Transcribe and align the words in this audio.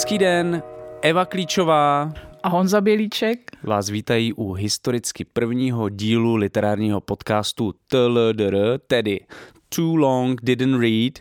Hezký 0.00 0.18
den, 0.18 0.62
Eva 1.02 1.24
Klíčová 1.24 2.12
a 2.42 2.48
Honza 2.48 2.80
Bělíček 2.80 3.50
vás 3.62 3.88
vítají 3.88 4.32
u 4.32 4.52
historicky 4.52 5.24
prvního 5.24 5.88
dílu 5.88 6.36
literárního 6.36 7.00
podcastu 7.00 7.74
TLDR, 7.86 8.78
tedy 8.86 9.20
Too 9.68 9.96
Long 9.96 10.40
Didn't 10.42 10.80
Read, 10.80 11.12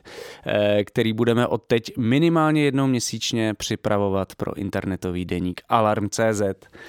eh, 0.45 0.83
který 0.83 1.13
budeme 1.13 1.47
od 1.47 1.63
teď 1.67 1.97
minimálně 1.97 2.63
jednou 2.63 2.87
měsíčně 2.87 3.53
připravovat 3.53 4.35
pro 4.35 4.57
internetový 4.57 5.25
deník 5.25 5.61
Alarm.cz. 5.69 6.41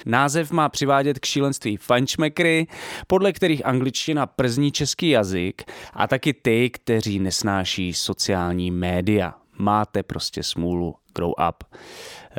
Název 0.07 0.53
má 0.53 0.69
přivádět 0.69 1.19
k 1.19 1.25
šílenství 1.25 1.77
fančmekry, 1.77 2.67
podle 3.07 3.33
kterých 3.33 3.67
angličtina 3.67 4.27
przní 4.27 4.73
český 4.73 5.09
jazyk 5.09 5.63
a 5.93 6.07
taky 6.07 6.35
ty, 6.35 6.71
kteří 6.71 7.19
nesnáší 7.19 7.95
sociální 7.95 8.71
média. 8.71 9.35
Máte 9.59 10.03
prostě 10.03 10.43
smůlu. 10.43 11.00
Grow 11.15 11.33
Up. 11.49 11.65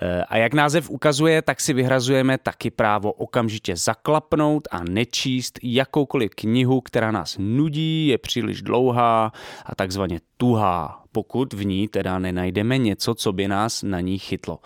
Eh, 0.01 0.23
a 0.29 0.37
jak 0.37 0.53
název 0.53 0.89
ukazuje, 0.89 1.41
tak 1.41 1.61
si 1.61 1.73
vyhrazujeme 1.73 2.37
taky 2.37 2.71
právo 2.71 3.11
okamžitě 3.11 3.75
zaklapnout 3.75 4.67
a 4.71 4.83
nečíst 4.83 5.59
jakoukoliv 5.63 6.31
knihu, 6.35 6.81
která 6.81 7.11
nás 7.11 7.35
nudí, 7.39 8.07
je 8.07 8.17
příliš 8.17 8.61
dlouhá 8.61 9.31
a 9.65 9.75
takzvaně 9.75 10.19
tuhá, 10.37 11.03
pokud 11.11 11.53
v 11.53 11.65
ní 11.65 11.87
teda 11.87 12.19
nenajdeme 12.19 12.77
něco, 12.77 13.15
co 13.15 13.33
by 13.33 13.47
nás 13.47 13.83
na 13.83 13.99
ní 13.99 14.19
chytlo. 14.19 14.59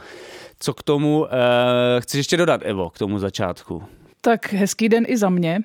Co 0.59 0.73
k 0.73 0.83
tomu 0.83 1.25
eh, 1.27 2.01
chci 2.01 2.17
ještě 2.17 2.37
dodat, 2.37 2.61
Evo, 2.63 2.89
k 2.89 2.97
tomu 2.97 3.19
začátku? 3.19 3.83
Tak 4.21 4.53
hezký 4.53 4.89
den 4.89 5.03
i 5.07 5.17
za 5.17 5.29
mě. 5.29 5.59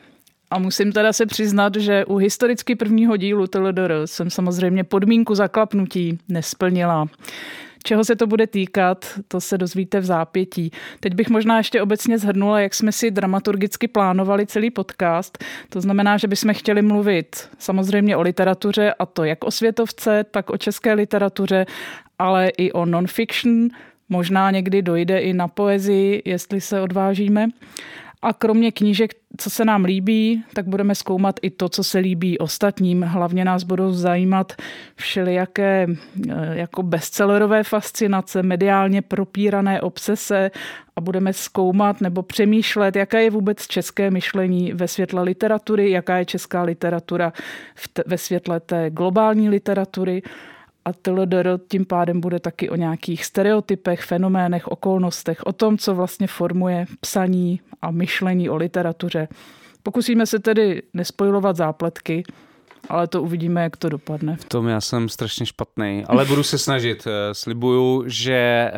A 0.51 0.59
musím 0.59 0.93
teda 0.93 1.13
se 1.13 1.27
přiznat, 1.27 1.77
že 1.77 2.05
u 2.05 2.17
historicky 2.17 2.77
prvního 2.77 3.17
dílu 3.17 3.47
TLDR 3.47 3.93
jsem 4.05 4.31
samozřejmě 4.31 4.85
podmínku 4.85 5.35
zaklapnutí 5.35 6.19
nesplnila. 6.29 7.07
Čeho 7.83 8.05
se 8.05 8.17
to 8.17 8.27
bude 8.27 8.47
týkat, 8.47 9.21
to 9.29 9.41
se 9.41 9.59
dozvíte 9.59 10.01
v 10.01 10.05
zápětí. 10.05 10.71
Teď 11.01 11.15
bych 11.15 11.31
možná 11.31 11.59
ještě 11.59 11.83
obecně 11.83 12.19
zhrnula, 12.19 12.61
jak 12.61 12.75
jsme 12.75 12.93
si 12.93 13.11
dramaturgicky 13.11 13.89
plánovali 13.89 14.47
celý 14.47 14.71
podcast. 14.71 15.45
To 15.69 15.81
znamená, 15.81 16.17
že 16.17 16.29
bychom 16.29 16.55
chtěli 16.55 16.83
mluvit 16.83 17.49
samozřejmě 17.59 18.17
o 18.17 18.23
literatuře, 18.23 18.95
a 18.99 19.07
to 19.07 19.25
jak 19.25 19.45
o 19.45 19.51
světovce, 19.51 20.25
tak 20.31 20.51
o 20.51 20.57
české 20.57 20.93
literatuře, 20.93 21.67
ale 22.19 22.49
i 22.49 22.73
o 22.73 22.87
non-fiction. 22.87 23.69
Možná 24.09 24.51
někdy 24.51 24.83
dojde 24.83 25.19
i 25.19 25.33
na 25.33 25.49
poezii, 25.49 26.23
jestli 26.25 26.61
se 26.61 26.81
odvážíme. 26.81 27.49
A 28.23 28.33
kromě 28.33 28.73
knížek, 28.73 29.11
co 29.37 29.51
se 29.51 29.65
nám 29.65 29.85
líbí, 29.85 30.45
tak 30.55 30.69
budeme 30.69 30.95
zkoumat 30.95 31.41
i 31.43 31.51
to, 31.51 31.69
co 31.69 31.85
se 31.85 31.99
líbí 31.99 32.39
ostatním. 32.39 33.03
Hlavně 33.03 33.45
nás 33.45 33.65
budou 33.65 33.93
zajímat 33.93 34.53
všelijaké 34.95 35.87
eh, 35.89 36.33
jako 36.53 36.83
bestsellerové 36.83 37.65
fascinace, 37.65 38.43
mediálně 38.43 39.03
propírané 39.03 39.81
obsese 39.81 40.51
a 40.97 41.01
budeme 41.01 41.33
zkoumat 41.33 42.01
nebo 42.01 42.23
přemýšlet, 42.23 42.97
jaké 42.97 43.23
je 43.23 43.31
vůbec 43.31 43.67
české 43.67 44.11
myšlení 44.11 44.73
ve 44.73 44.89
světle 44.89 45.23
literatury, 45.23 45.91
jaká 45.91 46.17
je 46.19 46.25
česká 46.25 46.63
literatura 46.63 47.33
ve 48.07 48.19
světle 48.19 48.61
té 48.61 48.91
globální 48.91 49.49
literatury 49.49 50.23
a 50.85 50.93
TLDR 50.93 51.59
tím 51.69 51.85
pádem 51.85 52.21
bude 52.21 52.41
taky 52.41 52.71
o 52.71 52.77
nějakých 52.77 53.25
stereotypech, 53.25 54.01
fenoménech, 54.03 54.69
okolnostech, 54.69 55.43
o 55.47 55.53
tom, 55.53 55.79
co 55.79 55.95
vlastně 55.95 56.27
formuje 56.27 56.87
psaní 57.01 57.61
a 57.83 57.91
myšlení 57.91 58.51
o 58.51 58.57
literatuře. 58.57 59.29
Pokusíme 59.83 60.27
se 60.27 60.39
tedy 60.39 60.83
nespojovat 60.95 61.57
zápletky, 61.57 62.23
ale 62.89 63.07
to 63.09 63.23
uvidíme, 63.23 63.63
jak 63.63 63.77
to 63.77 63.89
dopadne. 63.89 64.37
V 64.37 64.45
tom 64.45 64.69
já 64.69 64.81
jsem 64.81 65.09
strašně 65.09 65.47
špatný, 65.47 66.05
ale 66.07 66.25
budu 66.25 66.43
se 66.43 66.59
snažit. 66.59 67.07
Eh, 67.07 67.35
slibuju, 67.35 68.05
že 68.07 68.35
eh, 68.35 68.73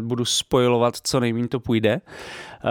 budu 0.00 0.24
spojovat, 0.24 0.96
co 1.02 1.20
nejméně 1.20 1.48
to 1.48 1.60
půjde. 1.60 2.00
Uh, 2.64 2.70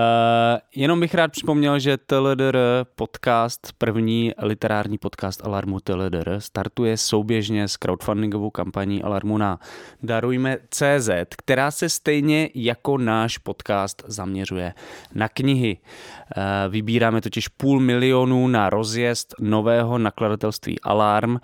jenom 0.75 0.99
bych 0.99 1.13
rád 1.13 1.31
připomněl, 1.31 1.79
že 1.79 1.97
TLDR 1.97 2.57
podcast, 2.95 3.73
první 3.77 4.31
literární 4.41 4.97
podcast 4.97 5.45
Alarmu 5.45 5.79
TLDR, 5.79 6.35
startuje 6.39 6.97
souběžně 6.97 7.67
s 7.67 7.77
crowdfundingovou 7.77 8.49
kampaní 8.49 9.03
Alarmu 9.03 9.37
na 9.37 9.59
Darujme 10.03 10.57
CZ, 10.69 11.09
která 11.37 11.71
se 11.71 11.89
stejně 11.89 12.49
jako 12.55 12.97
náš 12.97 13.37
podcast 13.37 14.03
zaměřuje 14.07 14.73
na 15.13 15.29
knihy. 15.29 15.77
Uh, 15.77 16.43
vybíráme 16.71 17.21
totiž 17.21 17.47
půl 17.47 17.79
milionu 17.79 18.47
na 18.47 18.69
rozjezd 18.69 19.35
nového 19.39 19.97
nakladatelství 19.97 20.79
Alarm 20.81 21.37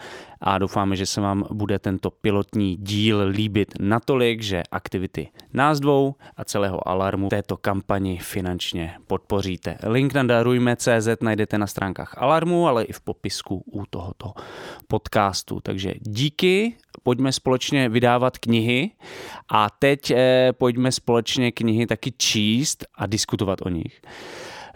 a 0.46 0.58
doufáme, 0.58 0.96
že 0.96 1.06
se 1.06 1.22
vám 1.22 1.46
bude 1.52 1.80
tento 1.80 2.12
pilotní 2.12 2.76
díl 2.76 3.24
líbit 3.28 3.74
natolik, 3.80 4.42
že 4.42 4.64
aktivity 4.72 5.30
nás 5.54 5.80
dvou 5.80 6.16
a 6.38 6.44
celého 6.44 6.88
Alarmu 6.88 7.30
této 7.30 7.58
kampani 7.58 8.18
finančně 8.18 8.96
podpoříte. 9.08 9.78
Link 9.84 10.14
na 10.14 10.24
darujme.cz 10.24 11.08
najdete 11.22 11.58
na 11.58 11.68
stránkách 11.68 12.18
Alarmu, 12.18 12.68
ale 12.68 12.84
i 12.84 12.94
v 12.94 13.02
popisku 13.02 13.64
u 13.72 13.86
tohoto 13.90 14.34
podcastu. 14.88 15.60
Takže 15.60 15.94
díky, 16.00 16.76
pojďme 17.04 17.32
společně 17.32 17.90
vydávat 17.90 18.38
knihy 18.38 18.92
a 19.50 19.70
teď 19.70 20.12
eh, 20.12 20.54
pojďme 20.54 20.92
společně 20.92 21.52
knihy 21.52 21.86
taky 21.86 22.14
číst 22.18 22.86
a 22.96 23.06
diskutovat 23.06 23.60
o 23.62 23.70
nich. 23.70 24.02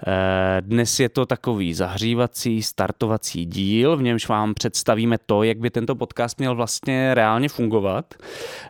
Eh, 0.07 0.61
dnes 0.61 0.99
je 0.99 1.09
to 1.09 1.25
takový 1.25 1.73
zahřívací, 1.73 2.63
startovací 2.63 3.45
díl, 3.45 3.97
v 3.97 4.01
němž 4.01 4.27
vám 4.27 4.53
představíme 4.53 5.17
to, 5.25 5.43
jak 5.43 5.57
by 5.57 5.69
tento 5.69 5.95
podcast 5.95 6.39
měl 6.39 6.55
vlastně 6.55 7.13
reálně 7.13 7.49
fungovat. 7.49 8.13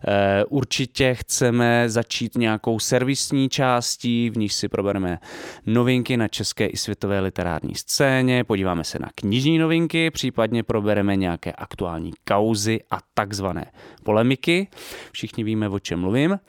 Eh, 0.07 0.45
určitě 0.45 1.15
chceme 1.15 1.89
začít 1.89 2.35
nějakou 2.37 2.79
servisní 2.79 3.49
částí, 3.49 4.29
v 4.29 4.37
níž 4.37 4.53
si 4.53 4.67
probereme 4.67 5.19
novinky 5.65 6.17
na 6.17 6.27
české 6.27 6.65
i 6.65 6.77
světové 6.77 7.19
literární 7.19 7.75
scéně, 7.75 8.43
podíváme 8.43 8.83
se 8.83 8.99
na 8.99 9.09
knižní 9.15 9.57
novinky, 9.57 10.11
případně 10.11 10.63
probereme 10.63 11.15
nějaké 11.15 11.51
aktuální 11.51 12.11
kauzy 12.27 12.79
a 12.91 12.97
takzvané 13.13 13.71
polemiky. 14.03 14.67
Všichni 15.11 15.43
víme, 15.43 15.69
o 15.69 15.79
čem 15.79 15.99
mluvím. 15.99 16.39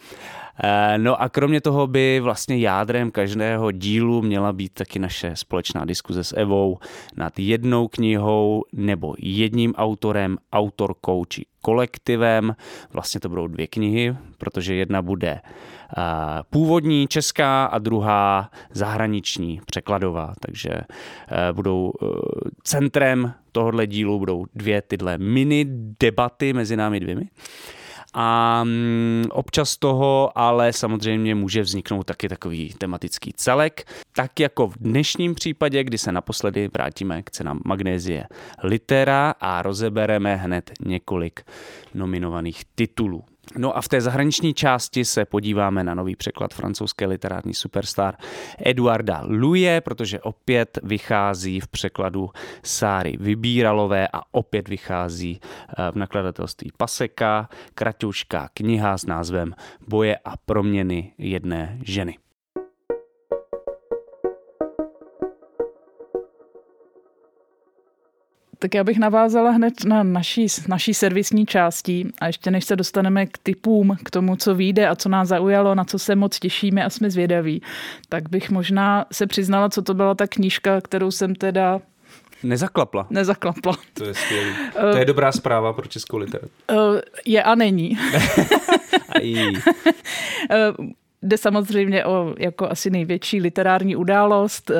Eh, 0.64 0.98
no 0.98 1.22
a 1.22 1.28
kromě 1.28 1.60
toho 1.60 1.86
by 1.86 2.20
vlastně 2.20 2.58
jádrem 2.58 3.10
každého 3.10 3.70
dílu 3.70 4.22
měla 4.22 4.52
být 4.52 4.72
taky 4.74 4.98
naše 4.98 5.36
společná 5.36 5.84
diskuze 5.84 6.24
s 6.24 6.36
Evou 6.36 6.78
nad 7.16 7.38
jednou 7.38 7.88
knihou 7.88 8.64
nebo 8.72 9.14
jedním 9.18 9.74
autorem, 9.74 10.38
autorkou 10.52 11.24
či 11.24 11.46
kolektivem. 11.62 12.56
Vlastně 12.92 13.20
to 13.20 13.28
budou 13.28 13.46
dvě 13.46 13.66
knihy, 13.66 14.16
protože 14.38 14.74
jedna 14.74 15.02
bude 15.02 15.40
eh, 15.40 16.02
původní 16.50 17.06
česká 17.06 17.64
a 17.64 17.78
druhá 17.78 18.50
zahraniční 18.72 19.60
překladová. 19.66 20.34
Takže 20.40 20.70
eh, 20.70 21.52
budou 21.52 21.92
centrem 22.62 23.32
tohohle 23.52 23.86
dílu 23.86 24.18
budou 24.18 24.44
dvě 24.54 24.82
tyhle 24.82 25.18
mini 25.18 25.66
debaty 26.00 26.52
mezi 26.52 26.76
námi 26.76 27.00
dvěmi. 27.00 27.28
A 28.14 28.60
mm, 28.64 29.24
občas 29.30 29.76
toho 29.76 30.38
ale 30.38 30.72
samozřejmě 30.72 31.34
může 31.34 31.62
vzniknout 31.62 32.02
taky 32.02 32.28
takový 32.28 32.74
tematický 32.78 33.32
celek, 33.32 33.90
tak 34.12 34.40
jako 34.40 34.68
v 34.68 34.76
dnešním 34.80 35.34
případě, 35.34 35.84
kdy 35.84 35.98
se 35.98 36.12
naposledy 36.12 36.68
vrátíme 36.68 37.22
k 37.22 37.30
cenám 37.30 37.60
magnézie 37.64 38.26
litera 38.62 39.34
a 39.40 39.62
rozebereme 39.62 40.36
hned 40.36 40.70
několik 40.80 41.40
nominovaných 41.94 42.62
titulů. 42.74 43.24
No 43.56 43.76
a 43.76 43.80
v 43.80 43.88
té 43.88 44.00
zahraniční 44.00 44.54
části 44.54 45.04
se 45.04 45.24
podíváme 45.24 45.84
na 45.84 45.94
nový 45.94 46.16
překlad 46.16 46.54
francouzské 46.54 47.06
literární 47.06 47.54
superstar 47.54 48.16
Eduarda 48.58 49.22
Luje, 49.26 49.80
protože 49.80 50.20
opět 50.20 50.78
vychází 50.82 51.60
v 51.60 51.68
překladu 51.68 52.30
Sáry 52.62 53.16
Vybíralové 53.20 54.08
a 54.12 54.22
opět 54.30 54.68
vychází 54.68 55.40
eh, 55.42 55.90
v 55.92 55.96
nakladatelství 55.96 56.72
Paseka, 56.76 57.48
kratušká 57.74 58.48
kniha 58.54 58.98
s 58.98 59.06
názvem 59.06 59.54
Boje 59.88 60.18
a 60.24 60.36
proměny 60.36 61.12
jedné 61.18 61.78
ženy. 61.84 62.18
Tak 68.62 68.74
já 68.74 68.84
bych 68.84 68.98
navázala 68.98 69.50
hned 69.50 69.84
na 69.84 70.02
naší, 70.02 70.46
naší 70.68 70.94
servisní 70.94 71.46
části 71.46 72.06
a 72.20 72.26
ještě 72.26 72.50
než 72.50 72.64
se 72.64 72.76
dostaneme 72.76 73.26
k 73.26 73.38
typům, 73.38 73.96
k 74.04 74.10
tomu, 74.10 74.36
co 74.36 74.54
vyjde 74.54 74.88
a 74.88 74.96
co 74.96 75.08
nás 75.08 75.28
zaujalo, 75.28 75.74
na 75.74 75.84
co 75.84 75.98
se 75.98 76.16
moc 76.16 76.38
těšíme 76.38 76.84
a 76.84 76.90
jsme 76.90 77.10
zvědaví, 77.10 77.62
tak 78.08 78.28
bych 78.28 78.50
možná 78.50 79.06
se 79.12 79.26
přiznala, 79.26 79.68
co 79.68 79.82
to 79.82 79.94
byla 79.94 80.14
ta 80.14 80.26
knížka, 80.26 80.80
kterou 80.80 81.10
jsem 81.10 81.34
teda 81.34 81.80
Nezaklapla. 82.42 83.06
Nezaklapla. 83.10 83.76
To 83.94 84.04
je 84.04 84.14
skvělé. 84.14 84.52
To 84.92 84.98
je 84.98 85.04
dobrá 85.04 85.32
zpráva 85.32 85.72
pro 85.72 85.86
českou 85.86 86.16
literaturu. 86.16 87.00
Je 87.26 87.42
a 87.42 87.54
není. 87.54 87.98
Jde 91.22 91.38
samozřejmě 91.38 92.04
o 92.04 92.34
jako 92.38 92.70
asi 92.70 92.90
největší 92.90 93.40
literární 93.40 93.96
událost 93.96 94.70
eh, 94.70 94.74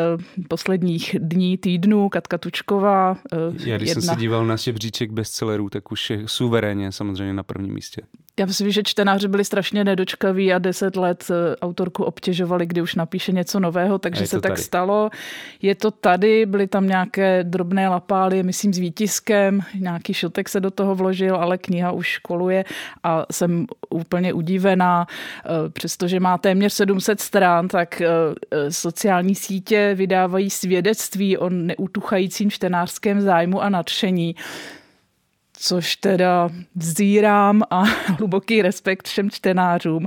posledních 0.49 1.17
dní, 1.19 1.59
týdnů, 1.59 2.09
Katka 2.09 2.39
Tučková. 2.39 3.17
Eh, 3.33 3.37
Já 3.71 3.77
když 3.77 3.89
jedna... 3.89 4.03
jsem 4.03 4.15
se 4.15 4.21
díval 4.21 4.47
na 4.47 4.57
žebříček 4.57 5.11
bestsellerů, 5.11 5.71
tak 5.71 5.93
už 5.93 6.11
je 6.11 6.23
suverénně 6.27 6.93
samozřejmě 6.93 7.33
na 7.33 7.43
prvním 7.43 7.75
místě. 7.75 8.03
Já 8.41 8.47
myslím, 8.47 8.71
že 8.71 8.83
čtenáři 8.83 9.29
byli 9.29 9.45
strašně 9.45 9.85
nedočkaví 9.85 10.53
a 10.53 10.59
deset 10.59 10.97
let 10.97 11.31
eh, 11.31 11.57
autorku 11.57 12.05
obtěžovali, 12.05 12.67
kdy 12.67 12.83
už 12.83 12.95
napíše 12.95 13.33
něco 13.33 13.61
nového, 13.61 13.99
takže 13.99 14.27
se 14.27 14.41
tak 14.41 14.53
tady. 14.53 14.63
stalo. 14.63 15.11
Je 15.63 15.75
to 15.75 15.91
tady, 15.91 16.47
byly 16.47 16.67
tam 16.67 16.87
nějaké 16.87 17.45
drobné 17.45 17.89
lapály, 17.89 18.43
myslím 18.43 18.75
s 18.75 18.79
výtiskem, 18.79 19.61
nějaký 19.75 20.15
šotek 20.15 20.49
se 20.49 20.61
do 20.61 20.71
toho 20.71 20.95
vložil, 20.95 21.37
ale 21.37 21.59
kniha 21.59 21.93
už 21.93 22.19
koluje 22.19 22.65
a 23.03 23.27
jsem 23.33 23.67
úplně 23.91 24.33
udívená. 24.33 25.07
Eh, 25.07 25.71
přestože 25.71 26.21
má 26.21 26.39
téměř 26.39 26.73
700 26.73 27.21
stran, 27.21 27.69
tak 27.69 28.01
eh, 28.01 28.09
sociální 28.71 29.35
sítě 29.35 29.93
vydávají 29.95 30.51
svědectví 30.51 31.39
o 31.39 31.49
neutuchajícím 31.49 32.51
čtenářském 32.51 33.21
zájmu 33.21 33.63
a 33.63 33.69
nadšení 33.69 34.37
což 35.61 35.97
teda 35.97 36.49
vzírám 36.75 37.63
a 37.71 37.83
hluboký 38.19 38.63
respekt 38.63 39.09
všem 39.09 39.31
čtenářům. 39.31 40.07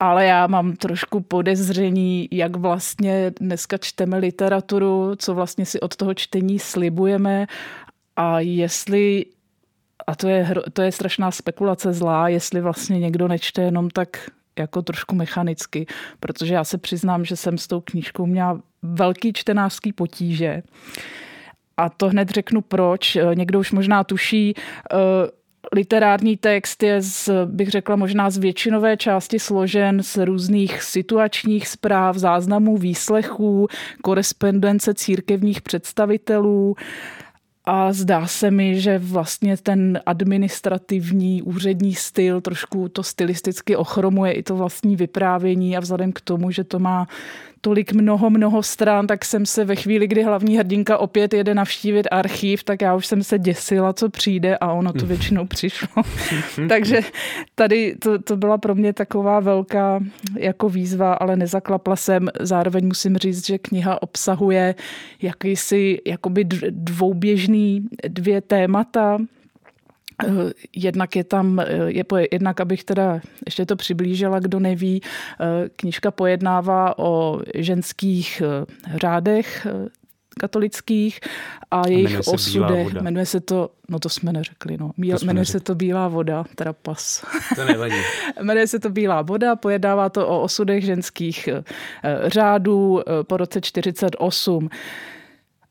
Ale 0.00 0.24
já 0.24 0.46
mám 0.46 0.76
trošku 0.76 1.20
podezření, 1.20 2.28
jak 2.32 2.56
vlastně 2.56 3.32
dneska 3.40 3.78
čteme 3.78 4.18
literaturu, 4.18 5.16
co 5.16 5.34
vlastně 5.34 5.66
si 5.66 5.80
od 5.80 5.96
toho 5.96 6.14
čtení 6.14 6.58
slibujeme 6.58 7.46
a 8.16 8.40
jestli, 8.40 9.26
a 10.06 10.16
to 10.16 10.28
je, 10.28 10.54
to 10.72 10.82
je 10.82 10.92
strašná 10.92 11.30
spekulace 11.30 11.92
zlá, 11.92 12.28
jestli 12.28 12.60
vlastně 12.60 12.98
někdo 12.98 13.28
nečte 13.28 13.62
jenom 13.62 13.90
tak 13.90 14.30
jako 14.58 14.82
trošku 14.82 15.14
mechanicky, 15.14 15.86
protože 16.20 16.54
já 16.54 16.64
se 16.64 16.78
přiznám, 16.78 17.24
že 17.24 17.36
jsem 17.36 17.58
s 17.58 17.66
tou 17.66 17.80
knížkou 17.80 18.26
měla 18.26 18.60
velký 18.82 19.32
čtenářský 19.32 19.92
potíže. 19.92 20.62
A 21.76 21.88
to 21.88 22.08
hned 22.08 22.30
řeknu 22.30 22.60
proč. 22.60 23.16
Eh, 23.16 23.34
někdo 23.34 23.60
už 23.60 23.72
možná 23.72 24.04
tuší, 24.04 24.54
eh, 24.56 24.96
literární 25.72 26.36
text 26.36 26.82
je, 26.82 27.02
z, 27.02 27.30
bych 27.44 27.70
řekla, 27.70 27.96
možná 27.96 28.30
z 28.30 28.38
většinové 28.38 28.96
části 28.96 29.38
složen 29.38 30.02
z 30.02 30.16
různých 30.16 30.82
situačních 30.82 31.68
zpráv, 31.68 32.16
záznamů, 32.16 32.76
výslechů, 32.76 33.68
korespondence 34.02 34.94
církevních 34.94 35.62
představitelů. 35.62 36.76
A 37.64 37.92
zdá 37.92 38.26
se 38.26 38.50
mi, 38.50 38.80
že 38.80 38.98
vlastně 38.98 39.56
ten 39.56 40.00
administrativní 40.06 41.42
úřední 41.42 41.94
styl 41.94 42.40
trošku 42.40 42.88
to 42.88 43.02
stylisticky 43.02 43.76
ochromuje 43.76 44.32
i 44.32 44.42
to 44.42 44.56
vlastní 44.56 44.96
vyprávění 44.96 45.76
a 45.76 45.80
vzhledem 45.80 46.12
k 46.12 46.20
tomu, 46.20 46.50
že 46.50 46.64
to 46.64 46.78
má 46.78 47.08
tolik 47.64 47.92
mnoho, 47.92 48.30
mnoho 48.30 48.62
stran, 48.62 49.06
tak 49.06 49.24
jsem 49.24 49.46
se 49.46 49.64
ve 49.64 49.76
chvíli, 49.76 50.06
kdy 50.06 50.22
hlavní 50.22 50.56
hrdinka 50.56 50.98
opět 50.98 51.34
jede 51.34 51.54
navštívit 51.54 52.08
archív, 52.10 52.64
tak 52.64 52.82
já 52.82 52.94
už 52.94 53.06
jsem 53.06 53.22
se 53.22 53.38
děsila, 53.38 53.92
co 53.92 54.08
přijde 54.08 54.56
a 54.56 54.72
ono 54.72 54.92
to 54.92 55.06
většinou 55.06 55.46
přišlo. 55.46 56.02
Takže 56.68 57.00
tady 57.54 57.96
to, 57.98 58.18
to 58.22 58.36
byla 58.36 58.58
pro 58.58 58.74
mě 58.74 58.92
taková 58.92 59.40
velká 59.40 60.00
jako 60.38 60.68
výzva, 60.68 61.14
ale 61.14 61.36
nezaklapla 61.36 61.96
jsem. 61.96 62.28
Zároveň 62.40 62.86
musím 62.86 63.16
říct, 63.16 63.46
že 63.46 63.58
kniha 63.58 64.02
obsahuje 64.02 64.74
jakýsi 65.22 66.00
jakoby 66.06 66.44
dvouběžný 66.70 67.88
dvě 68.08 68.40
témata, 68.40 69.18
jednak 70.76 71.16
je 71.16 71.24
tam, 71.24 71.60
eh, 71.60 71.66
je, 71.86 72.04
jednak 72.32 72.60
abych 72.60 72.84
teda 72.84 73.20
ještě 73.46 73.66
to 73.66 73.76
přiblížila, 73.76 74.38
kdo 74.38 74.60
neví, 74.60 75.02
eh, 75.02 75.68
knižka 75.76 76.10
pojednává 76.10 76.98
o 76.98 77.40
ženských 77.54 78.42
řádech 78.94 79.66
katolických 80.40 81.20
a 81.70 81.88
jejich 81.88 82.04
jmenuje 82.04 82.20
osudech. 82.20 82.94
Jmenuje 82.94 83.26
se 83.26 83.40
to, 83.40 83.70
no 83.88 83.98
to 83.98 84.08
jsme 84.08 84.32
neřekli, 84.32 84.76
no. 84.76 84.90
Míl, 84.96 85.18
to 85.18 85.26
jmenuje 85.26 85.44
se 85.44 85.60
to 85.60 85.74
Bílá 85.74 86.08
voda, 86.08 86.44
teda 86.54 86.72
pas. 86.72 87.24
To 87.54 87.64
nevadí. 87.64 87.94
jmenuje 88.42 88.66
se 88.66 88.78
to 88.78 88.90
Bílá 88.90 89.22
voda, 89.22 89.56
pojednává 89.56 90.08
to 90.08 90.28
o 90.28 90.42
osudech 90.42 90.84
ženských 90.84 91.48
řádů 92.26 93.02
po 93.26 93.36
roce 93.36 93.60
48 93.60 94.68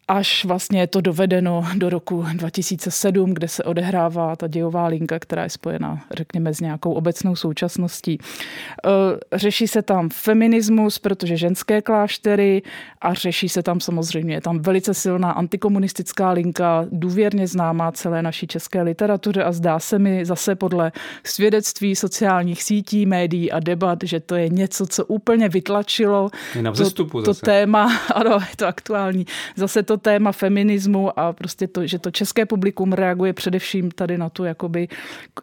až 0.08 0.46
vlastně 0.46 0.80
je 0.80 0.88
to 0.88 1.02
dovedeno 1.02 1.66
do 1.76 1.90
roku 1.90 2.26
2007, 2.34 3.34
kde 3.34 3.48
se 3.48 3.64
odehrává 3.64 4.36
ta 4.36 4.48
dějová 4.48 4.88
linka, 4.88 5.20
která 5.20 5.44
je 5.44 5.50
spojena, 5.50 6.06
řekněme, 6.12 6.54
s 6.54 6.60
nějakou 6.60 6.94
obecnou 6.94 7.36
současností. 7.36 8.18
E, 8.18 9.38
řeší 9.38 9.68
se 9.68 9.82
tam 9.82 10.10
feminismus, 10.10 11.00
protože 11.00 11.38
ženské 11.38 11.82
kláštery 11.82 12.62
a 13.02 13.14
řeší 13.14 13.50
se 13.50 13.64
tam 13.64 13.80
samozřejmě, 13.80 14.34
je 14.34 14.42
tam 14.42 14.60
velice 14.60 14.94
silná 14.94 15.32
antikomunistická 15.32 16.32
linka, 16.32 16.86
důvěrně 16.92 17.48
známá 17.48 17.92
celé 17.92 18.22
naší 18.22 18.48
české 18.48 18.82
literatuře 18.82 19.44
a 19.44 19.52
zdá 19.52 19.80
se 19.80 20.00
mi 20.00 20.26
zase 20.26 20.56
podle 20.56 20.92
svědectví 21.24 21.96
sociálních 21.96 22.64
sítí, 22.64 23.06
médií 23.06 23.52
a 23.52 23.60
debat, 23.60 24.00
že 24.04 24.20
to 24.20 24.36
je 24.36 24.50
něco, 24.50 24.86
co 24.86 25.06
úplně 25.06 25.50
vytlačilo 25.50 26.30
to, 27.24 27.34
to 27.34 27.34
téma, 27.34 28.00
ano, 28.16 28.32
je 28.32 28.56
to 28.56 28.68
aktuální, 28.68 29.26
zase 29.56 29.84
to 29.84 29.93
to 29.94 29.98
téma 29.98 30.32
feminismu 30.32 31.20
a 31.20 31.34
prostě 31.34 31.68
to, 31.68 31.88
že 31.88 32.00
to 32.00 32.12
české 32.12 32.46
publikum 32.46 32.94
reaguje 32.94 33.34
především 33.34 33.92
tady 33.92 34.18
na 34.18 34.30
tu 34.30 34.44
jakoby 34.44 34.88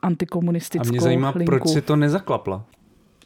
antikomunistickou 0.02 0.88
A 0.88 0.91
mě 0.91 1.00
zajímá, 1.00 1.32
linku. 1.37 1.44
proč 1.50 1.69
si 1.69 1.82
to 1.82 1.97
nezaklapla? 1.97 2.64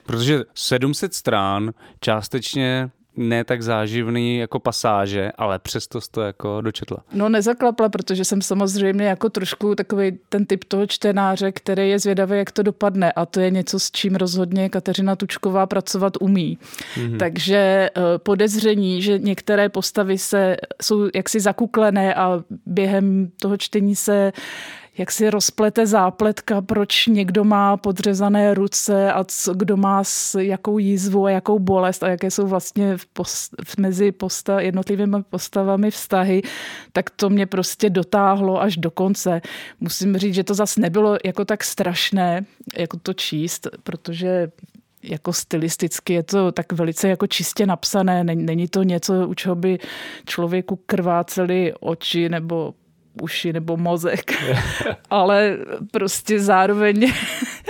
Protože 0.07 0.41
700 0.55 1.15
strán 1.15 1.73
částečně 2.01 2.91
ne 3.17 3.45
tak 3.45 3.63
záživný 3.63 4.39
jako 4.39 4.59
pasáže, 4.59 5.33
ale 5.39 5.59
přesto 5.59 5.99
to 6.11 6.21
jako 6.21 6.61
dočetla. 6.61 6.99
No 7.13 7.29
nezaklapla, 7.29 7.89
protože 7.89 8.25
jsem 8.25 8.43
samozřejmě 8.43 9.05
jako 9.05 9.31
trošku 9.31 9.75
takový 9.75 10.19
ten 10.29 10.47
typ 10.47 10.65
toho 10.65 10.87
čtenáře, 10.87 11.53
který 11.53 11.91
je 11.91 11.99
zvědavý, 11.99 12.39
jak 12.39 12.51
to 12.51 12.63
dopadne 12.63 13.13
a 13.13 13.27
to 13.27 13.41
je 13.41 13.51
něco, 13.51 13.81
s 13.81 13.91
čím 13.91 14.15
rozhodně 14.15 14.69
Kateřina 14.69 15.17
Tučková 15.17 15.67
pracovat 15.67 16.13
umí. 16.21 16.59
Mm-hmm. 16.95 17.19
Takže 17.19 17.57
eh, 17.57 17.91
podezření, 18.19 19.03
že 19.03 19.19
některé 19.19 19.69
postavy 19.69 20.19
se 20.19 20.57
jsou 20.83 21.09
jaksi 21.15 21.41
zakuklené 21.41 22.15
a 22.15 22.43
během 22.67 23.31
toho 23.41 23.57
čtení 23.57 23.97
se 23.97 24.33
jak 24.99 25.13
si 25.13 25.31
rozplete 25.31 25.87
zápletka, 25.87 26.63
proč 26.63 27.07
někdo 27.07 27.45
má 27.45 27.77
podřezané 27.77 28.55
ruce 28.55 29.13
a 29.13 29.25
co, 29.25 29.55
kdo 29.55 29.77
má 29.77 30.05
s 30.05 30.41
jakou 30.41 30.79
jízvu 30.79 31.25
a 31.25 31.31
jakou 31.31 31.59
bolest 31.59 32.03
a 32.03 32.09
jaké 32.09 32.31
jsou 32.31 32.47
vlastně 32.47 32.97
v 32.97 33.07
post, 33.07 33.55
mezi 33.79 34.13
posta, 34.13 34.61
jednotlivými 34.61 35.17
postavami 35.31 35.91
vztahy, 35.91 36.43
tak 36.93 37.11
to 37.11 37.31
mě 37.31 37.47
prostě 37.47 37.91
dotáhlo 37.91 38.63
až 38.63 38.77
do 38.77 38.91
konce. 38.91 39.41
Musím 39.81 40.17
říct, 40.17 40.35
že 40.35 40.45
to 40.45 40.55
zase 40.55 40.81
nebylo 40.81 41.17
jako 41.25 41.45
tak 41.45 41.65
strašné, 41.65 42.45
jako 42.79 42.99
to 43.03 43.13
číst, 43.13 43.69
protože 43.83 44.49
jako 45.03 45.33
stylisticky 45.33 46.13
je 46.13 46.23
to 46.23 46.53
tak 46.53 46.73
velice 46.73 47.09
jako 47.09 47.27
čistě 47.27 47.67
napsané, 47.67 48.25
není 48.25 48.69
to 48.69 48.83
něco, 48.83 49.29
u 49.29 49.35
čeho 49.35 49.55
by 49.55 49.79
člověku 50.27 50.81
krváceli 50.87 51.75
oči 51.81 52.29
nebo 52.29 52.75
uši 53.23 53.53
nebo 53.53 53.77
mozek, 53.77 54.33
ale 55.11 55.59
prostě 55.91 56.41
zároveň... 56.41 57.13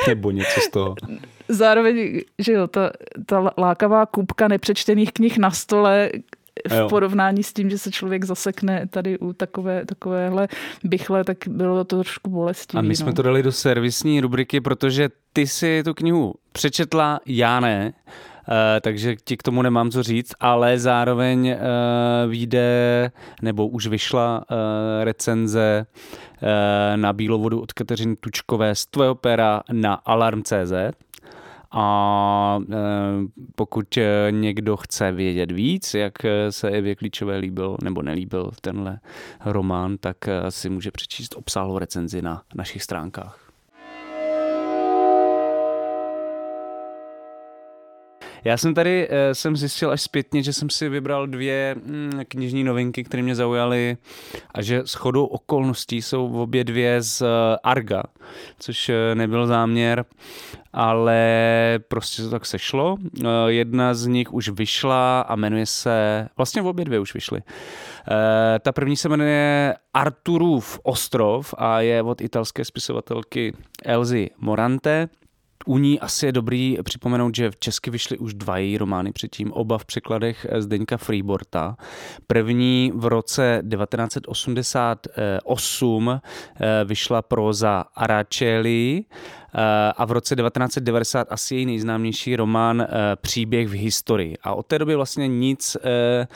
nebo 0.09 0.31
něco 0.31 0.61
z 0.61 0.71
toho. 0.71 0.95
Zároveň, 1.49 2.21
že 2.39 2.53
jo, 2.53 2.67
ta, 2.67 2.91
ta 3.27 3.53
lákavá 3.59 4.07
kupka 4.07 4.49
nepřečtených 4.49 5.13
knih 5.13 5.39
na 5.39 5.51
stole, 5.51 6.11
v 6.71 6.89
porovnání 6.89 7.43
s 7.43 7.53
tím, 7.53 7.71
že 7.71 7.79
se 7.79 7.91
člověk 7.91 8.25
zasekne 8.25 8.87
tady 8.87 9.19
u 9.19 9.33
takové, 9.33 9.85
takovéhle 9.87 10.49
bychle, 10.85 11.25
tak 11.25 11.39
bylo 11.49 11.85
to 11.85 11.97
trošku 11.97 12.31
bolestivé. 12.31 12.79
A 12.79 12.83
my 12.83 12.97
jsme 12.97 13.07
no. 13.07 13.13
to 13.13 13.23
dali 13.23 13.43
do 13.43 13.53
servisní 13.53 14.21
rubriky, 14.21 14.61
protože 14.61 15.09
ty 15.33 15.47
si 15.47 15.83
tu 15.85 15.95
knihu 15.95 16.35
přečetla, 16.53 17.21
já 17.27 17.61
ne. 17.61 17.93
Eh, 18.49 18.81
takže 18.81 19.17
ti 19.25 19.37
k 19.37 19.43
tomu 19.43 19.63
nemám 19.63 19.91
co 19.91 20.03
říct, 20.03 20.33
ale 20.41 20.79
zároveň 20.79 21.49
uh, 21.49 22.31
vyjde, 22.31 23.11
nebo 23.43 23.69
už 23.69 23.87
vyšla 23.87 24.39
uh, 24.51 24.57
recenze 25.05 25.87
na 26.97 27.13
Bílovodu 27.13 27.61
od 27.61 27.73
Kateřiny 27.73 28.17
Tučkové 28.17 28.75
z 28.75 28.87
tvého 28.87 29.15
pera 29.15 29.63
na 29.73 29.95
Alarm.cz 29.95 30.73
a 31.71 32.59
pokud 33.55 33.99
někdo 34.31 34.77
chce 34.77 35.13
vědět 35.13 35.53
víc, 35.53 35.95
jak 35.95 36.13
se 36.51 36.71
Evě 36.71 36.95
Klíčové 36.95 37.37
líbil 37.37 37.77
nebo 37.83 38.03
nelíbil 38.03 38.51
tenhle 38.61 38.99
román, 39.45 39.97
tak 39.99 40.17
si 40.49 40.71
může 40.71 40.91
přečíst 40.91 41.35
obsáhlou 41.37 41.79
recenzi 41.79 42.23
na 42.23 42.43
našich 42.55 42.83
stránkách. 42.83 43.44
Já 48.45 48.57
jsem 48.57 48.75
tady 48.75 49.09
eh, 49.11 49.35
jsem 49.35 49.57
zjistil 49.57 49.91
až 49.91 50.03
zpětně, 50.03 50.43
že 50.43 50.53
jsem 50.53 50.71
si 50.71 50.89
vybral 50.89 51.27
dvě 51.27 51.77
mm, 51.85 52.21
knižní 52.29 52.65
novinky, 52.65 53.05
které 53.05 53.23
mě 53.23 53.35
zaujaly 53.35 53.97
a 54.55 54.63
že 54.63 54.83
s 54.85 54.95
chodou 54.95 55.25
okolností 55.25 56.03
jsou 56.03 56.43
obě 56.43 56.65
dvě 56.65 57.03
z 57.03 57.23
eh, 57.23 57.27
Arga, 57.63 58.03
což 58.59 58.89
eh, 58.89 59.15
nebyl 59.15 59.47
záměr, 59.47 60.05
ale 60.73 61.21
prostě 61.89 62.23
to 62.23 62.31
tak 62.31 62.47
sešlo. 62.47 62.97
Jedna 63.47 63.95
z 63.95 64.07
nich 64.07 64.33
už 64.33 64.49
vyšla 64.49 65.21
a 65.21 65.37
jmenuje 65.37 65.67
se, 65.67 66.29
vlastně 66.37 66.63
obě 66.63 66.85
dvě 66.85 67.01
už 67.01 67.15
vyšly. 67.15 67.43
Ta 68.61 68.73
první 68.73 68.97
se 68.97 69.09
jmenuje 69.09 69.75
Arturův 69.95 70.81
ostrov 70.83 71.55
a 71.59 71.81
je 71.81 72.03
od 72.03 72.21
italské 72.21 72.65
spisovatelky 72.65 73.53
Elzy 73.85 74.31
Morante. 74.39 75.09
U 75.67 75.79
ní 75.79 76.01
asi 76.01 76.27
je 76.27 76.33
dobrý 76.33 76.77
připomenout, 76.83 77.35
že 77.35 77.51
v 77.51 77.57
Česky 77.57 77.91
vyšly 77.91 78.19
už 78.19 78.35
dva 78.35 78.59
její 78.59 78.79
romány 78.79 79.13
předtím, 79.13 79.53
oba 79.53 79.79
v 79.79 79.85
překladech 79.85 80.47
Zdeňka 80.59 80.97
Freeborta. 80.97 81.77
První 82.27 82.93
v 82.95 83.07
roce 83.07 83.63
1988 83.71 86.11
eh, 86.11 86.21
vyšla 86.85 87.23
proza 87.23 87.85
Aracelli, 87.95 89.05
Eh, 89.05 89.44
a 89.97 90.05
v 90.05 90.13
roce 90.13 90.37
1990 90.37 91.27
asi 91.31 91.55
její 91.55 91.67
nejznámější 91.67 92.37
román 92.37 92.81
eh, 92.81 92.87
Příběh 93.17 93.69
v 93.69 93.73
historii. 93.73 94.37
A 94.43 94.55
od 94.55 94.67
té 94.67 94.79
doby 94.79 94.95
vlastně 94.95 95.29
nic 95.29 95.77
eh, 95.77 96.27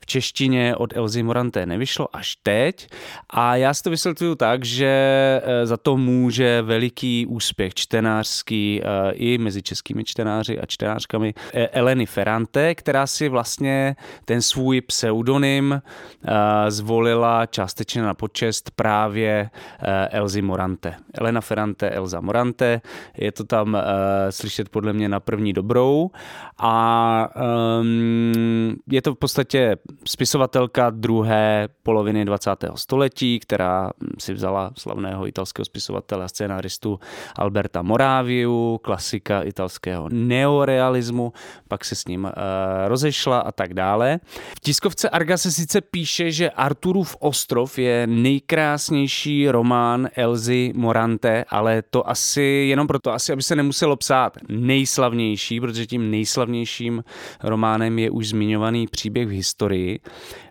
v 0.00 0.06
češtině 0.06 0.76
od 0.76 0.96
Elzy 0.96 1.22
Moranté 1.22 1.66
nevyšlo 1.66 2.16
až 2.16 2.36
teď. 2.42 2.88
A 3.30 3.56
já 3.56 3.74
si 3.74 3.82
to 3.82 3.90
vysvětluju 3.90 4.34
tak, 4.34 4.64
že 4.64 4.88
za 5.64 5.76
to 5.76 5.96
může 5.96 6.62
veliký 6.62 7.26
úspěch 7.26 7.74
čtenářský 7.74 8.82
i 9.12 9.38
mezi 9.38 9.62
českými 9.62 10.04
čtenáři 10.04 10.60
a 10.60 10.66
čtenářkami 10.66 11.34
Eleny 11.52 12.06
Ferrante, 12.06 12.74
která 12.74 13.06
si 13.06 13.28
vlastně 13.28 13.96
ten 14.24 14.42
svůj 14.42 14.80
pseudonym 14.80 15.82
zvolila 16.68 17.46
částečně 17.46 18.02
na 18.02 18.14
počest 18.14 18.70
právě 18.70 19.50
Elzy 20.10 20.42
Morante. 20.42 20.94
Elena 21.14 21.40
Ferrante, 21.40 21.90
Elza 21.90 22.20
Morante 22.20 22.67
je 23.16 23.32
to 23.32 23.44
tam 23.44 23.74
uh, 23.74 23.80
slyšet 24.30 24.68
podle 24.68 24.92
mě 24.92 25.08
na 25.08 25.20
první 25.20 25.52
dobrou 25.52 26.10
a 26.58 27.28
um, 27.80 28.76
je 28.90 29.02
to 29.02 29.14
v 29.14 29.18
podstatě 29.18 29.76
spisovatelka 30.04 30.90
druhé 30.90 31.68
poloviny 31.82 32.24
20. 32.24 32.50
století, 32.74 33.38
která 33.38 33.90
si 34.18 34.34
vzala 34.34 34.70
slavného 34.78 35.26
italského 35.26 35.64
spisovatele 35.64 36.24
a 36.24 36.28
scénáristu 36.28 37.00
Alberta 37.36 37.82
Moráviu, 37.82 38.80
klasika 38.82 39.42
italského 39.42 40.08
neorealismu, 40.12 41.32
pak 41.68 41.84
se 41.84 41.94
s 41.94 42.06
ním 42.06 42.24
uh, 42.24 42.30
rozešla 42.86 43.38
a 43.38 43.52
tak 43.52 43.74
dále. 43.74 44.20
V 44.56 44.60
tiskovce 44.60 45.08
Arga 45.08 45.36
se 45.36 45.50
sice 45.52 45.80
píše, 45.80 46.32
že 46.32 46.50
Arturův 46.50 47.16
ostrov 47.20 47.78
je 47.78 48.06
nejkrásnější 48.06 49.48
román 49.48 50.08
Elzy 50.16 50.72
Morante, 50.74 51.44
ale 51.48 51.82
to 51.82 52.10
asi 52.10 52.57
jenom 52.66 52.86
proto, 52.86 53.12
asi 53.12 53.32
aby 53.32 53.42
se 53.42 53.56
nemuselo 53.56 53.96
psát 53.96 54.38
nejslavnější, 54.48 55.60
protože 55.60 55.86
tím 55.86 56.10
nejslavnějším 56.10 57.04
románem 57.42 57.98
je 57.98 58.10
už 58.10 58.28
zmiňovaný 58.28 58.86
příběh 58.86 59.28
v 59.28 59.30
historii. 59.30 60.00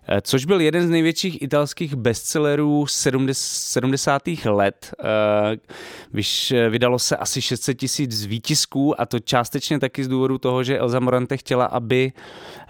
Eh, 0.10 0.22
což 0.22 0.46
byl 0.46 0.62
jeden 0.62 0.88
z 0.88 0.90
největších 0.90 1.42
italských 1.42 1.96
bestsellerů 1.96 2.86
70. 2.88 4.46
let. 4.46 4.94
Eh, 5.04 6.70
vydalo 6.70 7.00
se 7.00 7.18
asi 7.18 7.42
600 7.42 7.78
tisíc 7.78 8.26
výtisků 8.26 9.02
a 9.02 9.06
to 9.06 9.20
částečně 9.20 9.80
taky 9.80 10.04
z 10.04 10.08
důvodu 10.08 10.38
toho, 10.38 10.64
že 10.64 10.78
Elza 10.78 11.00
Morante 11.00 11.38
chtěla, 11.38 11.66
aby 11.66 12.12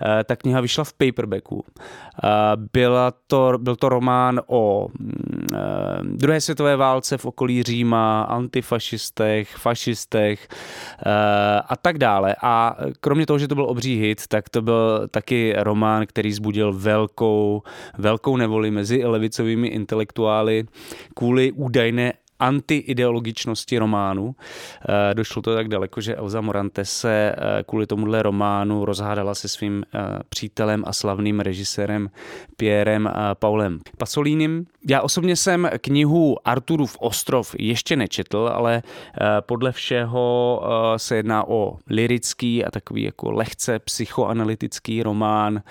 eh, 0.02 0.24
ta 0.24 0.36
kniha 0.36 0.62
vyšla 0.62 0.84
v 0.84 0.94
paperbacku. 0.94 1.66
Byla 2.74 3.14
to, 3.28 3.54
byl 3.58 3.76
to 3.76 3.90
román 3.90 4.42
o 4.48 4.88
mm, 5.00 5.48
druhé 6.04 6.42
světové 6.42 6.76
válce 6.76 7.18
v 7.18 7.26
okolí 7.26 7.64
Říma, 7.64 8.22
antifašistech, 9.20 9.58
fašistech 9.58 10.48
a 11.70 11.76
tak 11.82 11.98
dále. 11.98 12.36
A 12.42 12.76
kromě 13.00 13.26
toho, 13.26 13.40
že 13.40 13.48
to 13.48 13.56
byl 13.56 13.66
obří 13.70 14.00
hit, 14.00 14.28
tak 14.28 14.50
to 14.50 14.62
byl 14.62 15.08
taky 15.12 15.54
román, 15.58 16.06
který 16.06 16.34
zbudil 16.34 16.74
velkou, 16.74 17.64
velkou 17.98 18.38
nevoli 18.38 18.72
mezi 18.72 19.06
levicovými 19.06 19.68
intelektuály 19.68 20.64
kvůli 21.16 21.52
údajné 21.52 22.14
antiideologičnosti 22.40 23.78
románu. 23.78 24.36
Eh, 24.90 25.14
došlo 25.14 25.42
to 25.42 25.56
tak 25.56 25.68
daleko, 25.68 26.02
že 26.02 26.16
Elza 26.16 26.42
Morante 26.42 26.86
se 26.86 27.36
eh, 27.38 27.64
kvůli 27.64 27.88
tomuhle 27.88 28.24
románu 28.24 28.86
rozhádala 28.86 29.36
se 29.36 29.48
svým 29.48 29.84
eh, 29.84 30.00
přítelem 30.30 30.84
a 30.88 30.94
slavným 30.94 31.40
režisérem 31.40 32.10
Pierrem 32.58 33.10
Paulem 33.34 33.80
Pasolínem. 33.98 34.66
Já 34.90 35.02
osobně 35.02 35.36
jsem 35.36 35.70
knihu 35.82 36.38
Arturův 36.46 36.98
ostrov 37.00 37.56
ještě 37.60 37.96
nečetl, 37.96 38.50
ale 38.54 38.82
podle 39.40 39.72
všeho 39.72 40.62
se 40.98 41.16
jedná 41.16 41.48
o 41.48 41.78
lirický 41.90 42.66
a 42.66 42.72
takový 42.72 43.04
jako 43.04 43.32
lehce 43.32 43.80
psychoanalytický 43.80 45.04
román 45.04 45.62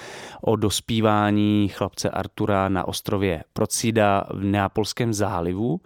o 0.40 0.56
dospívání 0.56 1.68
chlapce 1.68 2.10
Artura 2.10 2.68
na 2.68 2.88
ostrově 2.88 3.44
Procida 3.52 4.24
v 4.30 4.44
Neapolském 4.44 5.14
zálivu. 5.14 5.80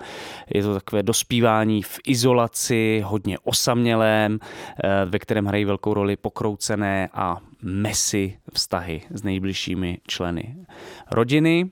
Je 0.55 0.63
to 0.63 0.70
to 0.73 0.81
takové 0.81 1.03
dospívání 1.03 1.83
v 1.83 1.99
izolaci, 2.07 3.03
hodně 3.05 3.39
osamělém, 3.39 4.39
eh, 4.43 4.89
ve 5.05 5.19
kterém 5.19 5.47
hrají 5.47 5.65
velkou 5.65 5.95
roli 5.95 6.17
pokroucené 6.17 7.09
a 7.15 7.37
mesi 7.63 8.39
vztahy 8.53 9.03
s 9.11 9.23
nejbližšími 9.23 9.99
členy 10.07 10.57
rodiny. 11.11 11.71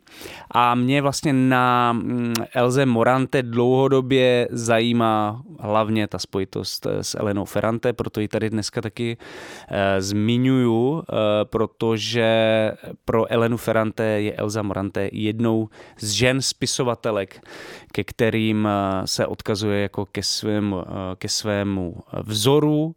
A 0.50 0.75
mě 0.75 1.02
vlastně 1.02 1.33
na 1.33 1.92
mm, 1.92 2.33
Elze 2.54 2.87
Morante 2.87 3.42
dlouhodobě 3.42 4.49
zajímá 4.50 5.42
hlavně 5.61 6.09
ta 6.09 6.18
spojitost 6.18 6.87
eh, 6.87 7.04
s 7.04 7.14
Elenou 7.18 7.45
Ferrante, 7.45 7.92
proto 7.92 8.21
ji 8.21 8.28
tady 8.28 8.50
dneska 8.50 8.80
taky 8.80 9.16
e, 9.68 10.02
zmiňuju, 10.02 11.02
e, 11.02 11.45
protože 11.45 12.28
pro 13.04 13.33
Elenu 13.33 13.57
Ferrante 13.57 14.04
je 14.04 14.33
Elza 14.33 14.62
Morante 14.62 15.09
jednou 15.12 15.68
z 15.99 16.11
žen 16.11 16.42
spisovatelek, 16.42 17.40
ke 17.92 18.04
kterým 18.04 18.68
se 19.04 19.26
odkazuje 19.26 19.83
jako 19.83 20.07
ke, 20.07 20.23
svém, 20.23 20.75
ke 21.16 21.28
svému 21.28 21.97
vzoru. 22.23 22.95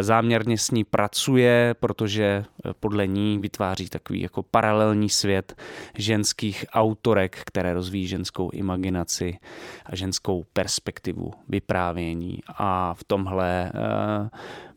Záměrně 0.00 0.58
s 0.58 0.70
ní 0.70 0.84
pracuje, 0.84 1.74
protože 1.80 2.09
protože 2.10 2.44
eh, 2.64 2.72
podle 2.80 3.06
ní 3.06 3.38
vytváří 3.38 3.88
takový 3.88 4.20
jako 4.20 4.42
paralelní 4.42 5.08
svět 5.08 5.56
ženských 5.94 6.64
autorek, 6.72 7.38
které 7.44 7.74
rozvíjí 7.74 8.06
ženskou 8.06 8.50
imaginaci 8.50 9.38
a 9.86 9.96
ženskou 9.96 10.44
perspektivu 10.52 11.32
vyprávění. 11.48 12.38
A 12.58 12.94
v 12.94 13.04
tomhle 13.04 13.72
eh, 13.74 14.30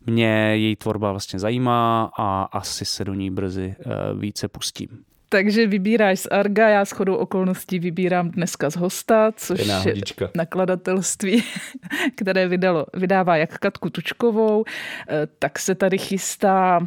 mě 0.05 0.55
její 0.55 0.75
tvorba 0.75 1.11
vlastně 1.11 1.39
zajímá 1.39 2.11
a 2.17 2.43
asi 2.43 2.85
se 2.85 3.05
do 3.05 3.13
ní 3.13 3.31
brzy 3.31 3.75
eh, 3.79 3.83
více 4.19 4.47
pustím. 4.47 4.89
Takže 5.29 5.67
vybíráš 5.67 6.19
z 6.19 6.27
Arga, 6.31 6.69
já 6.69 6.85
s 6.85 6.91
chodou 6.91 7.15
okolností 7.15 7.79
vybírám 7.79 8.29
dneska 8.29 8.69
z 8.69 8.75
Hosta, 8.75 9.31
což 9.35 9.59
je, 9.59 9.95
je 9.95 10.29
nakladatelství, 10.35 11.43
které 12.15 12.47
vydalo, 12.47 12.85
vydává 12.93 13.37
jak 13.37 13.57
Katku 13.57 13.89
Tučkovou, 13.89 14.63
tak 15.39 15.59
se 15.59 15.75
tady 15.75 15.97
chystá 15.97 16.79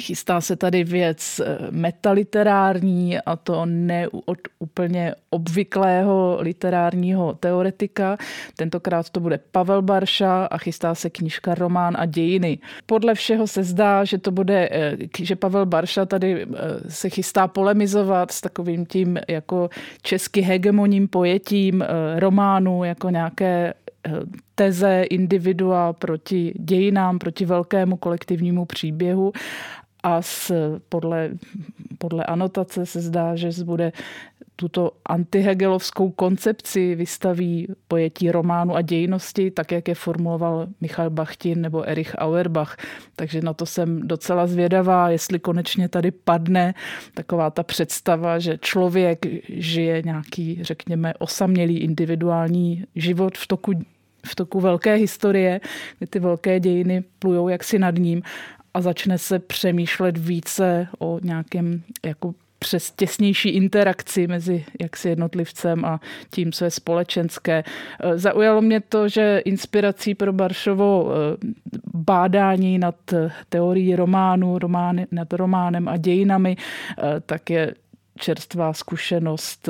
Chystá 0.00 0.40
se 0.40 0.56
tady 0.56 0.84
věc 0.84 1.40
eh, 1.40 1.58
metaliterární 1.70 3.18
a 3.18 3.36
to 3.36 3.66
ne 3.66 4.08
od 4.08 4.38
úplně 4.58 5.14
obvyklého 5.30 6.38
literárního 6.40 7.34
teoretika. 7.34 8.16
Tentokrát 8.56 9.10
to 9.10 9.20
bude 9.20 9.38
Pavel 9.52 9.82
Barša 9.82 10.44
a 10.44 10.58
chystá 10.58 10.94
se 10.94 11.10
knižka 11.10 11.54
Román 11.54 11.94
a 11.98 12.06
dějiny. 12.06 12.58
Podle 12.86 13.14
všeho 13.14 13.46
se 13.46 13.64
zdá, 13.64 14.04
že 14.04 14.18
to 14.18 14.30
bude, 14.30 14.68
eh, 14.72 14.96
že 15.18 15.36
Pavel 15.36 15.66
Barša 15.66 16.04
tady 16.04 16.42
eh, 16.42 16.46
se 16.88 17.08
chystá 17.08 17.48
polemizovat 17.48 18.30
s 18.30 18.40
takovým 18.40 18.86
tím 18.86 19.18
jako 19.28 19.70
česky 20.02 20.40
hegemonním 20.40 21.08
pojetím 21.08 21.84
románu 22.18 22.84
jako 22.84 23.10
nějaké 23.10 23.74
teze 24.54 25.02
individua 25.10 25.92
proti 25.92 26.54
dějinám, 26.58 27.18
proti 27.18 27.44
velkému 27.44 27.96
kolektivnímu 27.96 28.64
příběhu 28.64 29.32
a 30.02 30.22
s, 30.22 30.52
podle, 30.88 31.30
podle 31.98 32.24
anotace 32.24 32.86
se 32.86 33.00
zdá, 33.00 33.36
že 33.36 33.50
bude 33.64 33.92
tuto 34.60 34.92
antihegelovskou 35.06 36.10
koncepci 36.10 36.94
vystaví 36.94 37.68
pojetí 37.88 38.30
románu 38.30 38.74
a 38.74 38.82
dějnosti, 38.82 39.50
tak 39.50 39.72
jak 39.72 39.88
je 39.88 39.94
formuloval 39.94 40.66
Michal 40.80 41.10
Bachtin 41.10 41.60
nebo 41.60 41.82
Erich 41.82 42.14
Auerbach. 42.18 42.76
Takže 43.16 43.40
na 43.40 43.52
to 43.52 43.66
jsem 43.66 44.08
docela 44.08 44.46
zvědavá, 44.46 45.10
jestli 45.10 45.38
konečně 45.38 45.88
tady 45.88 46.10
padne 46.10 46.74
taková 47.14 47.50
ta 47.50 47.62
představa, 47.62 48.38
že 48.38 48.58
člověk 48.58 49.26
žije 49.48 50.02
nějaký, 50.02 50.58
řekněme, 50.62 51.14
osamělý 51.18 51.78
individuální 51.78 52.84
život 52.94 53.38
v 53.38 53.46
toku 53.46 53.72
v 54.26 54.34
toku 54.34 54.60
velké 54.60 54.94
historie, 54.94 55.60
kdy 55.98 56.06
ty 56.06 56.18
velké 56.18 56.60
dějiny 56.60 57.04
plujou 57.18 57.48
jaksi 57.48 57.78
nad 57.78 57.94
ním 57.94 58.22
a 58.74 58.80
začne 58.80 59.18
se 59.18 59.38
přemýšlet 59.38 60.18
více 60.18 60.88
o 60.98 61.20
nějakém 61.22 61.82
jako 62.06 62.34
přes 62.58 62.90
těsnější 62.90 63.48
interakci 63.48 64.26
mezi 64.26 64.64
jaksi 64.80 65.08
jednotlivcem 65.08 65.84
a 65.84 66.00
tím, 66.30 66.52
co 66.52 66.64
je 66.64 66.70
společenské. 66.70 67.64
Eh, 68.00 68.18
zaujalo 68.18 68.62
mě 68.62 68.80
to, 68.80 69.08
že 69.08 69.42
inspirací 69.44 70.14
pro 70.14 70.32
Baršovo 70.32 71.10
eh, 71.10 71.36
bádání 71.94 72.78
nad 72.78 72.94
teorií 73.48 73.96
románu, 73.96 74.58
romány, 74.58 75.06
nad 75.12 75.32
románem 75.32 75.88
a 75.88 75.96
dějinami, 75.96 76.56
eh, 76.56 77.20
tak 77.26 77.50
je 77.50 77.74
čerstvá 78.18 78.72
zkušenost, 78.72 79.68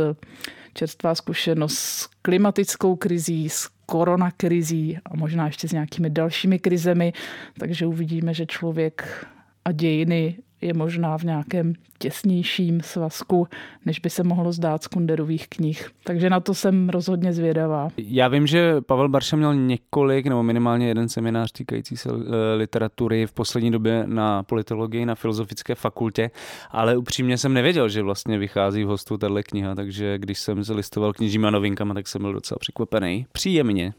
čerstvá 0.75 1.15
zkušenost 1.15 1.79
s 1.79 2.09
klimatickou 2.23 2.97
krizí, 2.97 3.49
s 3.49 3.69
koronakrizí 3.87 4.99
a 5.07 5.17
možná 5.17 5.47
ještě 5.47 5.69
s 5.69 5.73
nějakými 5.73 6.11
dalšími 6.11 6.59
krizemi, 6.59 7.13
takže 7.59 7.87
uvidíme, 7.87 8.35
že 8.35 8.47
člověk 8.47 9.27
a 9.65 9.73
dějiny 9.73 10.37
je 10.61 10.75
možná 10.75 11.19
v 11.19 11.23
nějakém 11.23 11.73
těsnějším 11.99 12.81
svazku, 12.81 13.49
než 13.87 13.99
by 13.99 14.11
se 14.11 14.23
mohlo 14.23 14.53
zdát 14.53 14.83
z 14.83 14.87
Kunderových 14.87 15.49
knih. 15.49 15.91
Takže 16.05 16.31
na 16.31 16.41
to 16.41 16.55
jsem 16.55 16.89
rozhodně 16.89 17.33
zvědavá. 17.33 17.89
Já 17.97 18.29
vím, 18.29 18.47
že 18.47 18.81
Pavel 18.81 19.09
Barša 19.09 19.37
měl 19.37 19.55
několik 19.55 20.27
nebo 20.27 20.43
minimálně 20.43 20.89
jeden 20.89 21.09
seminář 21.09 21.53
týkající 21.53 21.97
se 21.97 22.09
eh, 22.11 22.55
literatury 22.55 23.27
v 23.27 23.33
poslední 23.33 23.71
době 23.71 24.03
na 24.07 24.43
politologii 24.43 25.07
na 25.07 25.15
Filozofické 25.15 25.75
fakultě, 25.75 26.31
ale 26.71 26.97
upřímně 26.97 27.39
jsem 27.39 27.53
nevěděl, 27.53 27.89
že 27.89 28.03
vlastně 28.03 28.39
vychází 28.39 28.85
v 28.85 28.89
hostu 28.89 29.17
tato 29.17 29.35
kniha, 29.43 29.75
takže 29.75 30.19
když 30.19 30.39
jsem 30.39 30.65
se 30.65 30.73
listoval 30.73 31.13
knižníma 31.13 31.51
novinkama, 31.51 31.95
tak 31.95 32.09
jsem 32.09 32.23
byl 32.23 32.33
docela 32.33 32.59
překvapený. 32.59 33.27
Příjemně, 33.33 33.95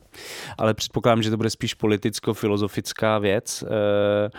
ale 0.57 0.73
předpokládám, 0.73 1.23
že 1.23 1.29
to 1.29 1.37
bude 1.37 1.49
spíš 1.49 1.75
politicko-filozofická 1.75 3.19
věc, 3.19 3.63
eh, 3.67 4.29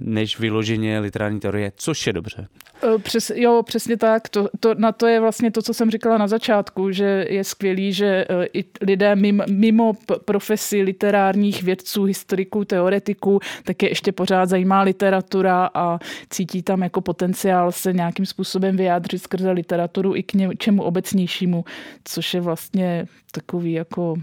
než 0.00 0.38
vyloženě 0.38 1.00
literární 1.00 1.40
teorie, 1.40 1.63
což 1.76 2.06
je 2.06 2.12
dobře. 2.12 2.48
Eh, 2.82 2.98
přes, 2.98 3.32
jo, 3.34 3.62
přesně 3.62 3.96
tak. 3.96 4.28
To, 4.28 4.48
to, 4.60 4.74
na 4.74 4.92
to 4.92 5.06
je 5.06 5.20
vlastně 5.20 5.50
to, 5.50 5.62
co 5.62 5.74
jsem 5.74 5.90
říkala 5.90 6.18
na 6.18 6.26
začátku, 6.28 6.90
že 6.92 7.26
je 7.28 7.44
skvělý, 7.44 7.92
že 7.92 8.26
uh, 8.30 8.44
i 8.52 8.64
lidé 8.80 9.16
mimo, 9.16 9.44
mimo 9.50 9.92
profesi 10.24 10.82
literárních 10.82 11.62
vědců, 11.62 12.04
historiků, 12.04 12.64
teoretiků, 12.64 13.40
tak 13.64 13.82
je 13.82 13.88
ještě 13.88 14.12
pořád 14.12 14.48
zajímá 14.48 14.82
literatura 14.82 15.70
a 15.74 15.98
cítí 16.30 16.62
tam 16.62 16.82
jako 16.82 17.00
potenciál 17.00 17.72
se 17.72 17.92
nějakým 17.92 18.26
způsobem 18.26 18.76
vyjádřit 18.76 19.18
skrze 19.18 19.50
literaturu 19.50 20.16
i 20.16 20.22
k 20.22 20.34
něčemu 20.34 20.82
obecnějšímu, 20.82 21.64
což 22.04 22.34
je 22.34 22.40
vlastně 22.40 23.06
takový 23.32 23.72
jako 23.72 24.14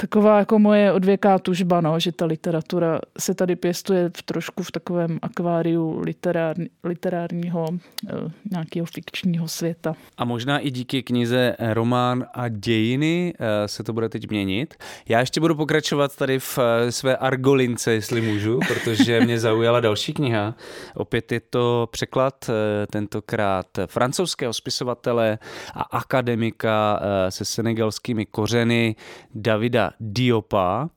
taková 0.00 0.38
jako 0.38 0.58
moje 0.58 0.92
odvěká 0.92 1.38
tužba, 1.38 1.80
no, 1.80 2.00
že 2.00 2.12
ta 2.12 2.24
literatura 2.26 3.00
se 3.18 3.34
tady 3.34 3.56
pěstuje 3.56 4.10
v 4.16 4.22
trošku 4.22 4.62
v 4.62 4.72
takovém 4.72 5.18
akváriu 5.22 6.00
literární, 6.00 6.68
literárního 6.84 7.66
eh, 7.72 8.12
nějakého 8.50 8.86
fikčního 8.86 9.48
světa. 9.48 9.94
A 10.16 10.24
možná 10.24 10.58
i 10.58 10.70
díky 10.70 11.02
knize 11.02 11.56
Román 11.72 12.26
a 12.34 12.48
dějiny 12.48 13.34
eh, 13.38 13.68
se 13.68 13.84
to 13.84 13.92
bude 13.92 14.08
teď 14.08 14.30
měnit. 14.30 14.74
Já 15.08 15.20
ještě 15.20 15.40
budu 15.40 15.54
pokračovat 15.54 16.16
tady 16.16 16.38
v 16.38 16.58
eh, 16.58 16.92
své 16.92 17.16
argolince, 17.16 17.92
jestli 17.92 18.20
můžu, 18.20 18.60
protože 18.68 19.20
mě 19.20 19.38
zaujala 19.38 19.80
další 19.80 20.12
kniha. 20.12 20.54
Opět 20.94 21.32
je 21.32 21.40
to 21.40 21.88
překlad 21.90 22.50
tentokrát 22.90 23.66
francouzského 23.86 24.52
spisovatele 24.52 25.38
a 25.74 25.82
akademika 25.82 27.00
se 27.28 27.44
senegalskými 27.44 28.26
kořeny 28.26 28.96
Davida 29.34 29.87
Diopa. 30.00 30.88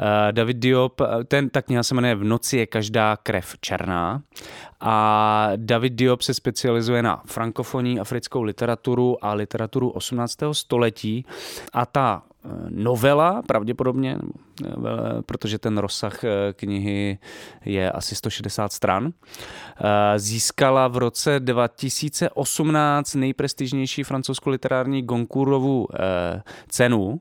Eh, 0.00 0.32
David 0.32 0.56
Diop, 0.56 1.00
eh, 1.00 1.24
ten, 1.24 1.50
ta 1.50 1.62
kniha 1.62 1.82
se 1.82 1.94
jmenuje 1.94 2.14
V 2.14 2.24
noci 2.24 2.56
je 2.56 2.66
každá 2.66 3.16
krev 3.16 3.56
černá 3.60 4.22
a 4.80 5.48
David 5.56 5.92
Diop 5.92 6.22
se 6.22 6.34
specializuje 6.34 7.02
na 7.02 7.22
frankofonní 7.26 8.00
africkou 8.00 8.42
literaturu 8.42 9.24
a 9.24 9.34
literaturu 9.34 9.90
18. 9.90 10.54
století 10.54 11.24
a 11.72 11.86
ta 11.86 12.22
novela 12.68 13.42
pravděpodobně, 13.46 14.18
protože 15.26 15.58
ten 15.58 15.78
rozsah 15.78 16.20
knihy 16.52 17.18
je 17.64 17.90
asi 17.90 18.14
160 18.14 18.72
stran, 18.72 19.12
získala 20.16 20.88
v 20.88 20.96
roce 20.96 21.40
2018 21.40 23.14
nejprestižnější 23.14 24.02
francouzskou 24.02 24.50
literární 24.50 25.02
Goncourovu 25.02 25.86
cenu. 26.68 27.20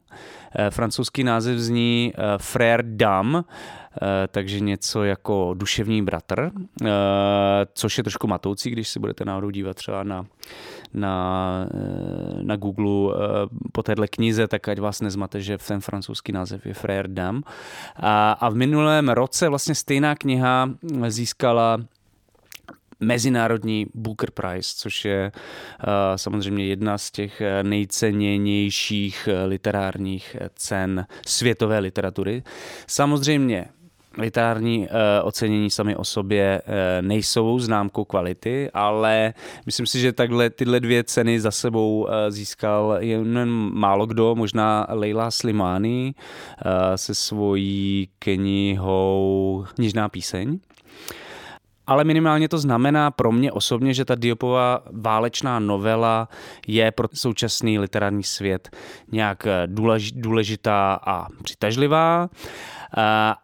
Eh, 0.58 0.72
francouzský 0.72 1.24
název 1.24 1.58
zní 1.58 2.14
eh, 2.16 2.38
Frère 2.38 2.84
Dam, 2.84 3.36
eh, 3.36 4.28
takže 4.28 4.60
něco 4.60 5.04
jako 5.04 5.54
duševní 5.58 6.02
bratr, 6.02 6.52
což 7.74 7.98
je 7.98 8.04
trošku 8.04 8.28
matoucí, 8.28 8.70
když 8.70 8.90
si 8.90 9.00
budete 9.00 9.26
náhodou 9.26 9.50
dívat 9.50 9.78
třeba 9.78 10.04
na, 10.04 10.26
na, 10.96 11.68
na 12.42 12.56
Google 12.56 13.16
po 13.72 13.84
téhle 13.84 14.08
knize, 14.08 14.48
tak 14.48 14.68
ať 14.68 14.80
vás 14.80 15.02
nezmate, 15.02 15.42
že 15.42 15.58
ten 15.58 15.82
francouzský 15.82 16.32
název 16.32 16.66
je 16.66 16.74
Frère 16.74 17.08
Dam. 17.08 17.44
A, 17.96 18.32
a 18.32 18.50
v 18.50 18.56
minulém 18.56 19.10
roce 19.10 19.50
vlastně 19.50 19.76
stejná 19.76 20.16
kniha 20.16 20.70
získala 21.08 21.78
mezinárodní 23.00 23.88
Booker 23.94 24.32
Prize, 24.32 24.74
což 24.76 25.06
je 25.06 25.32
uh, 25.32 25.90
samozřejmě 26.16 26.66
jedna 26.66 26.98
z 26.98 27.12
těch 27.12 27.42
eh, 27.42 27.64
nejceněnějších 27.64 29.30
eh, 29.32 29.46
literárních 29.46 30.36
cen 30.56 31.06
světové 31.28 31.80
literatury. 31.80 32.44
Samozřejmě 32.88 33.66
literární 34.18 34.80
uh, 34.80 34.88
ocenění 35.24 35.70
sami 35.70 35.96
o 35.96 36.04
sobě 36.04 36.62
uh, 36.68 36.74
nejsou 37.08 37.60
známkou 37.60 38.06
kvality, 38.06 38.70
ale 38.74 39.34
myslím 39.66 39.86
si, 39.86 40.00
že 40.00 40.14
takhle 40.14 40.50
tyhle 40.50 40.80
dvě 40.80 41.04
ceny 41.04 41.40
za 41.40 41.52
sebou 41.52 42.02
uh, 42.04 42.10
získal 42.30 42.98
jen 43.00 43.46
málo 43.74 44.06
kdo, 44.06 44.36
možná 44.36 44.88
Leila 44.90 45.32
Slimani 45.32 46.14
se 46.96 47.16
svojí 47.16 48.10
knihou 48.20 49.66
Knižná 49.76 50.10
píseň 50.10 50.60
ale 51.88 52.04
minimálně 52.04 52.50
to 52.50 52.58
znamená 52.58 53.12
pro 53.12 53.32
mě 53.32 53.52
osobně, 53.52 53.94
že 53.94 54.06
ta 54.06 54.16
Diopová 54.16 54.82
válečná 54.92 55.60
novela 55.60 56.30
je 56.68 56.92
pro 56.92 57.08
současný 57.14 57.80
literární 57.80 58.24
svět 58.24 58.70
nějak 59.12 59.48
důležitá 60.14 61.00
a 61.06 61.28
přitažlivá. 61.44 62.30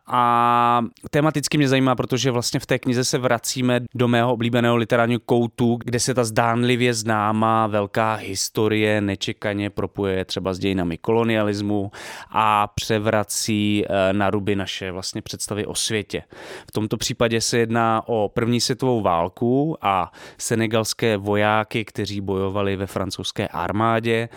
A 0.08 0.82
tematicky 1.10 1.58
mě 1.58 1.68
zajímá, 1.68 1.96
protože 1.96 2.32
vlastně 2.32 2.60
v 2.60 2.66
té 2.66 2.80
knize 2.80 3.04
se 3.04 3.18
vracíme 3.18 3.82
do 3.96 4.08
mého 4.08 4.34
oblíbeného 4.34 4.76
literárního 4.76 5.20
koutu, 5.26 5.80
kde 5.86 6.00
se 6.00 6.14
ta 6.14 6.24
zdánlivě 6.24 6.94
známá 6.94 7.68
velká 7.68 8.14
historie 8.14 9.02
nečekaně 9.02 9.70
propuje 9.70 10.26
třeba 10.26 10.54
s 10.54 10.60
dějinami 10.60 10.98
kolonialismu 10.98 11.92
a 12.30 12.68
převrací 12.68 13.86
eh, 13.86 14.14
na 14.14 14.30
ruby 14.30 14.56
naše 14.56 14.92
vlastně 14.92 15.22
představy 15.22 15.66
o 15.66 15.76
světě. 15.76 16.24
V 16.68 16.72
tomto 16.72 16.98
případě 16.98 17.42
se 17.42 17.58
jedná 17.58 18.04
o 18.08 18.30
první 18.34 18.62
světovou 18.62 19.02
válku 19.02 19.78
a 19.82 20.12
senegalské 20.38 21.18
vojáky, 21.18 21.86
kteří 21.86 22.22
bojovali 22.22 22.76
ve 22.76 22.88
francouzské 22.88 23.48
armádě. 23.48 24.30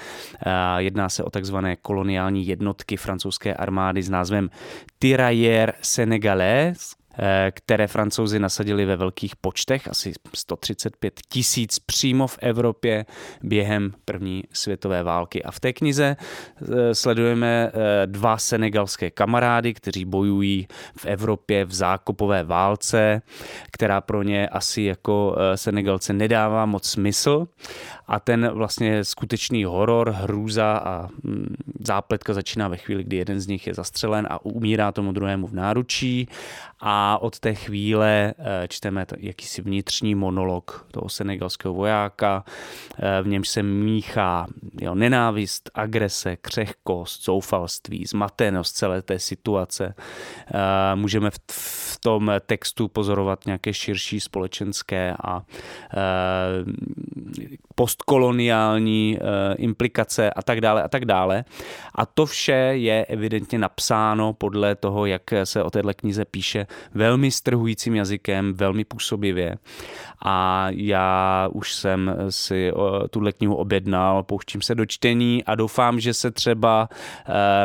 Jedná 0.79 1.09
se 1.09 1.25
o 1.25 1.31
takzvané 1.31 1.77
koloniální 1.77 2.47
jednotky 2.47 2.97
francouzské 2.97 3.55
armády 3.55 4.03
s 4.03 4.11
názvem 4.11 4.51
Tirailleurs 4.99 5.75
Sénégalais, 5.83 6.95
Eh, 7.04 7.04
které 7.51 7.87
francouzi 7.87 8.39
nasadili 8.39 8.85
ve 8.85 8.97
velkých 8.97 9.37
počtech, 9.37 9.89
asi 9.89 10.13
135 10.35 11.21
tisíc 11.29 11.79
přímo 11.79 12.27
v 12.27 12.39
Evropě 12.41 13.07
během 13.43 13.93
první 14.05 14.45
světové 14.53 15.03
války. 15.03 15.43
A 15.43 15.51
v 15.51 15.61
té 15.61 15.73
knize 15.73 16.17
eh, 16.17 16.95
sledujeme 16.95 17.71
eh, 17.75 18.07
dva 18.07 18.39
senegalské 18.39 19.11
kamarády, 19.11 19.75
kteří 19.75 20.05
bojují 20.05 20.69
v 20.99 21.07
Evropě 21.07 21.65
v 21.65 21.75
zákopové 21.75 22.45
válce, 22.45 23.23
která 23.71 24.01
pro 24.01 24.23
ně 24.23 24.49
asi 24.49 24.83
jako 24.83 25.37
Senegalce 25.55 26.13
nedává 26.13 26.67
moc 26.67 26.89
smysl. 26.89 27.47
A 28.07 28.21
ten 28.21 28.51
vlastně 28.53 29.05
skutečný 29.05 29.65
horor, 29.65 30.11
hrůza 30.11 30.77
a 30.77 31.09
mm, 31.23 31.57
zápletka 31.81 32.35
začíná 32.35 32.69
ve 32.69 32.77
chvíli, 32.77 33.05
kdy 33.05 33.17
jeden 33.17 33.41
z 33.41 33.47
nich 33.47 33.67
je 33.67 33.75
zastřelen 33.75 34.27
a 34.31 34.45
umírá 34.45 34.93
tomu 34.93 35.13
druhému 35.13 35.47
v 35.47 35.55
náručí 35.55 36.29
a 36.81 37.19
od 37.23 37.39
té 37.39 37.55
chvíle 37.55 38.35
eh, 38.39 38.69
čteme 38.69 39.07
jakýsi 39.19 39.63
vnitřní 39.63 40.15
monolog 40.15 40.87
toho 40.91 41.09
senegalského 41.09 41.75
vojáka, 41.75 42.45
eh, 42.99 43.23
v 43.23 43.27
němž 43.27 43.49
se 43.49 43.63
míchá 43.63 44.47
jo, 44.81 44.95
nenávist, 44.95 45.71
agrese, 45.75 46.37
křehkost, 46.37 47.25
zoufalství, 47.25 48.07
zmatenost 48.07 48.77
celé 48.77 49.03
té 49.03 49.19
situace. 49.19 49.95
Eh, 49.99 50.97
můžeme 50.97 51.31
v, 51.31 51.39
v 51.51 51.99
tom 52.01 52.33
textu 52.47 52.89
pozorovat 52.89 53.47
nějaké 53.47 53.75
širší 53.75 54.21
společenské 54.21 55.15
a 55.25 55.43
postkoloniální 57.75 59.19
implikace 59.57 60.31
a 60.31 60.43
tak 60.43 60.61
dále 60.61 60.83
a 60.83 60.89
tak 60.89 61.05
dále. 61.05 61.45
A 61.95 62.07
to 62.07 62.27
vše 62.27 62.53
je 62.53 63.05
evidentně 63.05 63.59
napsáno 63.59 64.33
podle 64.33 64.75
toho, 64.75 65.07
jak 65.07 65.23
se 65.45 65.63
o 65.63 65.71
této 65.71 65.95
knize 65.97 66.25
píše, 66.25 66.67
velmi 66.95 67.31
strhujícím 67.31 67.95
jazykem, 67.95 68.55
velmi 68.55 68.85
působivě. 68.85 69.57
A 70.25 70.67
já 70.71 71.49
už 71.53 71.75
jsem 71.75 72.17
si 72.31 72.73
tuhle 73.11 73.33
knihu 73.33 73.55
objednal, 73.55 74.23
pouštím 74.23 74.63
se 74.63 74.75
do 74.75 74.87
čtení 74.87 75.45
a 75.45 75.55
doufám, 75.55 76.01
že 76.01 76.15
se 76.15 76.31
třeba 76.31 76.89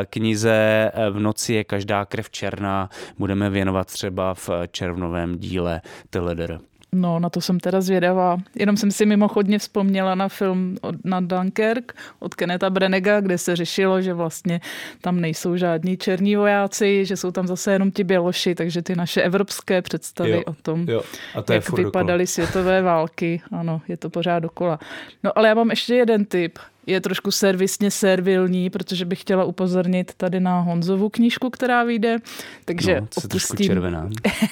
knize 0.10 0.92
V 1.12 1.20
noci 1.20 1.54
je 1.54 1.64
každá 1.64 2.06
krev 2.06 2.30
černá 2.30 2.90
budeme 3.18 3.50
věnovat 3.50 3.88
třeba 3.88 4.34
v 4.34 4.50
červnovém 4.72 5.38
díle 5.38 5.82
Teledr. 6.10 6.60
No, 6.92 7.20
na 7.20 7.30
to 7.30 7.42
jsem 7.42 7.60
teda 7.60 7.82
zvědavá. 7.82 8.38
Jenom 8.56 8.78
jsem 8.78 8.92
si 8.92 9.06
mimochodně 9.06 9.60
vzpomněla 9.60 10.16
na 10.16 10.30
film 10.30 10.78
od, 10.82 10.96
na 11.06 11.20
Dunkirk 11.20 11.94
od 12.20 12.36
Keneta 12.36 12.70
Brenega, 12.70 13.22
kde 13.22 13.38
se 13.38 13.56
řešilo, 13.56 14.02
že 14.02 14.14
vlastně 14.14 14.62
tam 15.02 15.22
nejsou 15.22 15.56
žádní 15.58 15.98
černí 15.98 16.36
vojáci, 16.36 17.06
že 17.06 17.18
jsou 17.18 17.32
tam 17.32 17.48
zase 17.48 17.72
jenom 17.72 17.92
ti 17.92 18.04
běloši, 18.04 18.56
takže 18.56 18.82
ty 18.82 18.96
naše 18.96 19.22
evropské 19.22 19.82
představy 19.82 20.32
jo, 20.32 20.44
o 20.46 20.54
tom, 20.54 20.86
jo. 20.90 21.02
A 21.36 21.42
to 21.42 21.54
jak 21.54 21.70
vypadaly 21.70 22.28
světové 22.28 22.82
války. 22.82 23.42
Ano, 23.52 23.82
je 23.88 23.98
to 23.98 24.10
pořád 24.10 24.40
dokola. 24.40 24.80
No 25.24 25.38
ale 25.38 25.48
já 25.48 25.54
mám 25.54 25.70
ještě 25.70 25.96
jeden 25.96 26.26
tip 26.26 26.60
je 26.90 27.02
trošku 27.02 27.32
servisně 27.32 27.92
servilní, 27.92 28.70
protože 28.70 29.06
bych 29.06 29.22
chtěla 29.22 29.44
upozornit 29.44 30.14
tady 30.18 30.40
na 30.40 30.60
Honzovu 30.60 31.10
knížku, 31.10 31.50
která 31.50 31.84
vyjde. 31.84 32.18
Takže 32.66 33.02
no, 33.02 33.08
opustím, 33.26 33.68
červená. 33.68 34.10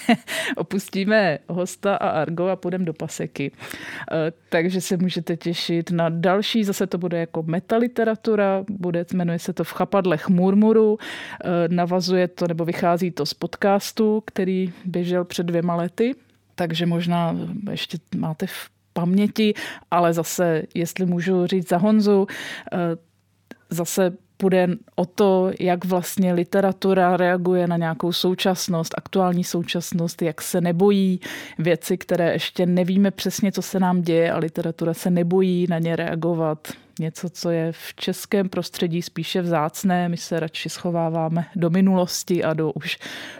opustíme 0.57 1.39
hosta 1.47 1.95
a 1.95 2.09
Argo 2.09 2.47
a 2.47 2.55
půjdeme 2.55 2.85
do 2.85 2.93
paseky. 2.93 3.51
Eh, 4.11 4.31
takže 4.49 4.81
se 4.81 4.97
můžete 4.97 5.37
těšit 5.37 5.91
na 5.91 6.09
další, 6.09 6.63
zase 6.63 6.87
to 6.87 6.97
bude 6.97 7.19
jako 7.19 7.43
metaliteratura, 7.43 8.63
bude, 8.69 9.05
jmenuje 9.13 9.39
se 9.39 9.53
to 9.53 9.63
v 9.63 9.73
chapadlech 9.73 10.29
murmuru, 10.29 10.97
eh, 10.99 11.47
navazuje 11.67 12.27
to 12.27 12.47
nebo 12.47 12.65
vychází 12.65 13.11
to 13.11 13.25
z 13.25 13.33
podcastu, 13.33 14.23
který 14.25 14.73
běžel 14.85 15.25
před 15.25 15.45
dvěma 15.45 15.75
lety 15.75 16.15
takže 16.57 16.85
možná 16.85 17.35
ještě 17.71 17.97
máte 18.15 18.47
v 18.47 18.69
paměti, 18.97 19.53
ale 19.91 20.13
zase, 20.13 20.63
jestli 20.73 21.05
můžu 21.05 21.45
říct 21.47 21.69
za 21.69 21.77
Honzu, 21.77 22.25
eh, 22.73 22.77
zase 23.69 24.17
půjde 24.37 24.67
o 24.95 25.05
to, 25.05 25.51
jak 25.59 25.85
vlastně 25.85 26.33
literatura 26.33 27.17
reaguje 27.17 27.67
na 27.67 27.77
nějakou 27.77 28.11
současnost, 28.11 28.93
aktuální 28.97 29.43
současnost, 29.43 30.21
jak 30.21 30.41
se 30.41 30.61
nebojí 30.61 31.19
věci, 31.59 31.97
které 31.97 32.33
ještě 32.33 32.65
nevíme 32.65 33.11
přesně, 33.11 33.51
co 33.51 33.61
se 33.61 33.79
nám 33.79 34.01
děje 34.01 34.31
a 34.31 34.37
literatura 34.37 34.93
se 34.93 35.09
nebojí 35.09 35.67
na 35.69 35.79
ně 35.79 35.95
reagovat. 35.95 36.67
Něco, 36.99 37.29
co 37.29 37.49
je 37.49 37.71
v 37.71 37.95
českém 37.95 38.49
prostředí 38.49 39.01
spíše 39.01 39.41
vzácné, 39.41 40.09
my 40.09 40.17
se 40.17 40.39
radši 40.39 40.69
schováváme 40.69 41.45
do 41.55 41.69
minulosti 41.69 42.43
a 42.43 42.53
do 42.53 42.71
už 42.71 42.97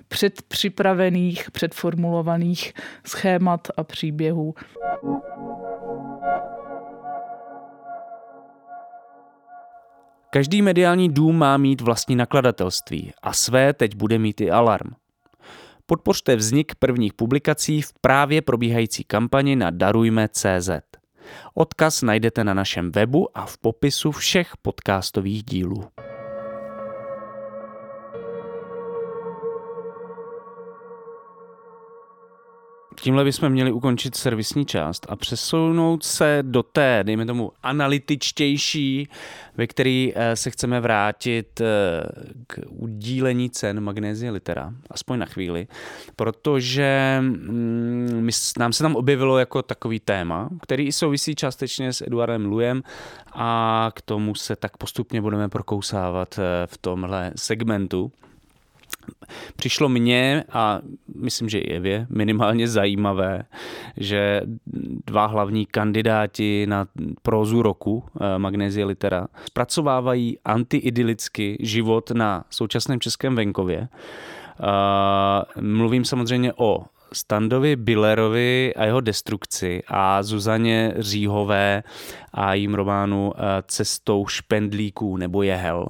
předpřipravených, 0.07 1.51
předformulovaných 1.51 2.73
schémat 3.05 3.67
a 3.77 3.83
příběhů. 3.83 4.55
Každý 10.29 10.61
mediální 10.61 11.09
dům 11.09 11.37
má 11.37 11.57
mít 11.57 11.81
vlastní 11.81 12.15
nakladatelství 12.15 13.11
a 13.23 13.33
své 13.33 13.73
teď 13.73 13.95
bude 13.95 14.19
mít 14.19 14.41
i 14.41 14.51
Alarm. 14.51 14.89
Podpořte 15.85 16.35
vznik 16.35 16.75
prvních 16.75 17.13
publikací 17.13 17.81
v 17.81 17.93
právě 18.01 18.41
probíhající 18.41 19.03
kampani 19.03 19.55
na 19.55 19.69
darujme.cz. 19.69 20.69
Odkaz 21.53 22.01
najdete 22.01 22.43
na 22.43 22.53
našem 22.53 22.91
webu 22.91 23.37
a 23.37 23.45
v 23.45 23.57
popisu 23.57 24.11
všech 24.11 24.51
podcastových 24.61 25.43
dílů. 25.43 25.83
Tímhle 33.01 33.23
bychom 33.23 33.49
měli 33.49 33.71
ukončit 33.71 34.15
servisní 34.15 34.65
část 34.65 35.05
a 35.09 35.15
přesunout 35.15 36.03
se 36.03 36.39
do 36.41 36.63
té, 36.63 36.99
dejme 37.03 37.25
tomu, 37.25 37.51
analytičtější, 37.63 39.09
ve 39.57 39.67
který 39.67 40.13
eh, 40.15 40.35
se 40.35 40.51
chceme 40.51 40.79
vrátit 40.79 41.61
eh, 41.61 41.65
k 42.47 42.59
udílení 42.69 43.49
cen 43.49 43.79
magnézie 43.79 44.31
litera, 44.31 44.73
aspoň 44.89 45.19
na 45.19 45.25
chvíli, 45.25 45.67
protože 46.15 47.17
mm, 47.21 48.29
nám 48.59 48.73
se 48.73 48.83
tam 48.83 48.95
objevilo 48.95 49.39
jako 49.39 49.61
takový 49.61 49.99
téma, 49.99 50.49
který 50.61 50.91
souvisí 50.91 51.35
částečně 51.35 51.93
s 51.93 52.01
Eduardem 52.01 52.45
Lujem 52.45 52.83
a 53.33 53.91
k 53.95 54.01
tomu 54.01 54.35
se 54.35 54.55
tak 54.55 54.77
postupně 54.77 55.21
budeme 55.21 55.49
prokousávat 55.49 56.39
eh, 56.39 56.67
v 56.67 56.77
tomhle 56.77 57.31
segmentu. 57.35 58.11
Přišlo 59.55 59.89
mně 59.89 60.43
a 60.51 60.81
myslím, 61.15 61.49
že 61.49 61.59
i 61.59 61.75
Evě 61.75 62.07
minimálně 62.09 62.67
zajímavé, 62.67 63.43
že 63.97 64.41
dva 65.05 65.25
hlavní 65.25 65.65
kandidáti 65.65 66.65
na 66.67 66.87
prózu 67.21 67.61
roku 67.61 68.03
eh, 68.21 68.39
Magnézie 68.39 68.85
Litera 68.85 69.27
zpracovávají 69.45 70.39
antiidylicky 70.45 71.57
život 71.59 72.11
na 72.11 72.45
současném 72.49 72.99
českém 72.99 73.35
venkově. 73.35 73.87
Eh, 73.89 75.61
mluvím 75.61 76.05
samozřejmě 76.05 76.53
o 76.53 76.85
Standovi 77.13 77.75
Billerovi 77.75 78.73
a 78.75 78.85
jeho 78.85 79.01
destrukci 79.01 79.83
a 79.87 80.23
Zuzaně 80.23 80.93
Říhové 80.97 81.83
a 82.33 82.53
jím 82.53 82.73
románu 82.73 83.33
eh, 83.35 83.41
Cestou 83.67 84.27
špendlíků 84.27 85.17
nebo 85.17 85.43
Jehel. 85.43 85.87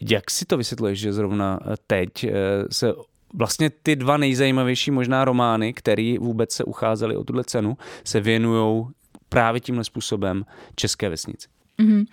Jak 0.00 0.30
si 0.30 0.44
to 0.44 0.56
vysvětluješ, 0.56 0.98
že 0.98 1.12
zrovna 1.12 1.58
eh, 1.62 1.74
teď 1.86 2.24
eh, 2.24 2.32
se 2.70 2.92
vlastně 3.34 3.70
ty 3.70 3.96
dva 3.96 4.16
nejzajímavější 4.16 4.90
možná 4.90 5.24
romány, 5.24 5.72
které 5.72 6.16
vůbec 6.20 6.52
se 6.52 6.64
ucházely 6.64 7.16
o 7.16 7.24
tuhle 7.24 7.44
cenu, 7.44 7.76
se 8.04 8.20
věnují 8.20 8.86
právě 9.28 9.60
tímhle 9.60 9.84
způsobem 9.84 10.44
české 10.74 11.08
vesnici? 11.08 11.48
Mm-hmm. 11.78 12.06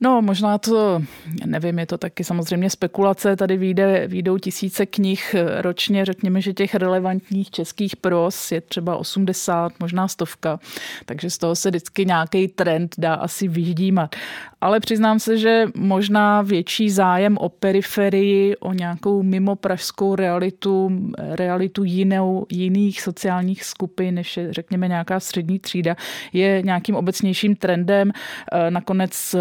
No, 0.00 0.22
možná 0.22 0.58
to, 0.58 1.02
nevím, 1.46 1.78
je 1.78 1.86
to 1.86 1.98
taky 1.98 2.24
samozřejmě 2.24 2.70
spekulace. 2.70 3.36
Tady 3.36 3.56
vyjde, 3.56 4.06
vyjdou 4.06 4.38
tisíce 4.38 4.86
knih 4.86 5.34
ročně, 5.60 6.04
řekněme, 6.04 6.40
že 6.40 6.52
těch 6.52 6.74
relevantních 6.74 7.50
českých 7.50 7.96
pros 7.96 8.52
je 8.52 8.60
třeba 8.60 8.96
80, 8.96 9.72
možná 9.80 10.08
stovka, 10.08 10.60
takže 11.04 11.30
z 11.30 11.38
toho 11.38 11.56
se 11.56 11.70
vždycky 11.70 12.06
nějaký 12.06 12.48
trend 12.48 12.94
dá 12.98 13.14
asi 13.14 13.48
vyždímat. 13.48 14.16
Ale 14.60 14.80
přiznám 14.80 15.18
se, 15.18 15.38
že 15.38 15.64
možná 15.76 16.42
větší 16.42 16.90
zájem 16.90 17.38
o 17.38 17.48
periferii, 17.48 18.56
o 18.56 18.72
nějakou 18.72 19.22
mimo 19.22 19.56
pražskou 19.56 20.14
realitu, 20.14 20.90
realitu 21.18 21.84
jinou, 21.84 22.46
jiných 22.50 23.02
sociálních 23.02 23.64
skupin, 23.64 24.14
než 24.14 24.36
je, 24.36 24.52
řekněme, 24.52 24.88
nějaká 24.88 25.20
střední 25.20 25.58
třída, 25.58 25.96
je 26.32 26.62
nějakým 26.62 26.94
obecnějším 26.94 27.56
trendem. 27.56 28.12
Eh, 28.52 28.70
nakonec 28.98 29.34
eh, 29.34 29.40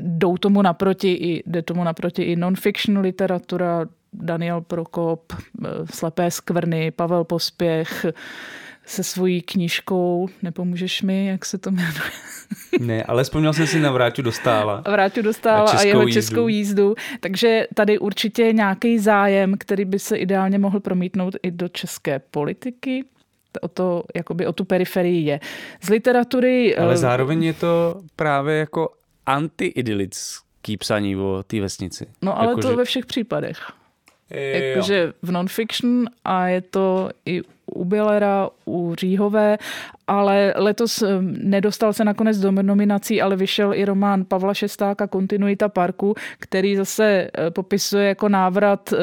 jdou 0.00 0.36
tomu 0.36 0.62
naproti 0.62 1.12
i, 1.12 1.42
jde 1.46 1.62
tomu 1.62 1.84
naproti 1.84 2.22
i 2.22 2.36
non-fiction 2.36 2.98
literatura, 2.98 3.86
Daniel 4.12 4.60
Prokop, 4.60 5.32
eh, 5.32 5.68
Slepé 5.94 6.30
skvrny, 6.30 6.90
Pavel 6.90 7.24
Pospěch, 7.24 8.06
se 8.86 9.02
svojí 9.02 9.42
knížkou, 9.42 10.28
nepomůžeš 10.42 11.02
mi, 11.02 11.26
jak 11.26 11.44
se 11.44 11.58
to 11.58 11.70
jmenuje? 11.70 11.94
Ne, 12.80 13.02
ale 13.02 13.24
vzpomněl 13.24 13.52
jsem 13.52 13.66
si 13.66 13.80
na 13.80 13.92
Vráťu 13.92 14.22
dostála. 14.22 14.82
Vráťu 14.90 15.22
dostála 15.22 15.70
a, 15.70 15.78
a 15.78 15.82
jeho 15.82 16.02
jízdu. 16.02 16.12
českou 16.12 16.48
jízdu. 16.48 16.94
Takže 17.20 17.66
tady 17.74 17.98
určitě 17.98 18.52
nějaký 18.52 18.98
zájem, 18.98 19.54
který 19.58 19.84
by 19.84 19.98
se 19.98 20.16
ideálně 20.16 20.58
mohl 20.58 20.80
promítnout 20.80 21.36
i 21.42 21.50
do 21.50 21.68
české 21.68 22.18
politiky. 22.18 23.04
O, 23.60 23.68
to, 23.68 24.04
jakoby 24.14 24.46
o 24.46 24.52
tu 24.52 24.64
periferii 24.64 25.26
je. 25.26 25.40
Z 25.82 25.88
literatury... 25.88 26.76
Ale 26.76 26.94
eh, 26.94 26.96
zároveň 26.96 27.42
je 27.42 27.52
to 27.52 28.00
právě 28.16 28.56
jako 28.56 28.92
anti-idylický 29.26 30.76
psaní 30.76 31.16
o 31.16 31.42
té 31.46 31.60
vesnici. 31.60 32.06
No 32.22 32.38
ale 32.38 32.48
jako, 32.48 32.60
to 32.60 32.68
že... 32.68 32.76
ve 32.76 32.84
všech 32.84 33.06
případech. 33.06 33.58
Jakože 34.30 35.12
v 35.22 35.30
non-fiction 35.30 36.06
a 36.24 36.48
je 36.48 36.60
to 36.60 37.10
i 37.26 37.42
u 37.74 37.84
Billera, 37.84 38.48
u 38.66 38.94
Říhové 38.94 39.58
ale 40.10 40.54
letos 40.56 41.04
nedostal 41.42 41.92
se 41.92 42.04
nakonec 42.04 42.38
do 42.38 42.50
nominací, 42.52 43.22
ale 43.22 43.36
vyšel 43.36 43.74
i 43.74 43.84
román 43.84 44.24
Pavla 44.24 44.54
Šestáka 44.54 45.06
Kontinuita 45.06 45.68
parku, 45.68 46.14
který 46.38 46.76
zase 46.76 47.30
popisuje 47.50 48.08
jako 48.08 48.28
návrat 48.28 48.94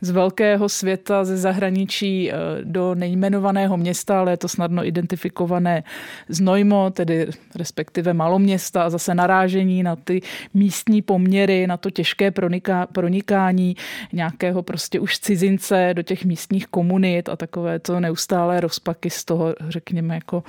z 0.00 0.10
velkého 0.10 0.68
světa 0.68 1.24
ze 1.24 1.36
zahraničí 1.36 2.32
do 2.64 2.94
nejmenovaného 2.94 3.76
města, 3.76 4.20
ale 4.20 4.32
je 4.32 4.36
to 4.36 4.48
snadno 4.48 4.86
identifikované 4.86 5.84
Znojmo, 6.28 6.90
tedy 6.90 7.26
respektive 7.54 8.14
maloměsta 8.14 8.82
a 8.82 8.90
zase 8.90 9.14
narážení 9.14 9.82
na 9.82 9.96
ty 9.96 10.20
místní 10.54 11.02
poměry, 11.02 11.66
na 11.66 11.76
to 11.76 11.90
těžké 11.90 12.30
proniká, 12.30 12.86
pronikání 12.86 13.76
nějakého 14.12 14.62
prostě 14.62 15.00
už 15.00 15.18
cizince 15.18 15.90
do 15.92 16.02
těch 16.02 16.24
místních 16.24 16.66
komunit 16.66 17.28
a 17.28 17.36
takové 17.36 17.78
to 17.78 18.00
neustálé 18.08 18.60
rozpaky 18.60 19.10
z 19.10 19.24
toho, 19.24 19.54
řekněme, 19.68 20.14
jako 20.14 20.42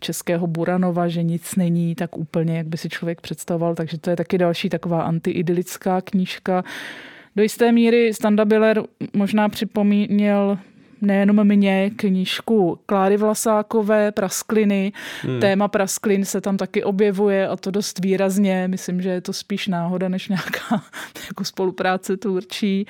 českého 0.00 0.46
Buranova, 0.46 1.08
že 1.08 1.22
nic 1.22 1.56
není 1.56 1.94
tak 1.94 2.18
úplně, 2.18 2.56
jak 2.56 2.66
by 2.66 2.76
si 2.76 2.88
člověk 2.88 3.20
představoval, 3.20 3.74
takže 3.74 3.98
to 3.98 4.10
je 4.10 4.16
taky 4.16 4.38
další 4.38 4.68
taková 4.68 5.02
antiidylická 5.02 6.00
knížka. 6.00 6.64
Do 7.36 7.42
jisté 7.42 7.72
míry 7.72 8.14
Standa 8.14 8.44
Biller 8.44 8.82
možná 9.12 9.48
připomněl 9.48 10.58
nejenom 11.00 11.44
mě 11.44 11.90
knížku 11.96 12.78
Kláry 12.86 13.16
Vlasákové, 13.16 14.12
Praskliny. 14.12 14.92
Hmm. 15.22 15.40
Téma 15.40 15.68
Prasklin 15.68 16.24
se 16.24 16.40
tam 16.40 16.56
taky 16.56 16.84
objevuje 16.84 17.48
a 17.48 17.56
to 17.56 17.70
dost 17.70 17.98
výrazně. 17.98 18.68
Myslím, 18.68 19.02
že 19.02 19.08
je 19.08 19.20
to 19.20 19.32
spíš 19.32 19.68
náhoda, 19.68 20.08
než 20.08 20.28
nějaká 20.28 20.82
jako 21.28 21.44
spolupráce 21.44 22.16
tvůrčí. 22.16 22.86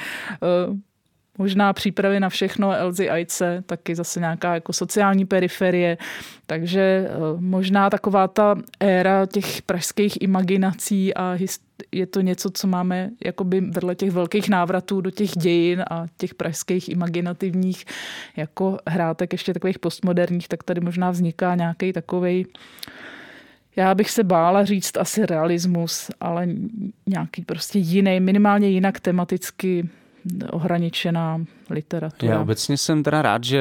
Možná 1.41 1.73
přípravy 1.73 2.21
na 2.21 2.29
všechno 2.29 2.73
Elzy 2.73 3.11
Ajce, 3.11 3.63
taky 3.67 3.95
zase 3.95 4.21
nějaká 4.21 4.55
jako 4.55 4.73
sociální 4.73 5.25
periferie, 5.25 5.99
takže 6.47 6.81
eh, 6.81 7.11
možná 7.39 7.91
taková 7.91 8.29
ta 8.29 8.57
éra 8.81 9.27
těch 9.27 9.63
pražských 9.63 10.23
imaginací 10.23 11.15
a 11.15 11.39
je 11.93 12.07
to 12.07 12.21
něco, 12.21 12.51
co 12.51 12.67
máme 12.67 13.11
jakoby 13.25 13.61
vedle 13.61 13.95
těch 13.95 14.11
velkých 14.11 14.49
návratů 14.49 15.01
do 15.01 15.11
těch 15.11 15.31
dějin 15.31 15.85
a 15.91 16.07
těch 16.17 16.35
pražských 16.35 16.89
imaginativních 16.89 17.85
jako 18.37 18.79
hrátek 18.89 19.33
ještě 19.33 19.55
takových 19.55 19.79
postmoderních, 19.79 20.49
tak 20.49 20.63
tady 20.63 20.81
možná 20.81 21.11
vzniká 21.11 21.55
nějaký 21.55 21.93
takový 21.93 22.47
já 23.77 23.95
bych 23.95 24.11
se 24.11 24.25
bála 24.25 24.65
říct 24.65 24.97
asi 24.97 25.27
realismus, 25.27 26.11
ale 26.21 26.49
nějaký 27.07 27.45
prostě 27.45 27.79
jiný, 27.79 28.21
minimálně 28.21 28.69
jinak 28.69 29.01
tematicky 29.01 29.89
ohraničená 30.51 31.45
literatura. 31.71 32.33
Já 32.33 32.41
obecně 32.41 32.77
jsem 32.77 33.03
teda 33.03 33.23
rád, 33.23 33.45
že 33.45 33.61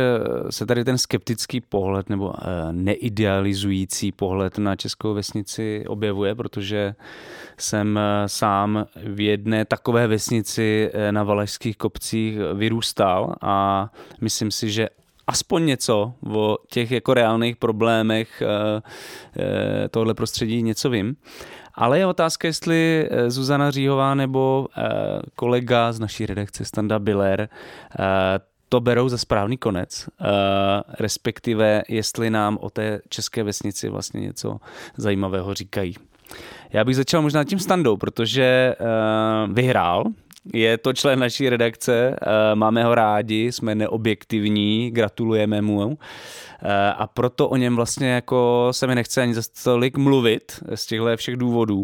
se 0.49 0.65
tady 0.65 0.85
ten 0.85 0.97
skeptický 0.97 1.61
pohled 1.61 2.09
nebo 2.09 2.33
eh, 2.37 2.43
neidealizující 2.71 4.11
pohled 4.11 4.57
na 4.57 4.75
českou 4.75 5.13
vesnici 5.13 5.83
objevuje, 5.87 6.35
protože 6.35 6.95
jsem 7.57 7.97
eh, 7.97 8.29
sám 8.29 8.85
v 9.05 9.19
jedné 9.19 9.65
takové 9.65 10.07
vesnici 10.07 10.89
eh, 10.93 11.11
na 11.11 11.23
Valašských 11.23 11.77
kopcích 11.77 12.37
vyrůstal 12.53 13.35
a 13.41 13.89
myslím 14.21 14.51
si, 14.51 14.71
že 14.71 14.89
aspoň 15.27 15.65
něco 15.65 16.13
o 16.29 16.57
těch 16.69 16.91
jako 16.91 17.13
reálných 17.13 17.55
problémech 17.55 18.43
tohle 19.91 20.13
prostředí 20.13 20.63
něco 20.63 20.89
vím. 20.89 21.15
Ale 21.79 21.99
je 21.99 22.05
otázka, 22.05 22.47
jestli 22.47 23.07
eh, 23.09 23.31
Zuzana 23.31 23.71
Říhová 23.71 24.15
nebo 24.15 24.67
eh, 24.77 24.81
kolega 25.35 25.91
z 25.91 25.99
naší 25.99 26.25
redakce 26.25 26.65
Standa 26.65 26.99
Biller 26.99 27.41
eh, 27.41 28.05
to 28.69 28.79
berou 28.79 29.09
za 29.09 29.17
správný 29.17 29.57
konec, 29.57 30.09
respektive 30.99 31.83
jestli 31.87 32.29
nám 32.29 32.57
o 32.61 32.69
té 32.69 33.01
české 33.09 33.43
vesnici 33.43 33.89
vlastně 33.89 34.21
něco 34.21 34.57
zajímavého 34.97 35.53
říkají. 35.53 35.95
Já 36.73 36.83
bych 36.83 36.95
začal 36.95 37.21
možná 37.21 37.43
tím 37.43 37.59
standou, 37.59 37.97
protože 37.97 38.75
vyhrál 39.51 40.03
je 40.53 40.77
to 40.77 40.93
člen 40.93 41.19
naší 41.19 41.49
redakce, 41.49 42.15
máme 42.53 42.83
ho 42.83 42.95
rádi, 42.95 43.51
jsme 43.51 43.75
neobjektivní, 43.75 44.91
gratulujeme 44.91 45.61
mu 45.61 45.97
a 46.97 47.07
proto 47.07 47.49
o 47.49 47.55
něm 47.55 47.75
vlastně 47.75 48.09
jako 48.09 48.67
se 48.71 48.87
mi 48.87 48.95
nechce 48.95 49.21
ani 49.21 49.33
za 49.33 49.41
tolik 49.63 49.97
mluvit 49.97 50.63
z 50.75 50.85
těchto 50.85 51.17
všech 51.17 51.37
důvodů. 51.37 51.83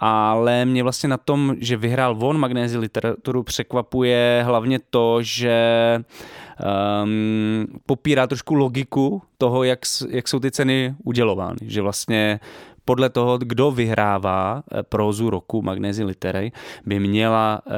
Ale 0.00 0.64
mě 0.64 0.82
vlastně 0.82 1.08
na 1.08 1.16
tom, 1.16 1.54
že 1.58 1.76
vyhrál 1.76 2.14
von 2.14 2.38
magnézi 2.38 2.78
literaturu, 2.78 3.42
překvapuje 3.42 4.42
hlavně 4.46 4.78
to, 4.90 5.22
že 5.22 5.58
um, 7.02 7.66
popírá 7.86 8.26
trošku 8.26 8.54
logiku 8.54 9.22
toho, 9.38 9.64
jak, 9.64 9.78
jak 10.08 10.28
jsou 10.28 10.40
ty 10.40 10.50
ceny 10.50 10.94
udělovány. 11.04 11.58
Že 11.62 11.82
vlastně 11.82 12.40
podle 12.88 13.10
toho, 13.10 13.38
kdo 13.38 13.70
vyhrává 13.70 14.62
eh, 14.64 14.82
prózu 14.82 15.30
roku 15.30 15.62
Magnézy 15.62 16.04
Literej, 16.04 16.52
by 16.86 17.00
měla 17.00 17.60
e, 17.60 17.72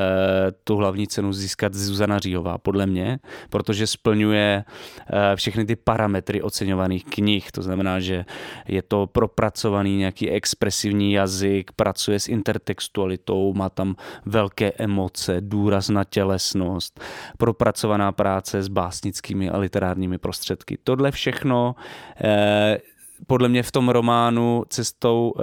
tu 0.65 0.77
hlavní 0.77 1.07
cenu 1.07 1.33
získat 1.33 1.75
Zuzana 1.75 2.19
Říhová, 2.19 2.59
podle 2.59 2.87
mě, 2.87 3.19
protože 3.51 3.87
splňuje 3.87 4.65
e, 4.65 5.37
všechny 5.37 5.65
ty 5.65 5.77
parametry 5.77 6.43
oceňovaných 6.43 7.05
knih. 7.05 7.53
To 7.53 7.63
znamená, 7.63 8.01
že 8.01 8.25
je 8.69 8.83
to 8.83 9.07
propracovaný 9.07 9.97
nějaký 9.97 10.31
expresivní 10.31 11.13
jazyk, 11.13 11.73
pracuje 11.73 12.21
s 12.21 12.29
intertextualitou, 12.29 13.55
má 13.55 13.69
tam 13.69 13.95
velké 14.27 14.73
emoce, 14.79 15.37
důraz 15.41 15.89
na 15.89 16.05
tělesnost, 16.05 17.01
propracovaná 17.39 18.13
práce 18.13 18.63
s 18.63 18.69
básnickými 18.69 19.51
a 19.51 19.59
literárními 19.59 20.19
prostředky. 20.19 20.79
Tohle 20.85 21.11
všechno 21.11 21.75
e, 22.25 22.79
podle 23.27 23.49
mě 23.49 23.63
v 23.63 23.73
tom 23.73 23.89
románu 23.89 24.65
cestou 24.69 25.33
uh, 25.37 25.43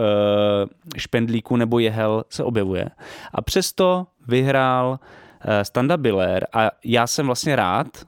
špendlíku 0.97 1.55
nebo 1.55 1.79
jehel 1.79 2.23
se 2.29 2.43
objevuje. 2.43 2.89
A 3.33 3.41
přesto 3.41 4.07
vyhrál 4.27 4.89
uh, 4.89 5.51
Standa 5.63 5.97
Biller 5.97 6.47
a 6.53 6.71
já 6.83 7.07
jsem 7.07 7.25
vlastně 7.25 7.55
rád, 7.55 7.87
uh, 7.97 8.03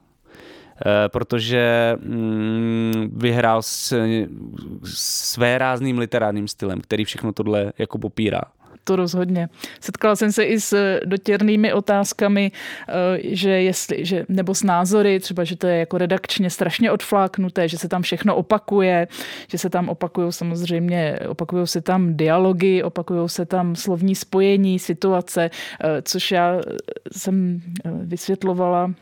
protože 1.08 1.96
mm, 2.00 3.10
vyhrál 3.16 3.62
s, 3.62 4.06
své 4.84 5.58
rázným 5.58 5.98
literárním 5.98 6.48
stylem, 6.48 6.80
který 6.80 7.04
všechno 7.04 7.32
tohle 7.32 7.72
jako 7.78 7.98
popírá 7.98 8.42
to 8.84 8.96
rozhodně. 8.96 9.48
Setkala 9.80 10.16
jsem 10.16 10.32
se 10.32 10.44
i 10.44 10.60
s 10.60 10.98
dotěrnými 11.04 11.72
otázkami, 11.72 12.52
eh, 12.88 12.92
že 13.22 13.50
jestli, 13.50 14.04
že, 14.04 14.26
nebo 14.28 14.54
s 14.54 14.62
názory, 14.62 15.20
třeba, 15.20 15.44
že 15.44 15.56
to 15.56 15.66
je 15.66 15.78
jako 15.78 15.98
redakčně 15.98 16.50
strašně 16.50 16.90
odfláknuté, 16.90 17.68
že 17.68 17.78
se 17.78 17.88
tam 17.88 18.02
všechno 18.02 18.36
opakuje, 18.36 19.08
že 19.48 19.58
se 19.58 19.70
tam 19.70 19.88
opakují 19.88 20.32
samozřejmě, 20.32 21.18
opakují 21.28 21.66
se 21.66 21.80
tam 21.80 22.16
dialogy, 22.16 22.82
opakují 22.82 23.28
se 23.28 23.46
tam 23.46 23.76
slovní 23.76 24.14
spojení, 24.14 24.78
situace, 24.78 25.50
eh, 25.50 26.02
což 26.02 26.30
já 26.30 26.60
jsem 27.12 27.60
eh, 27.84 27.90
vysvětlovala 27.92 28.94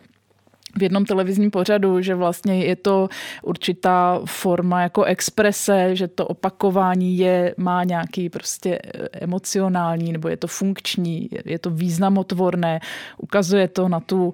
v 0.78 0.82
jednom 0.82 1.04
televizním 1.04 1.50
pořadu, 1.50 2.00
že 2.02 2.14
vlastně 2.14 2.64
je 2.64 2.76
to 2.76 3.08
určitá 3.42 4.20
forma 4.24 4.82
jako 4.82 5.04
exprese, 5.04 5.96
že 5.96 6.08
to 6.08 6.26
opakování 6.26 7.18
je, 7.18 7.54
má 7.56 7.84
nějaký 7.84 8.28
prostě 8.28 8.78
emocionální 9.12 10.12
nebo 10.12 10.28
je 10.28 10.36
to 10.36 10.46
funkční, 10.46 11.28
je 11.44 11.58
to 11.58 11.70
významotvorné, 11.70 12.80
ukazuje 13.18 13.68
to 13.68 13.88
na 13.88 14.00
tu 14.00 14.32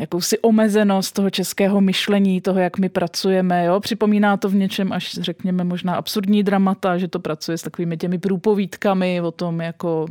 jakousi 0.00 0.38
omezenost 0.38 1.14
toho 1.14 1.30
českého 1.30 1.80
myšlení, 1.80 2.40
toho, 2.40 2.60
jak 2.60 2.78
my 2.78 2.88
pracujeme. 2.88 3.64
Jo? 3.64 3.80
Připomíná 3.80 4.36
to 4.36 4.48
v 4.48 4.54
něčem 4.54 4.92
až 4.92 5.12
řekněme 5.20 5.64
možná 5.64 5.94
absurdní 5.94 6.42
dramata, 6.42 6.98
že 6.98 7.08
to 7.08 7.18
pracuje 7.20 7.58
s 7.58 7.62
takovými 7.62 7.96
těmi 7.96 8.18
průpovídkami 8.18 9.20
o 9.20 9.30
tom 9.30 9.60
jako... 9.60 10.06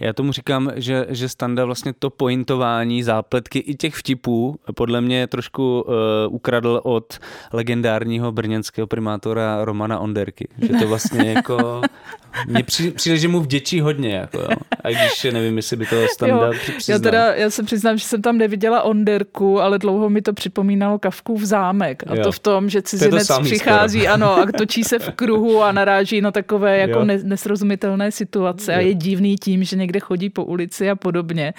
Já 0.00 0.12
tomu 0.12 0.32
říkám, 0.32 0.70
že, 0.76 1.06
že 1.08 1.28
Standa 1.28 1.64
vlastně 1.64 1.92
to 1.98 2.10
pointování, 2.10 3.02
zápletky 3.02 3.58
i 3.58 3.74
těch 3.74 3.94
vtipů 3.94 4.56
podle 4.74 5.00
mě 5.00 5.09
mě 5.10 5.26
trošku 5.26 5.84
uh, 5.88 5.94
ukradl 6.34 6.80
od 6.84 7.18
legendárního 7.52 8.32
brněnského 8.32 8.86
primátora 8.86 9.64
Romana 9.64 9.98
Onderky. 9.98 10.48
Že 10.58 10.68
to 10.68 10.88
vlastně 10.88 11.32
jako... 11.36 11.82
Mně 12.46 12.62
při, 12.62 12.90
přijde, 12.90 13.16
že 13.16 13.28
mu 13.28 13.40
vděčí 13.40 13.80
hodně. 13.80 14.14
Jako, 14.14 14.38
jo. 14.38 14.48
A 14.84 14.88
když 14.88 15.26
nevím, 15.32 15.56
jestli 15.56 15.76
by 15.76 15.86
to 15.86 16.06
standa 16.12 16.50
já, 16.88 16.98
teda, 16.98 17.34
já 17.34 17.50
se 17.50 17.62
přiznám, 17.62 17.98
že 17.98 18.04
jsem 18.04 18.22
tam 18.22 18.38
neviděla 18.38 18.82
Onderku, 18.82 19.60
ale 19.60 19.78
dlouho 19.78 20.10
mi 20.10 20.22
to 20.22 20.32
připomínalo 20.32 21.00
v 21.34 21.44
zámek. 21.44 22.02
A 22.06 22.14
jo. 22.14 22.22
to 22.22 22.32
v 22.32 22.38
tom, 22.38 22.70
že 22.70 22.82
cizinec 22.82 23.26
to 23.26 23.40
přichází 23.42 24.00
skoro. 24.00 24.14
ano, 24.14 24.36
a 24.36 24.46
točí 24.58 24.84
se 24.84 24.98
v 24.98 25.10
kruhu 25.10 25.62
a 25.62 25.72
naráží 25.72 26.20
na 26.20 26.30
takové 26.30 26.78
jako 26.78 27.04
ne, 27.04 27.18
nesrozumitelné 27.22 28.12
situace 28.12 28.72
jo. 28.72 28.78
a 28.78 28.80
je 28.80 28.94
divný 28.94 29.36
tím, 29.36 29.64
že 29.64 29.76
někde 29.76 30.00
chodí 30.00 30.30
po 30.30 30.44
ulici 30.44 30.90
a 30.90 30.96
podobně. 30.96 31.54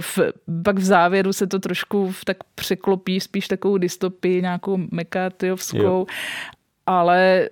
V, 0.00 0.18
pak 0.62 0.78
v 0.78 0.84
závěru 0.84 1.32
se 1.32 1.46
to 1.46 1.58
trošku 1.58 2.14
tak 2.24 2.36
překlopí 2.88 3.20
spíš 3.20 3.48
takovou 3.48 3.78
dystopii, 3.78 4.42
nějakou 4.42 4.76
McCarthyovskou. 4.76 6.06
ale 6.86 7.48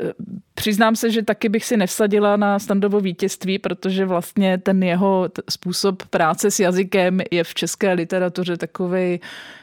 Přiznám 0.55 0.97
se, 0.97 1.11
že 1.11 1.23
taky 1.23 1.49
bych 1.49 1.65
si 1.65 1.77
nevsadila 1.77 2.37
na 2.37 2.59
standovo 2.59 3.01
vítězství, 3.01 3.59
protože 3.59 4.05
vlastně 4.05 4.59
ten 4.59 4.83
jeho 4.83 5.29
způsob 5.51 6.03
práce 6.07 6.51
s 6.51 6.61
jazykem 6.61 7.21
je 7.31 7.45
v 7.45 7.55
české 7.55 7.93
literatuře 7.93 8.57
takový 8.57 9.21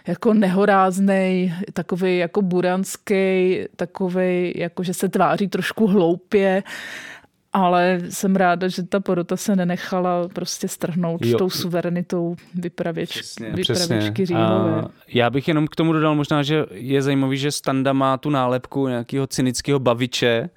jako 0.07 0.33
nehorázný, 0.33 1.53
takový 1.73 2.17
jako 2.17 2.41
buranský, 2.41 3.59
takový 3.75 4.53
jako, 4.55 4.83
že 4.83 4.93
se 4.93 5.09
tváří 5.09 5.47
trošku 5.47 5.87
hloupě 5.87 6.63
ale 7.53 7.99
jsem 8.09 8.35
ráda, 8.35 8.67
že 8.67 8.83
ta 8.83 8.99
porota 8.99 9.37
se 9.37 9.55
nenechala 9.55 10.27
prostě 10.27 10.67
strhnout 10.67 11.25
jo. 11.25 11.37
tou 11.37 11.49
suverenitou 11.49 12.35
vypravěč, 12.55 13.09
přesně, 13.09 13.49
vypravěčky 13.49 14.25
Říhové. 14.25 14.83
Já 15.07 15.29
bych 15.29 15.47
jenom 15.47 15.67
k 15.67 15.75
tomu 15.75 15.93
dodal 15.93 16.15
možná, 16.15 16.43
že 16.43 16.65
je 16.71 17.01
zajímavý, 17.01 17.37
že 17.37 17.51
Standa 17.51 17.93
má 17.93 18.17
tu 18.17 18.29
nálepku 18.29 18.87
nějakého 18.87 19.27
cynického 19.27 19.79
baviče, 19.79 20.49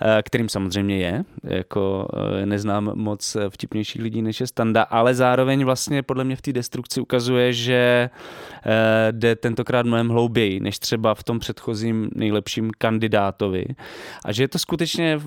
eh, 0.00 0.22
kterým 0.22 0.48
samozřejmě 0.48 0.98
je. 0.98 1.24
Jako 1.44 2.08
eh, 2.42 2.46
neznám 2.46 2.92
moc 2.94 3.36
vtipnějších 3.48 4.02
lidí, 4.02 4.22
než 4.22 4.40
je 4.40 4.46
Standa, 4.46 4.82
ale 4.82 5.14
zároveň 5.14 5.64
vlastně 5.64 6.02
podle 6.02 6.24
mě 6.24 6.36
v 6.36 6.42
té 6.42 6.52
destrukci 6.52 7.00
ukazuje, 7.00 7.52
že 7.52 8.10
eh, 8.66 9.12
jde 9.12 9.36
tentokrát 9.36 9.86
mnohem 9.86 10.08
hlouběji, 10.08 10.60
než 10.60 10.78
třeba 10.78 11.14
v 11.14 11.24
tom 11.24 11.38
předchozím 11.38 12.10
nejlepším 12.14 12.70
kandidátovi. 12.78 13.64
A 14.24 14.32
že 14.32 14.42
je 14.42 14.48
to 14.48 14.58
skutečně 14.58 15.20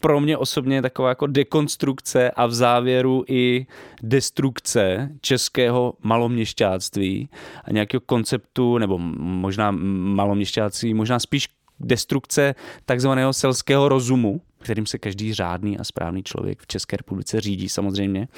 pro 0.00 0.20
mě 0.20 0.36
osobně 0.36 0.82
taková 0.82 1.08
jako 1.08 1.26
dekonstrukce 1.26 2.30
a 2.30 2.46
v 2.46 2.54
závěru 2.54 3.24
i 3.28 3.66
destrukce 4.02 5.10
českého 5.20 5.94
maloměšťáctví 6.02 7.28
a 7.64 7.72
nějakého 7.72 8.00
konceptu, 8.00 8.78
nebo 8.78 8.98
možná 8.98 9.70
maloměšťáctví, 9.70 10.94
možná 10.94 11.18
spíš 11.18 11.48
destrukce 11.80 12.54
takzvaného 12.84 13.32
selského 13.32 13.88
rozumu, 13.88 14.40
kterým 14.62 14.86
se 14.86 14.98
každý 14.98 15.34
řádný 15.34 15.78
a 15.78 15.84
správný 15.84 16.22
člověk 16.22 16.62
v 16.62 16.66
České 16.66 16.96
republice 16.96 17.40
řídí 17.40 17.68
samozřejmě. 17.68 18.28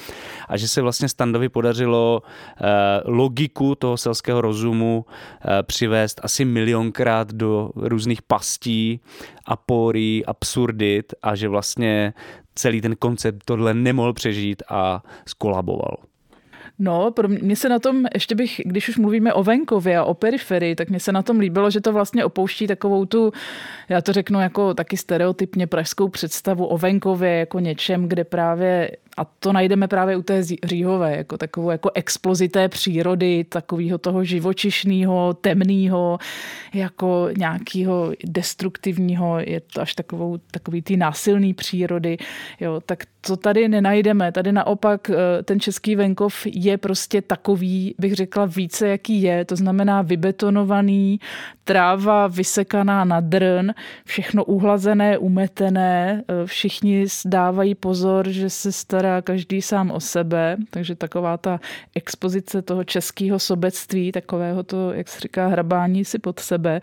A 0.49 0.57
že 0.57 0.69
se 0.69 0.83
vlastně 0.83 1.09
Standovi 1.09 1.49
podařilo 1.49 2.23
eh, 2.23 2.65
logiku 3.05 3.75
toho 3.75 3.97
selského 3.97 4.41
rozumu 4.41 5.05
eh, 5.09 5.63
přivést 5.63 6.21
asi 6.23 6.45
milionkrát 6.45 7.33
do 7.33 7.71
různých 7.77 8.23
pastí, 8.23 9.01
aporí, 9.47 10.27
absurdit 10.27 11.15
a 11.23 11.35
že 11.35 11.49
vlastně 11.49 12.15
celý 12.55 12.81
ten 12.81 12.97
koncept 12.97 13.43
tohle 13.45 13.75
nemohl 13.75 14.13
přežít 14.13 14.63
a 14.69 15.03
skolaboval. 15.29 15.97
No, 16.79 17.11
pro 17.11 17.29
mě 17.29 17.57
se 17.57 17.69
na 17.69 17.79
tom, 17.79 18.05
ještě 18.15 18.35
bych, 18.35 18.61
když 18.65 18.89
už 18.89 18.97
mluvíme 18.97 19.33
o 19.33 19.43
venkově 19.43 19.99
a 19.99 20.05
o 20.05 20.15
periferii, 20.15 20.75
tak 20.75 20.91
mě 20.91 21.01
se 21.01 21.13
na 21.13 21.23
tom 21.23 21.39
líbilo, 21.39 21.71
že 21.71 21.81
to 21.81 21.93
vlastně 21.93 22.25
opouští 22.25 22.67
takovou 22.67 23.05
tu, 23.05 23.33
já 23.89 24.01
to 24.01 24.13
řeknu 24.13 24.41
jako 24.41 24.75
taky 24.75 24.97
stereotypně 24.97 25.67
pražskou 25.67 26.09
představu 26.09 26.67
o 26.67 26.79
venkově 26.79 27.31
jako 27.31 27.59
něčem, 27.59 28.09
kde 28.09 28.25
právě 28.25 28.91
a 29.17 29.25
to 29.25 29.53
najdeme 29.53 29.89
právě 29.89 30.17
u 30.17 30.23
té 30.23 30.43
Říhové, 30.65 31.17
jako 31.17 31.39
takovou 31.39 31.71
jako 31.71 31.91
explozité 31.95 32.69
přírody, 32.69 33.45
takového 33.45 33.99
toho 33.99 34.25
živočišného, 34.25 35.35
temného, 35.35 36.19
jako 36.75 37.29
nějakého 37.39 38.13
destruktivního, 38.25 39.39
je 39.39 39.61
to 39.61 39.81
až 39.81 39.95
takovou, 39.95 40.39
takový 40.51 40.83
ty 40.83 40.97
násilný 40.97 41.55
přírody, 41.55 42.17
jo, 42.61 42.81
tak 42.87 43.05
to 43.27 43.37
tady 43.37 43.69
nenajdeme. 43.69 44.33
Tady 44.33 44.53
naopak 44.53 45.11
eh, 45.11 45.43
ten 45.43 45.61
český 45.61 45.97
venkov 45.97 46.47
je 46.47 46.79
prostě 46.79 47.23
takový, 47.23 47.95
bych 47.99 48.15
řekla, 48.15 48.45
více 48.45 48.89
jaký 48.89 49.23
je. 49.23 49.45
To 49.45 49.57
znamená 49.57 50.03
vybetonovaný, 50.03 51.21
tráva 51.65 52.27
vysekaná 52.27 53.05
na 53.05 53.21
drn, 53.21 53.71
všechno 54.05 54.45
uhlazené, 54.45 55.19
umetené, 55.19 56.23
eh, 56.29 56.47
všichni 56.47 57.07
dávají 57.25 57.75
pozor, 57.75 58.29
že 58.29 58.51
se 58.51 58.73
stará 58.73 59.12
každý 59.21 59.63
sám 59.63 59.91
o 59.91 60.01
sebe, 60.01 60.57
takže 60.71 60.95
taková 60.95 61.37
ta 61.37 61.61
expozice 61.95 62.63
toho 62.63 62.85
českého 62.85 63.39
sobectví, 63.39 64.13
takového 64.13 64.63
to, 64.63 64.93
jak 64.93 65.09
se 65.09 65.21
říká, 65.21 65.49
hrabání 65.49 66.05
si 66.05 66.19
pod 66.19 66.41
sebe, 66.41 66.81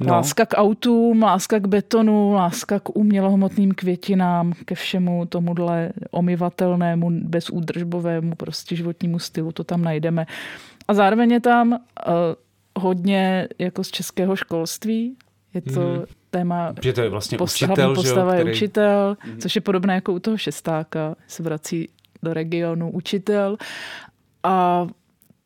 No. 0.00 0.12
Láska 0.12 0.46
k 0.46 0.56
autům, 0.56 1.22
láska 1.22 1.58
k 1.58 1.66
betonu, 1.66 2.32
láska 2.32 2.80
k 2.80 2.96
umělohmotným 2.96 3.72
květinám, 3.72 4.52
ke 4.64 4.74
všemu 4.74 5.26
tomuhle 5.26 5.92
omyvatelnému, 6.10 7.10
bezúdržbovému 7.10 8.34
prostě 8.34 8.76
životnímu 8.76 9.18
stylu, 9.18 9.52
to 9.52 9.64
tam 9.64 9.82
najdeme. 9.82 10.26
A 10.88 10.94
zároveň 10.94 11.30
je 11.30 11.40
tam 11.40 11.72
uh, 11.72 11.78
hodně 12.78 13.48
jako 13.58 13.84
z 13.84 13.90
českého 13.90 14.36
školství, 14.36 15.16
je 15.54 15.60
to 15.60 15.80
hmm. 15.80 16.04
Téma 16.30 16.74
že 16.82 16.92
to 16.92 17.00
je 17.00 17.08
vlastně 17.08 17.38
postava, 17.38 17.72
učitel, 17.72 17.94
postava 17.94 18.32
že 18.36 18.40
je 18.40 18.52
učitel, 18.52 19.16
hmm. 19.20 19.38
což 19.38 19.54
je 19.54 19.60
podobné 19.60 19.94
jako 19.94 20.12
u 20.12 20.18
toho 20.18 20.36
šestáka, 20.36 21.14
se 21.26 21.42
vrací 21.42 21.88
do 22.22 22.34
regionu 22.34 22.90
učitel. 22.90 23.56
A 24.42 24.86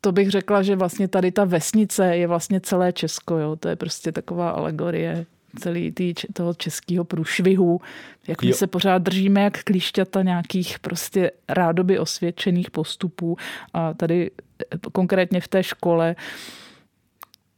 to 0.00 0.12
bych 0.12 0.30
řekla, 0.30 0.62
že 0.62 0.76
vlastně 0.76 1.08
tady 1.08 1.32
ta 1.32 1.44
vesnice 1.44 2.16
je 2.16 2.26
vlastně 2.26 2.60
celé 2.60 2.92
Česko. 2.92 3.38
Jo? 3.38 3.56
To 3.56 3.68
je 3.68 3.76
prostě 3.76 4.12
taková 4.12 4.50
alegorie 4.50 5.26
celý 5.58 5.92
tý, 5.92 6.14
toho 6.32 6.54
českého 6.54 7.04
průšvihu, 7.04 7.80
jak 8.28 8.42
my 8.42 8.48
jo. 8.48 8.54
se 8.54 8.66
pořád 8.66 9.02
držíme 9.02 9.42
jak 9.42 9.62
klíšťata 9.62 10.22
nějakých 10.22 10.78
prostě 10.78 11.30
rádoby 11.48 11.98
osvědčených 11.98 12.70
postupů 12.70 13.36
a 13.72 13.94
tady 13.94 14.30
eh, 14.74 14.78
konkrétně 14.92 15.40
v 15.40 15.48
té 15.48 15.62
škole 15.62 16.16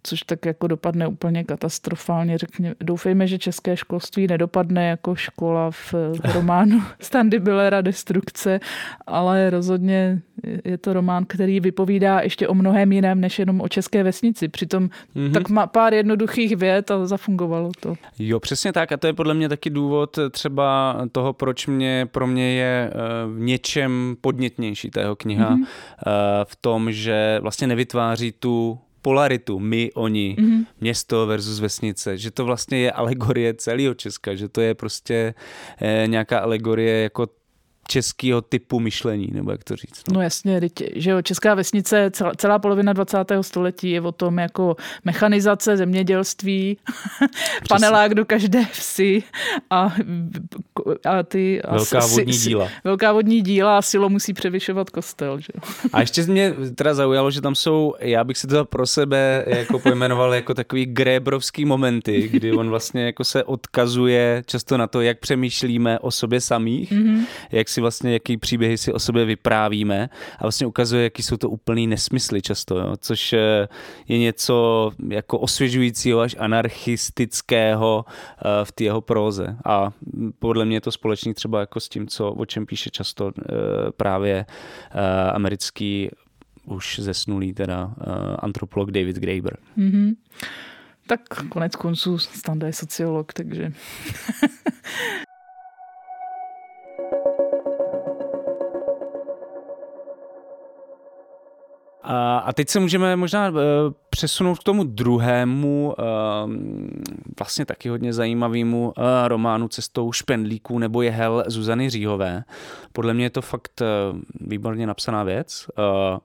což 0.06 0.22
tak 0.22 0.46
jako 0.46 0.66
dopadne 0.66 1.06
úplně 1.06 1.44
katastrofálně. 1.44 2.38
Řekně, 2.38 2.74
doufejme, 2.80 3.26
že 3.26 3.38
české 3.38 3.76
školství 3.76 4.26
nedopadne 4.26 4.88
jako 4.88 5.14
škola 5.14 5.70
v 5.70 5.94
románu 6.34 6.82
Standy 7.00 7.38
Billera 7.38 7.80
Destrukce, 7.80 8.60
ale 9.06 9.50
rozhodně 9.50 10.22
je 10.64 10.78
to 10.78 10.92
román, 10.92 11.24
který 11.24 11.60
vypovídá 11.60 12.20
ještě 12.20 12.48
o 12.48 12.54
mnohem 12.54 12.92
jiném, 12.92 13.20
než 13.20 13.38
jenom 13.38 13.60
o 13.60 13.68
české 13.68 14.02
vesnici. 14.02 14.48
Přitom 14.48 14.88
mm-hmm. 15.16 15.32
tak 15.32 15.48
má 15.48 15.66
pár 15.66 15.94
jednoduchých 15.94 16.56
vět 16.56 16.90
a 16.90 17.06
zafungovalo 17.06 17.70
to. 17.80 17.94
Jo, 18.18 18.40
přesně 18.40 18.72
tak. 18.72 18.92
A 18.92 18.96
to 18.96 19.06
je 19.06 19.12
podle 19.12 19.34
mě 19.34 19.48
taky 19.48 19.70
důvod 19.70 20.18
třeba 20.30 20.96
toho, 21.12 21.32
proč 21.32 21.66
mě, 21.66 22.08
pro 22.12 22.26
mě 22.26 22.54
je 22.54 22.90
eh, 22.90 22.98
v 23.34 23.40
něčem 23.40 24.16
podnětnější 24.20 24.90
ta 24.90 25.00
jeho 25.00 25.16
kniha. 25.16 25.56
Mm-hmm. 25.56 25.64
V 26.44 26.56
tom, 26.56 26.92
že 26.92 27.38
vlastně 27.42 27.66
nevytváří 27.66 28.32
tu 28.32 28.78
polaritu, 29.04 29.60
my, 29.60 29.92
oni, 29.94 30.36
mm-hmm. 30.38 30.66
město 30.80 31.26
versus 31.26 31.60
vesnice, 31.60 32.18
že 32.18 32.30
to 32.30 32.44
vlastně 32.44 32.78
je 32.78 32.92
alegorie 33.02 33.54
celého 33.54 33.94
Česka, 33.94 34.34
že 34.34 34.48
to 34.48 34.60
je 34.60 34.74
prostě 34.74 35.34
eh, 35.80 36.04
nějaká 36.06 36.38
alegorie 36.38 37.02
jako 37.02 37.43
českého 37.88 38.42
typu 38.42 38.80
myšlení, 38.80 39.28
nebo 39.32 39.50
jak 39.50 39.64
to 39.64 39.76
říct. 39.76 40.02
No, 40.08 40.14
no 40.14 40.22
jasně, 40.22 40.60
že 40.94 41.10
jo, 41.10 41.22
česká 41.22 41.54
vesnice, 41.54 42.10
celá, 42.10 42.32
celá 42.36 42.58
polovina 42.58 42.92
20. 42.92 43.18
století 43.40 43.90
je 43.90 44.00
o 44.00 44.12
tom 44.12 44.38
jako 44.38 44.76
mechanizace, 45.04 45.76
zemědělství, 45.76 46.76
panelák 47.68 48.14
do 48.14 48.24
každé 48.24 48.64
vsi 48.72 49.22
a, 49.70 49.94
a 51.04 51.22
ty... 51.22 51.62
A 51.62 51.74
velká 51.74 52.06
vodní 52.06 52.32
si, 52.32 52.48
díla. 52.48 52.68
Velká 52.84 53.12
vodní 53.12 53.42
díla 53.42 53.78
a 53.78 53.82
silo 53.82 54.08
musí 54.08 54.32
převyšovat 54.32 54.90
kostel, 54.90 55.40
že. 55.40 55.52
A 55.92 56.00
ještě 56.00 56.22
mě 56.22 56.54
teda 56.74 56.94
zaujalo, 56.94 57.30
že 57.30 57.40
tam 57.40 57.54
jsou, 57.54 57.94
já 58.00 58.24
bych 58.24 58.38
si 58.38 58.46
to 58.46 58.64
pro 58.64 58.86
sebe 58.86 59.44
jako 59.46 59.78
pojmenoval 59.78 60.34
jako 60.34 60.54
takový 60.54 60.86
grébrovský 60.86 61.64
momenty, 61.64 62.28
kdy 62.28 62.52
on 62.52 62.68
vlastně 62.68 63.04
jako 63.06 63.24
se 63.24 63.44
odkazuje 63.44 64.42
často 64.46 64.76
na 64.76 64.86
to, 64.86 65.00
jak 65.00 65.18
přemýšlíme 65.18 65.98
o 65.98 66.10
sobě 66.10 66.40
samých, 66.40 66.92
mm-hmm. 66.92 67.26
jak 67.52 67.68
si 67.74 67.80
vlastně, 67.80 68.12
jaký 68.12 68.36
příběhy 68.36 68.78
si 68.78 68.92
o 68.92 68.98
sobě 68.98 69.24
vyprávíme 69.24 70.08
a 70.38 70.42
vlastně 70.42 70.66
ukazuje, 70.66 71.04
jaký 71.04 71.22
jsou 71.22 71.36
to 71.36 71.50
úplný 71.50 71.86
nesmysly 71.86 72.42
často, 72.42 72.78
jo? 72.78 72.96
což 72.96 73.32
eh, 73.32 73.68
je 74.08 74.18
něco 74.18 74.90
jako 75.08 75.38
osvěžujícího 75.38 76.20
až 76.20 76.36
anarchistického 76.38 78.04
eh, 78.08 78.64
v 78.64 78.72
té 78.72 78.84
jeho 78.84 79.00
próze 79.00 79.56
a 79.64 79.90
podle 80.38 80.64
mě 80.64 80.76
je 80.76 80.80
to 80.80 80.92
společný 80.92 81.34
třeba 81.34 81.60
jako 81.60 81.80
s 81.80 81.88
tím, 81.88 82.08
co, 82.08 82.32
o 82.32 82.46
čem 82.46 82.66
píše 82.66 82.90
často 82.90 83.32
eh, 83.38 83.42
právě 83.96 84.46
americký 85.32 86.10
už 86.66 86.98
zesnulý 86.98 87.52
teda 87.52 87.94
antropolog 88.38 88.90
David 88.90 89.16
Graeber. 89.16 89.56
Mm-hmm. 89.78 90.14
Tak 91.06 91.20
konec 91.48 91.76
konců 91.76 92.18
Standa 92.18 92.66
je 92.66 92.72
sociolog, 92.72 93.32
takže 93.32 93.72
A 102.06 102.52
teď 102.52 102.68
se 102.68 102.80
můžeme 102.80 103.16
možná 103.16 103.48
eh, 103.48 103.52
přesunout 104.10 104.58
k 104.58 104.62
tomu 104.62 104.84
druhému, 104.84 105.94
eh, 105.98 106.02
vlastně 107.38 107.66
taky 107.66 107.88
hodně 107.88 108.12
zajímavému 108.12 108.92
eh, 108.96 109.28
románu 109.28 109.68
Cestou 109.68 110.12
špendlíků 110.12 110.78
nebo 110.78 111.02
Jehel 111.02 111.44
Zuzany 111.46 111.90
Říhové. 111.90 112.44
Podle 112.92 113.14
mě 113.14 113.24
je 113.24 113.30
to 113.30 113.42
fakt 113.42 113.82
výborně 114.40 114.86
napsaná 114.86 115.22
věc, 115.22 115.66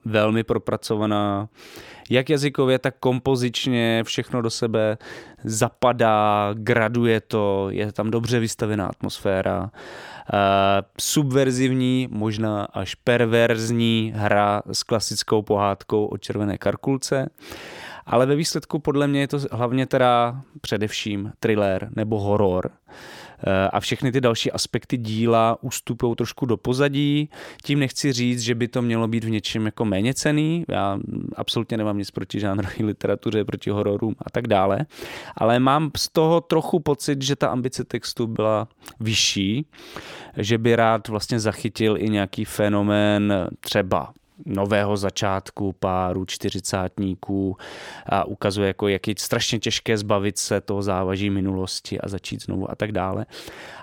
velmi 0.06 0.44
propracovaná 0.44 1.48
jak 2.10 2.30
jazykově, 2.30 2.80
tak 2.80 2.96
kompozičně 3.00 4.04
všechno 4.04 4.42
do 4.42 4.50
sebe 4.50 4.98
zapadá, 5.44 6.50
graduje 6.54 7.22
to, 7.22 7.68
je 7.70 7.92
tam 7.92 8.12
dobře 8.12 8.40
vystavená 8.40 8.88
atmosféra. 8.88 9.62
Uh, 9.62 9.70
subverzivní, 11.00 12.08
možná 12.12 12.64
až 12.64 12.96
perverzní 12.96 14.14
hra 14.16 14.62
s 14.72 14.84
klasickou 14.84 15.42
pohádkou 15.42 16.06
o 16.06 16.18
červené 16.18 16.58
karkulce. 16.58 17.30
Ale 18.06 18.26
ve 18.26 18.36
výsledku 18.36 18.80
podle 18.80 19.08
mě 19.08 19.20
je 19.20 19.28
to 19.28 19.40
hlavně 19.52 19.86
teda 19.86 20.42
především 20.62 21.32
thriller 21.40 21.90
nebo 21.96 22.20
horor. 22.20 22.72
Eh, 22.72 23.19
a 23.72 23.80
všechny 23.80 24.12
ty 24.12 24.22
další 24.22 24.52
aspekty 24.52 24.98
díla 24.98 25.58
ustupují 25.62 26.16
trošku 26.16 26.46
do 26.46 26.58
pozadí. 26.58 27.30
Tím 27.64 27.80
nechci 27.80 28.14
říct, 28.14 28.42
že 28.42 28.56
by 28.56 28.68
to 28.68 28.82
mělo 28.82 29.08
být 29.08 29.24
v 29.24 29.30
něčem 29.30 29.66
jako 29.66 29.86
méně 29.86 30.14
cený. 30.14 30.66
Já 30.68 31.00
absolutně 31.36 31.78
nemám 31.78 31.98
nic 31.98 32.12
proti 32.12 32.40
žánrové 32.40 32.74
literatuře, 32.80 33.46
proti 33.46 33.70
hororům 33.70 34.16
a 34.26 34.30
tak 34.30 34.48
dále. 34.48 34.80
Ale 35.38 35.60
mám 35.60 35.92
z 35.98 36.10
toho 36.10 36.42
trochu 36.42 36.80
pocit, 36.80 37.22
že 37.22 37.36
ta 37.36 37.48
ambice 37.48 37.84
textu 37.84 38.28
byla 38.28 38.68
vyšší, 39.00 39.66
že 40.38 40.58
by 40.58 40.76
rád 40.76 41.08
vlastně 41.08 41.40
zachytil 41.40 41.98
i 41.98 42.10
nějaký 42.10 42.46
fenomén 42.46 43.34
třeba 43.60 44.14
nového 44.46 44.98
začátku 44.98 45.74
páru 45.74 46.26
čtyřicátníků 46.26 47.58
a 48.06 48.24
ukazuje, 48.24 48.68
jako, 48.68 48.88
jak 48.88 49.08
je 49.08 49.14
strašně 49.18 49.60
těžké 49.60 49.98
zbavit 49.98 50.38
se 50.38 50.62
toho 50.62 50.82
závaží 50.82 51.30
minulosti 51.30 52.00
a 52.00 52.10
začít 52.10 52.44
znovu 52.44 52.72
a 52.72 52.76
tak 52.76 52.92
dále. 52.92 53.26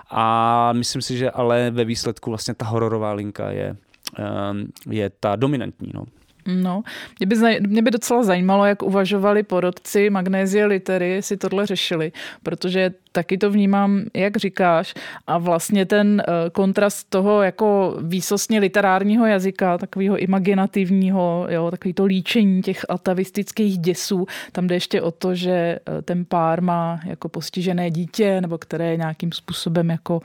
A 0.09 0.73
myslím 0.73 1.01
si, 1.01 1.17
že 1.17 1.31
ale 1.31 1.71
ve 1.71 1.85
výsledku 1.85 2.29
vlastně 2.29 2.53
ta 2.53 2.65
hororová 2.65 3.13
linka 3.13 3.51
je, 3.51 3.77
ehm, 4.17 4.67
je 4.89 5.09
ta 5.09 5.35
dominantní. 5.35 5.91
No. 5.93 6.05
No, 6.47 6.83
mě 7.19 7.27
by, 7.27 7.59
mě 7.67 7.81
by 7.81 7.91
docela 7.91 8.23
zajímalo, 8.23 8.65
jak 8.65 8.83
uvažovali 8.83 9.43
porodci 9.43 10.09
magnézie 10.09 10.65
litery, 10.65 11.09
jestli 11.09 11.37
tohle 11.37 11.65
řešili, 11.65 12.11
protože 12.43 12.91
taky 13.11 13.37
to 13.37 13.51
vnímám, 13.51 14.03
jak 14.13 14.37
říkáš, 14.37 14.93
a 15.27 15.37
vlastně 15.37 15.85
ten 15.85 16.21
eh, 16.21 16.49
kontrast 16.49 17.09
toho 17.09 17.41
jako 17.41 17.97
výsostně 18.01 18.59
literárního 18.59 19.25
jazyka, 19.25 19.77
takového 19.77 20.17
imaginativního, 20.17 21.47
jo, 21.49 21.71
takový 21.71 21.93
to 21.93 22.05
líčení 22.05 22.61
těch 22.61 22.85
atavistických 22.89 23.77
děsů, 23.77 24.25
tam 24.51 24.67
jde 24.67 24.75
ještě 24.75 25.01
o 25.01 25.11
to, 25.11 25.35
že 25.35 25.51
eh, 25.51 26.01
ten 26.01 26.25
pár 26.25 26.61
má 26.61 26.99
jako 27.05 27.29
postižené 27.29 27.91
dítě, 27.91 28.41
nebo 28.41 28.57
které 28.57 28.97
nějakým 28.97 29.31
způsobem 29.31 29.89
jako 29.89 30.21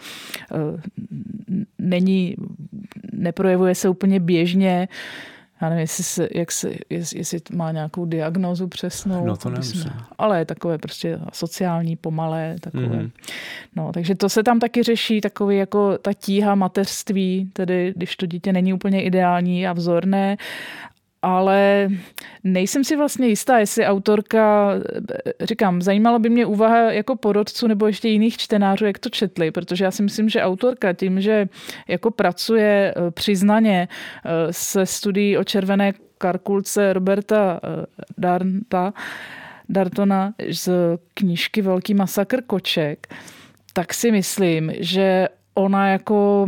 uh, 0.51 0.81
není, 1.79 2.37
neprojevuje 3.13 3.75
se 3.75 3.89
úplně 3.89 4.21
běžně, 4.21 4.89
já 5.63 5.69
nevím, 5.69 5.81
jestli, 5.81 6.05
se, 6.05 6.29
jak 6.35 6.53
se, 6.53 6.71
jestli, 6.91 7.19
jestli 7.19 7.41
má 7.53 7.73
nějakou 7.73 8.05
diagnózu 8.05 8.69
přesnou. 8.69 9.27
No 9.27 9.37
to 9.37 9.51
nevím. 9.51 9.93
Ale 10.19 10.39
je 10.39 10.45
takové 10.45 10.79
prostě 10.79 11.19
sociální, 11.33 11.97
pomalé, 11.97 12.57
takové. 12.61 12.87
Mm-hmm. 12.87 13.11
No, 13.77 13.93
takže 13.93 14.15
to 14.15 14.29
se 14.29 14.43
tam 14.43 14.61
taky 14.61 14.83
řeší, 14.83 15.21
takový 15.21 15.57
jako 15.57 15.99
ta 15.99 16.13
tíha 16.13 16.55
mateřství, 16.55 17.51
tedy 17.53 17.93
když 17.97 18.17
to 18.17 18.27
dítě 18.27 18.53
není 18.53 18.73
úplně 18.73 19.03
ideální 19.03 19.67
a 19.67 19.73
vzorné 19.73 20.37
ale 21.23 21.89
nejsem 22.45 22.85
si 22.85 22.97
vlastně 22.97 23.27
jistá, 23.27 23.59
jestli 23.59 23.87
autorka, 23.87 24.71
říkám, 25.41 25.83
zajímalo 25.83 26.19
by 26.19 26.31
mě 26.31 26.47
úvaha 26.47 26.79
jako 26.79 27.17
porodců 27.17 27.67
nebo 27.67 27.87
ještě 27.87 28.09
jiných 28.09 28.37
čtenářů, 28.37 28.87
jak 28.87 28.99
to 28.99 29.09
četli, 29.09 29.51
protože 29.51 29.85
já 29.85 29.91
si 29.91 30.03
myslím, 30.03 30.29
že 30.29 30.43
autorka 30.43 30.93
tím, 30.93 31.21
že 31.21 31.49
jako 31.89 32.11
pracuje 32.11 32.95
eh, 32.97 33.11
přiznaně 33.11 33.89
eh, 33.89 34.53
se 34.53 34.87
studií 34.87 35.39
o 35.39 35.45
červené 35.45 35.93
karkulce 36.19 36.93
Roberta 36.93 37.61
eh, 37.65 37.87
Darnta, 38.19 38.93
Dartona 39.69 40.35
z 40.51 40.71
knížky 41.15 41.63
Velký 41.63 41.95
masakr 41.95 42.43
koček, 42.43 43.15
tak 43.73 43.95
si 43.95 44.11
myslím, 44.11 44.73
že 44.79 45.29
ona 45.55 45.89
jako 45.89 46.47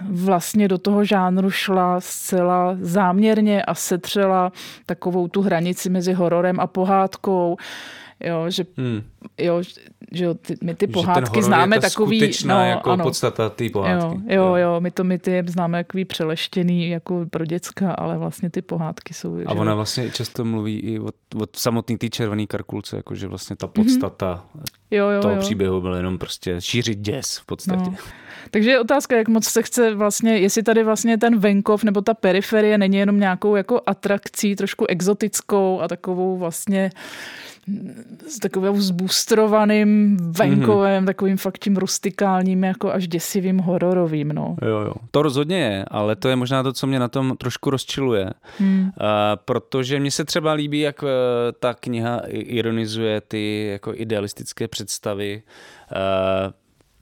vlastně 0.00 0.68
do 0.68 0.78
toho 0.78 1.04
žánru 1.04 1.50
šla 1.50 2.00
zcela 2.00 2.76
záměrně 2.80 3.62
a 3.62 3.74
setřela 3.74 4.52
takovou 4.86 5.28
tu 5.28 5.42
hranici 5.42 5.90
mezi 5.90 6.12
hororem 6.12 6.60
a 6.60 6.66
pohádkou. 6.66 7.56
Jo, 8.20 8.50
že, 8.50 8.64
hmm. 8.76 9.02
jo, 9.38 9.62
že 10.12 10.24
jo, 10.24 10.34
ty, 10.34 10.56
my 10.62 10.74
ty 10.74 10.86
pohádky 10.86 11.42
známe 11.42 11.76
je 11.76 11.80
takový... 11.80 12.30
no, 12.44 12.64
jako 12.64 12.90
ano. 12.90 13.04
podstata 13.04 13.50
ty 13.50 13.70
pohádky. 13.70 14.16
Jo, 14.26 14.44
jo, 14.44 14.54
jo, 14.54 14.80
my 14.80 14.90
to 14.90 15.04
my 15.04 15.18
ty 15.18 15.42
známe 15.46 15.84
takový 15.84 16.04
přeleštěný 16.04 16.90
jako 16.90 17.26
pro 17.30 17.44
děcka, 17.44 17.92
ale 17.92 18.18
vlastně 18.18 18.50
ty 18.50 18.62
pohádky 18.62 19.14
jsou... 19.14 19.36
A 19.46 19.54
že 19.54 19.60
ona 19.60 19.74
vlastně 19.74 20.10
často 20.10 20.44
mluví 20.44 20.78
i 20.78 20.98
o, 20.98 21.08
o 21.42 21.46
samotný 21.56 21.98
ty 21.98 22.10
červený 22.10 22.46
karkulce, 22.46 22.96
jako 22.96 23.14
že 23.14 23.28
vlastně 23.28 23.56
ta 23.56 23.66
podstata 23.66 24.44
mm-hmm. 24.56 24.64
jo, 24.90 25.08
jo, 25.08 25.22
toho 25.22 25.34
jo. 25.34 25.40
příběhu 25.40 25.80
byla 25.80 25.96
jenom 25.96 26.18
prostě 26.18 26.56
šířit 26.58 26.98
děs 26.98 27.38
v 27.42 27.46
podstatě. 27.46 27.90
No. 27.90 27.96
Takže 28.50 28.70
je 28.70 28.80
otázka, 28.80 29.16
jak 29.16 29.28
moc 29.28 29.44
se 29.44 29.62
chce 29.62 29.94
vlastně, 29.94 30.38
jestli 30.38 30.62
tady 30.62 30.84
vlastně 30.84 31.18
ten 31.18 31.38
venkov 31.38 31.84
nebo 31.84 32.00
ta 32.00 32.14
periferie 32.14 32.78
není 32.78 32.96
jenom 32.96 33.20
nějakou 33.20 33.56
jako 33.56 33.80
atrakcí, 33.86 34.56
trošku 34.56 34.86
exotickou 34.86 35.80
a 35.80 35.88
takovou 35.88 36.36
vlastně 36.36 36.90
s 38.28 38.38
takovým 38.38 38.80
zbustrovaným 38.80 40.16
venkovem, 40.20 41.02
mm-hmm. 41.02 41.06
takovým 41.06 41.36
fakt 41.36 41.58
tím 41.58 41.76
rustikálním, 41.76 42.64
jako 42.64 42.92
až 42.92 43.08
děsivým 43.08 43.58
hororovým. 43.58 44.28
No. 44.28 44.56
Jo, 44.62 44.78
jo. 44.80 44.94
To 45.10 45.22
rozhodně 45.22 45.58
je, 45.58 45.84
ale 45.88 46.16
to 46.16 46.28
je 46.28 46.36
možná 46.36 46.62
to, 46.62 46.72
co 46.72 46.86
mě 46.86 46.98
na 46.98 47.08
tom 47.08 47.36
trošku 47.36 47.70
rozčiluje. 47.70 48.30
Hmm. 48.58 48.82
Uh, 48.82 48.90
protože 49.44 50.00
mně 50.00 50.10
se 50.10 50.24
třeba 50.24 50.52
líbí, 50.52 50.80
jak 50.80 51.02
uh, 51.02 51.08
ta 51.60 51.74
kniha 51.74 52.20
ironizuje 52.28 53.20
ty 53.20 53.68
jako 53.72 53.92
idealistické 53.94 54.68
představy 54.68 55.42
uh, 55.92 56.52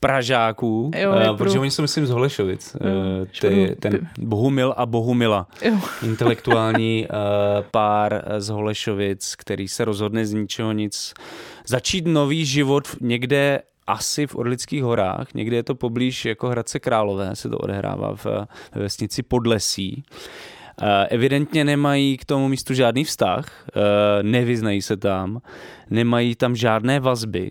Pražáků, 0.00 0.90
jo, 0.96 1.10
uh, 1.30 1.36
protože 1.36 1.58
oni 1.58 1.70
jsou, 1.70 1.82
myslím, 1.82 2.06
z 2.06 2.10
Holešovic. 2.10 2.76
Jo, 2.84 2.90
uh, 3.20 3.26
ty, 3.40 3.76
ten 3.80 4.08
Bohumil 4.18 4.74
a 4.76 4.86
Bohumila. 4.86 5.46
Jo. 5.62 5.80
Intelektuální 6.02 7.06
uh, 7.10 7.16
pár 7.70 8.24
z 8.38 8.48
Holešovic, 8.48 9.34
který 9.38 9.68
se 9.68 9.84
rozhodne 9.84 10.26
z 10.26 10.32
ničeho 10.32 10.72
nic 10.72 11.14
začít 11.66 12.06
nový 12.06 12.44
život 12.44 12.88
někde 13.00 13.62
asi 13.86 14.26
v 14.26 14.36
Orlických 14.36 14.82
horách, 14.82 15.34
někde 15.34 15.56
je 15.56 15.62
to 15.62 15.74
poblíž 15.74 16.24
jako 16.24 16.48
Hradce 16.48 16.80
Králové, 16.80 17.36
se 17.36 17.48
to 17.48 17.58
odehrává 17.58 18.16
v, 18.16 18.24
ve 18.74 18.82
vesnici 18.82 19.22
Podlesí. 19.22 20.04
Evidentně 21.08 21.64
nemají 21.64 22.16
k 22.16 22.24
tomu 22.24 22.48
místu 22.48 22.74
žádný 22.74 23.04
vztah, 23.04 23.64
nevyznají 24.22 24.82
se 24.82 24.96
tam, 24.96 25.40
nemají 25.90 26.34
tam 26.34 26.56
žádné 26.56 27.00
vazby, 27.00 27.50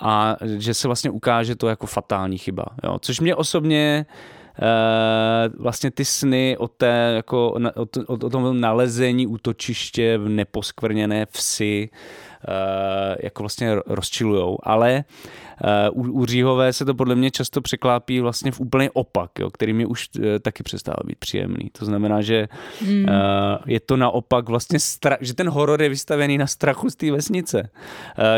a 0.00 0.36
že 0.56 0.74
se 0.74 0.88
vlastně 0.88 1.10
ukáže 1.10 1.56
to 1.56 1.68
jako 1.68 1.86
fatální 1.86 2.38
chyba. 2.38 2.64
Jo. 2.84 2.98
Což 3.00 3.20
mě 3.20 3.34
osobně 3.34 4.06
Uh, 4.58 5.62
vlastně 5.62 5.90
ty 5.90 6.04
sny 6.04 6.56
o, 6.58 6.68
té, 6.68 7.12
jako, 7.16 7.48
o, 7.48 7.82
o, 8.06 8.12
o 8.12 8.30
tom 8.30 8.60
nalezení 8.60 9.26
útočiště 9.26 10.18
v 10.18 10.28
neposkvrněné 10.28 11.26
vsi 11.30 11.88
uh, 11.90 13.16
jako 13.22 13.42
vlastně 13.42 13.76
rozčilujou. 13.86 14.58
Ale 14.62 15.04
u, 15.92 16.02
u 16.02 16.26
Říhové 16.26 16.72
se 16.72 16.84
to 16.84 16.94
podle 16.94 17.14
mě 17.14 17.30
často 17.30 17.60
překlápí 17.60 18.20
vlastně 18.20 18.52
v 18.52 18.60
úplný 18.60 18.90
opak, 18.92 19.30
jo, 19.38 19.50
který 19.50 19.72
mi 19.72 19.86
už 19.86 20.08
uh, 20.18 20.24
taky 20.42 20.62
přestává 20.62 20.96
být 21.04 21.18
příjemný. 21.18 21.70
To 21.78 21.84
znamená, 21.84 22.22
že 22.22 22.48
mm. 22.82 23.06
je 23.66 23.80
to 23.80 23.96
naopak 23.96 24.48
vlastně, 24.48 24.78
stra- 24.78 25.16
že 25.20 25.34
ten 25.34 25.48
horor 25.48 25.82
je 25.82 25.88
vystavený 25.88 26.38
na 26.38 26.46
strachu 26.46 26.90
z 26.90 26.96
té 26.96 27.10
vesnice. 27.10 27.70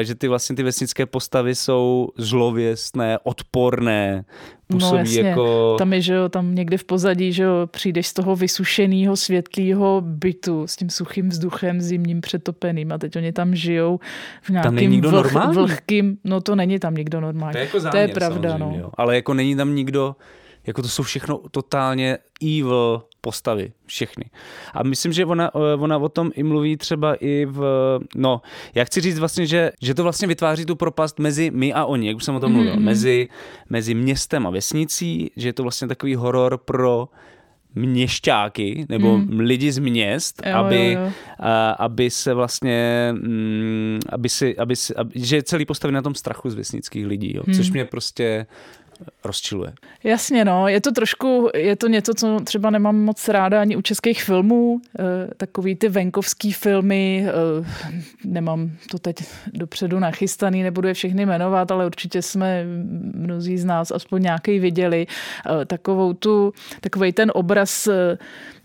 Že 0.02 0.14
ty 0.14 0.28
vlastně 0.28 0.56
ty 0.56 0.62
vesnické 0.62 1.06
postavy 1.06 1.54
jsou 1.54 2.08
zlověstné, 2.16 3.18
odporné, 3.22 4.24
působí 4.68 4.92
no, 4.92 4.98
jasně. 4.98 5.28
jako... 5.28 5.76
Tam 5.78 5.92
je, 5.92 6.00
že 6.00 6.14
jo, 6.14 6.28
tam 6.28 6.54
někde 6.54 6.78
v 6.78 6.84
pozadí, 6.84 7.32
že 7.32 7.42
jo, 7.42 7.66
přijdeš 7.66 8.06
z 8.06 8.12
toho 8.12 8.36
vysušeného 8.36 9.16
světlého 9.16 10.02
bytu 10.06 10.66
s 10.66 10.76
tím 10.76 10.90
suchým 10.90 11.28
vzduchem 11.28 11.80
zimním 11.80 12.20
přetopeným 12.20 12.92
a 12.92 12.98
teď 12.98 13.16
oni 13.16 13.32
tam 13.32 13.54
žijou 13.54 14.00
v 14.42 14.50
nějakým 14.50 15.00
vlh, 15.00 15.34
vlhkým, 15.52 16.18
no 16.24 16.40
to 16.40 16.56
není 16.56 16.78
tam 16.78 16.94
nikdo 16.94 17.20
normální. 17.20 17.52
To 17.52 17.58
je, 17.58 17.64
jako 17.64 17.80
záměr, 17.80 17.92
to 17.92 18.10
je 18.10 18.14
pravda, 18.14 18.58
no. 18.58 18.74
Jo. 18.78 18.90
Ale 18.94 19.14
jako 19.14 19.34
není 19.34 19.56
tam 19.56 19.74
nikdo, 19.74 20.16
jako 20.66 20.82
to 20.82 20.88
jsou 20.88 21.02
všechno 21.02 21.40
totálně 21.50 22.18
evil 22.42 23.02
postavy, 23.20 23.72
všechny. 23.86 24.24
A 24.74 24.82
myslím, 24.82 25.12
že 25.12 25.24
ona, 25.24 25.50
eh, 25.54 25.74
ona 25.74 25.98
o 25.98 26.08
tom 26.08 26.30
i 26.34 26.42
mluví 26.42 26.76
třeba 26.76 27.14
i 27.14 27.46
v, 27.50 27.60
no, 28.14 28.40
já 28.74 28.84
chci 28.84 29.00
říct 29.00 29.18
vlastně, 29.18 29.46
že, 29.46 29.72
že 29.82 29.94
to 29.94 30.02
vlastně 30.02 30.28
vytváří 30.28 30.64
tu 30.64 30.76
propast 30.76 31.18
mezi 31.18 31.50
my 31.50 31.72
a 31.72 31.84
oni, 31.84 32.06
jak 32.06 32.16
už 32.16 32.24
jsem 32.24 32.34
o 32.34 32.40
tom 32.40 32.52
mluvil, 32.52 32.76
mm-hmm. 32.76 32.80
mezi, 32.80 33.28
mezi 33.70 33.94
městem 33.94 34.46
a 34.46 34.50
vesnicí, 34.50 35.30
že 35.36 35.48
je 35.48 35.52
to 35.52 35.62
vlastně 35.62 35.88
takový 35.88 36.14
horor 36.14 36.58
pro 36.58 37.08
měšťáky 37.76 38.86
nebo 38.88 39.18
mm. 39.18 39.40
lidi 39.40 39.72
z 39.72 39.78
měst, 39.78 40.42
jo, 40.46 40.56
aby, 40.56 40.92
jo, 40.92 41.00
jo. 41.00 41.12
A, 41.38 41.70
aby 41.70 42.10
se 42.10 42.34
vlastně, 42.34 43.08
mm, 43.12 44.00
aby 44.08 44.28
si, 44.28 44.56
aby 44.56 44.76
si, 44.76 44.94
aby, 44.94 45.10
že 45.14 45.36
je 45.36 45.42
celý 45.42 45.64
postavený 45.64 45.94
na 45.94 46.02
tom 46.02 46.14
strachu 46.14 46.50
z 46.50 46.54
vesnických 46.54 47.06
lidí, 47.06 47.36
jo, 47.36 47.42
mm. 47.46 47.54
což 47.54 47.70
mě 47.70 47.84
prostě 47.84 48.46
rozčiluje. 49.26 49.72
Jasně, 50.04 50.44
no, 50.44 50.68
je 50.68 50.80
to 50.80 50.92
trošku, 50.92 51.48
je 51.54 51.76
to 51.76 51.88
něco, 51.88 52.14
co 52.14 52.40
třeba 52.44 52.70
nemám 52.70 52.96
moc 52.96 53.28
ráda 53.28 53.60
ani 53.60 53.76
u 53.76 53.82
českých 53.82 54.22
filmů, 54.22 54.80
e, 54.98 55.34
takový 55.36 55.76
ty 55.76 55.88
venkovský 55.88 56.52
filmy, 56.52 57.26
e, 57.28 57.32
nemám 58.24 58.70
to 58.90 58.98
teď 58.98 59.16
dopředu 59.52 59.98
nachystaný, 59.98 60.62
nebudu 60.62 60.88
je 60.88 60.94
všechny 60.94 61.26
jmenovat, 61.26 61.70
ale 61.70 61.86
určitě 61.86 62.22
jsme 62.22 62.64
mnozí 63.14 63.58
z 63.58 63.64
nás 63.64 63.90
aspoň 63.90 64.22
nějaký 64.22 64.58
viděli 64.58 65.06
e, 65.06 65.64
takovou 65.64 66.12
tu, 66.12 66.52
takovej 66.80 67.12
ten 67.12 67.32
obraz 67.34 67.88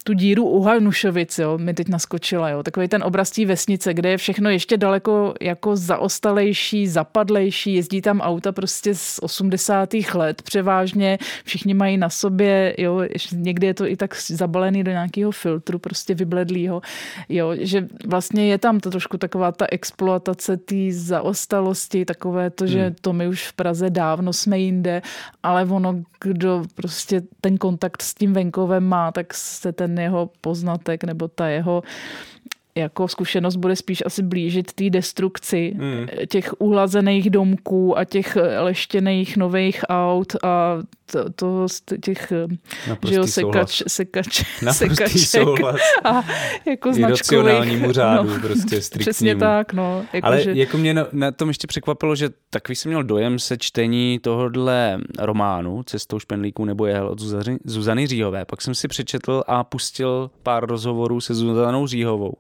tu 0.04 0.14
díru 0.14 0.50
u 0.50 0.62
Hanušovic, 0.62 1.40
jo, 1.40 1.58
mi 1.58 1.74
teď 1.74 1.88
naskočila, 1.88 2.50
jo, 2.50 2.64
takový 2.64 2.88
ten 2.88 3.04
obraz 3.04 3.32
té 3.32 3.46
vesnice, 3.46 3.94
kde 3.94 4.10
je 4.10 4.18
všechno 4.18 4.50
ještě 4.50 4.78
daleko 4.78 5.34
jako 5.42 5.76
zaostalejší, 5.76 6.88
zapadlejší, 6.88 7.74
jezdí 7.74 8.02
tam 8.02 8.22
auta 8.22 8.52
prostě 8.52 8.96
z 8.96 9.20
80. 9.22 9.90
let 10.14 10.42
převážně, 10.52 11.18
všichni 11.44 11.74
mají 11.74 11.98
na 11.98 12.10
sobě, 12.10 12.76
jo, 12.78 13.02
někdy 13.32 13.68
je 13.68 13.74
to 13.74 13.86
i 13.88 13.96
tak 13.96 14.22
zabalený 14.22 14.84
do 14.84 14.92
nějakého 14.92 15.32
filtru, 15.32 15.80
prostě 15.80 16.16
vybledlýho, 16.16 16.82
jo, 17.30 17.56
že 17.60 17.88
vlastně 18.08 18.46
je 18.46 18.58
tam 18.58 18.80
to 18.80 18.92
trošku 18.92 19.18
taková 19.18 19.52
ta 19.52 19.66
exploatace 19.72 20.58
té 20.58 20.92
zaostalosti, 20.92 22.06
takové 22.06 22.50
to, 22.50 22.68
že 22.68 22.82
hmm. 22.86 22.96
to 23.02 23.14
my 23.14 23.28
už 23.28 23.48
v 23.48 23.54
Praze 23.54 23.90
dávno 23.90 24.34
jsme 24.34 24.60
jinde, 24.60 25.02
ale 25.44 25.66
ono, 25.66 26.04
kdo 26.24 26.64
prostě 26.76 27.22
ten 27.42 27.58
kontakt 27.58 28.02
s 28.02 28.14
tím 28.14 28.34
venkovem 28.34 28.84
má, 28.84 29.12
tak 29.12 29.34
se 29.34 29.72
ten 29.72 30.00
jeho 30.00 30.30
poznatek 30.42 31.04
nebo 31.04 31.28
ta 31.28 31.48
jeho 31.48 31.84
jako 32.76 33.08
zkušenost 33.08 33.56
bude 33.56 33.76
spíš 33.76 34.04
asi 34.06 34.24
blížit 34.24 34.74
té 34.74 34.90
destrukci 34.90 35.74
hmm. 35.78 36.08
těch 36.28 36.54
uhlazených 36.60 37.30
domků 37.30 37.98
a 37.98 38.06
těch 38.06 38.38
leštěných 38.60 39.38
nových 39.38 39.84
aut 39.90 40.36
a 40.44 40.78
to, 41.12 41.30
to 41.30 41.70
z 41.70 41.82
těch 42.02 42.34
že 43.08 43.16
jo, 43.16 43.28
sekač, 43.28 43.82
sekač, 43.88 44.44
sekaček 44.72 45.48
a 46.04 46.24
jako 46.66 46.94
značkových. 46.94 47.88
řádu, 47.92 48.30
no, 48.30 48.40
prostě 48.40 48.80
Přesně 49.00 49.36
tak, 49.36 49.74
no. 49.74 50.06
Jako 50.14 50.28
Ale 50.28 50.44
že... 50.44 50.52
jako 50.52 50.78
mě 50.78 50.94
na, 50.94 51.08
na 51.12 51.32
tom 51.32 51.48
ještě 51.48 51.68
překvapilo, 51.68 52.16
že 52.16 52.30
takový 52.50 52.76
jsem 52.76 52.90
měl 52.90 53.04
dojem 53.04 53.40
se 53.40 53.58
čtení 53.58 54.20
tohohle 54.20 55.00
románu 55.20 55.84
Cestou 55.84 56.20
špenlíků 56.20 56.66
nebo 56.66 56.86
jehel 56.86 57.08
od 57.08 57.20
Zuzany, 57.20 57.60
Zuzany 57.66 58.08
Říhové. 58.08 58.46
Pak 58.46 58.62
jsem 58.62 58.76
si 58.76 58.88
přečetl 58.88 59.44
a 59.48 59.64
pustil 59.64 60.32
pár 60.44 60.66
rozhovorů 60.66 61.22
se 61.22 61.34
Zuzanou 61.34 61.88
Říhovou, 61.88 62.34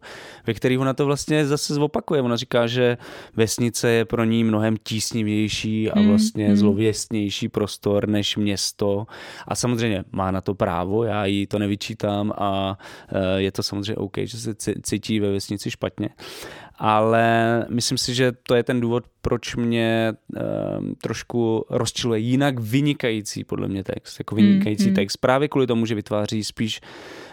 ve 0.47 0.53
kterých 0.53 0.79
ona 0.79 0.93
to 0.93 1.05
vlastně 1.05 1.45
zase 1.45 1.73
zopakuje. 1.73 2.21
Ona 2.21 2.35
říká, 2.35 2.67
že 2.67 2.97
vesnice 3.35 3.89
je 3.89 4.05
pro 4.05 4.23
ní 4.23 4.43
mnohem 4.43 4.75
tísnivější 4.83 5.91
a 5.91 5.99
hmm, 5.99 6.09
vlastně 6.09 6.47
hmm. 6.47 6.55
zlověstnější 6.55 7.49
prostor 7.49 8.09
než 8.09 8.37
město 8.37 9.07
a 9.47 9.55
samozřejmě 9.55 10.03
má 10.11 10.31
na 10.31 10.41
to 10.41 10.55
právo, 10.55 11.03
já 11.03 11.25
jí 11.25 11.47
to 11.47 11.59
nevyčítám 11.59 12.33
a 12.37 12.77
eh, 13.09 13.41
je 13.41 13.51
to 13.51 13.63
samozřejmě 13.63 13.95
OK, 13.95 14.17
že 14.17 14.37
se 14.37 14.55
cítí 14.83 15.19
ve 15.19 15.31
vesnici 15.31 15.71
špatně. 15.71 16.09
Ale 16.83 17.65
myslím 17.69 17.97
si, 17.97 18.13
že 18.13 18.31
to 18.31 18.55
je 18.55 18.63
ten 18.63 18.81
důvod, 18.81 19.03
proč 19.21 19.55
mě 19.55 20.13
um, 20.79 20.95
trošku 20.95 21.65
rozčiluje 21.69 22.19
jinak 22.19 22.59
vynikající, 22.59 23.43
podle 23.43 23.67
mě 23.67 23.83
text, 23.83 24.19
jako 24.19 24.35
vynikající 24.35 24.87
mm, 24.87 24.95
text, 24.95 25.17
právě 25.17 25.47
kvůli 25.47 25.67
tomu, 25.67 25.85
že 25.85 25.95
vytváří 25.95 26.43
spíš 26.43 26.81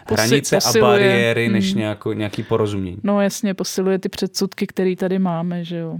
Posi- 0.07 0.13
hranice 0.13 0.55
posiluje. 0.55 0.91
a 0.91 0.93
bariéry, 0.93 1.47
mm. 1.47 1.53
než 1.53 1.73
nějakou, 1.73 2.13
nějaký 2.13 2.43
porozumění. 2.43 2.97
No 3.03 3.21
jasně, 3.21 3.53
posiluje 3.53 3.99
ty 3.99 4.09
předsudky, 4.09 4.67
které 4.67 4.95
tady 4.95 5.19
máme, 5.19 5.63
že 5.63 5.77
jo. 5.77 5.97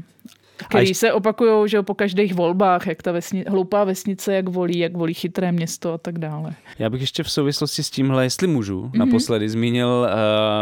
Který 0.68 0.88
ještě... 0.88 0.96
se 0.96 1.14
opakují, 1.14 1.70
že 1.70 1.82
po 1.82 1.94
každých 1.94 2.34
volbách, 2.34 2.88
jak 2.88 3.02
ta 3.02 3.12
vesni... 3.12 3.46
hloupá 3.48 3.84
vesnice, 3.84 4.34
jak 4.34 4.50
volí, 4.50 4.80
jak 4.80 4.98
volí 4.98 5.14
chytré 5.14 5.52
město 5.52 5.94
a 5.94 5.98
tak 5.98 6.20
dále. 6.20 6.56
Já 6.80 6.90
bych 6.90 7.02
ještě 7.02 7.24
v 7.24 7.32
souvislosti 7.32 7.84
s 7.84 7.90
tímhle, 7.90 8.24
jestli 8.24 8.48
můžu, 8.48 8.82
mm-hmm. 8.82 8.98
naposledy 8.98 9.50
zmínil 9.50 10.08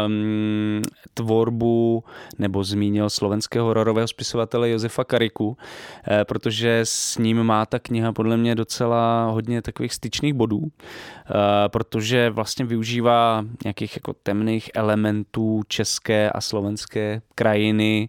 um, 0.06 0.82
tvorbu 1.14 2.04
nebo 2.38 2.64
zmínil 2.64 3.10
slovenského 3.10 3.66
hororového 3.66 4.08
spisovatele 4.08 4.70
Josefa 4.70 5.04
Kariku, 5.04 5.56
eh, 6.08 6.24
protože 6.24 6.80
s 6.84 7.18
ním 7.18 7.42
má 7.42 7.66
ta 7.66 7.78
kniha 7.78 8.12
podle 8.12 8.36
mě 8.36 8.54
docela 8.54 9.30
hodně 9.30 9.62
takových 9.62 9.94
styčných 9.94 10.34
bodů, 10.34 10.62
eh, 10.64 11.32
protože 11.68 12.30
vlastně 12.30 12.64
využívá 12.64 13.44
nějakých 13.64 13.96
jako 13.96 14.12
temných 14.12 14.70
elementů 14.74 15.62
české 15.68 16.30
a 16.30 16.40
slovenské 16.40 17.20
krajiny, 17.34 18.08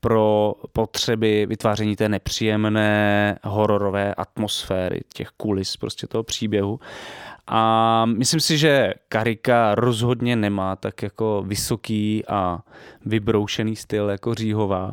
pro 0.00 0.54
potřeby 0.72 1.46
vytváření 1.46 1.96
té 1.96 2.08
nepříjemné 2.08 3.38
hororové 3.44 4.14
atmosféry, 4.14 5.00
těch 5.14 5.28
kulis 5.28 5.76
prostě 5.76 6.06
toho 6.06 6.22
příběhu. 6.22 6.80
A 7.46 8.04
myslím 8.06 8.40
si, 8.40 8.58
že 8.58 8.94
Karika 9.08 9.74
rozhodně 9.74 10.36
nemá 10.36 10.76
tak 10.76 11.02
jako 11.02 11.44
vysoký 11.46 12.22
a 12.28 12.58
vybroušený 13.06 13.76
styl 13.76 14.08
jako 14.08 14.34
Říhová. 14.34 14.90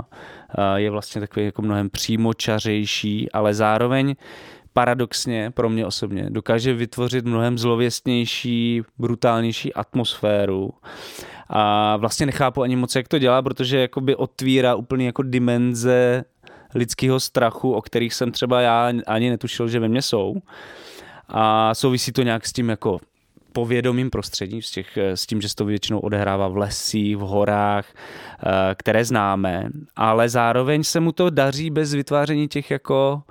Je 0.76 0.89
vlastně 0.89 1.22
takový 1.22 1.45
jako 1.45 1.62
mnohem 1.62 1.89
přímočařejší, 1.89 3.32
ale 3.32 3.53
zároveň 3.53 4.16
paradoxně 4.74 5.51
pro 5.51 5.70
mě 5.70 5.86
osobně 5.86 6.30
dokáže 6.30 6.74
vytvořit 6.74 7.26
mnohem 7.26 7.58
zlověstnější, 7.58 8.82
brutálnější 8.97 9.74
atmosféru 9.74 10.70
a 11.50 11.98
vlastně 11.98 12.26
nechápu 12.26 12.62
ani 12.62 12.76
moc, 12.76 12.95
jak 12.95 13.08
to 13.08 13.20
dělá, 13.20 13.41
protože 13.41 13.78
jakoby 13.80 14.16
otvírá 14.16 14.76
úplně 14.76 15.06
jako 15.06 15.24
dimenze 15.24 16.24
lidského 16.76 17.20
strachu, 17.20 17.74
o 17.74 17.82
kterých 17.82 18.14
jsem 18.14 18.32
třeba 18.32 18.62
já 18.62 18.91
ani 19.08 19.30
netušil, 19.30 19.68
že 19.68 19.80
ve 19.80 19.88
mně 19.88 20.02
jsou. 20.02 20.36
A 21.28 21.76
souvisí 21.76 22.12
to 22.12 22.24
nějak 22.24 22.48
s 22.48 22.54
tím 22.54 22.70
jako 22.70 23.00
povědomým 23.52 24.10
prostředím, 24.10 24.62
s, 24.62 24.72
těch, 24.72 24.98
s 24.98 25.26
tím, 25.26 25.41
že 25.41 25.50
se 25.50 25.56
to 25.56 25.66
většinou 25.66 26.00
odehrává 26.00 26.48
v 26.48 26.58
lesích, 26.58 27.18
v 27.18 27.20
horách, 27.20 27.86
eh, 27.89 28.76
které 28.76 29.06
známe, 29.06 29.70
ale 29.95 30.30
zároveň 30.30 30.84
se 30.84 31.00
mu 31.00 31.12
to 31.12 31.30
daří 31.30 31.70
bez 31.70 31.93
vytváření 31.93 32.48
těch 32.48 32.72
jako 32.72 33.24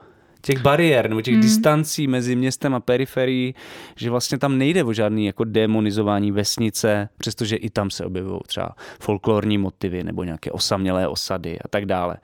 těch 0.47 0.63
bariér 0.63 1.09
nebo 1.09 1.23
těch 1.23 1.35
hmm. 1.35 1.43
distancí 1.43 2.07
mezi 2.07 2.37
městem 2.37 2.75
a 2.75 2.81
periferií, 2.81 3.55
že 3.97 4.11
vlastně 4.11 4.39
tam 4.39 4.59
nejde 4.59 4.85
o 4.85 4.93
žádný 4.93 5.27
jako 5.27 5.45
demonizování 5.45 6.33
vesnice, 6.33 7.09
přestože 7.19 7.57
i 7.57 7.71
tam 7.71 7.91
se 7.91 8.05
objevují 8.05 8.41
třeba 8.47 8.75
folklorní 9.01 9.59
motivy 9.59 10.05
nebo 10.05 10.25
nějaké 10.25 10.51
osamělé 10.51 11.09
osady 11.09 11.59
a 11.59 11.69
tak 11.69 11.87
dále. 11.87 12.17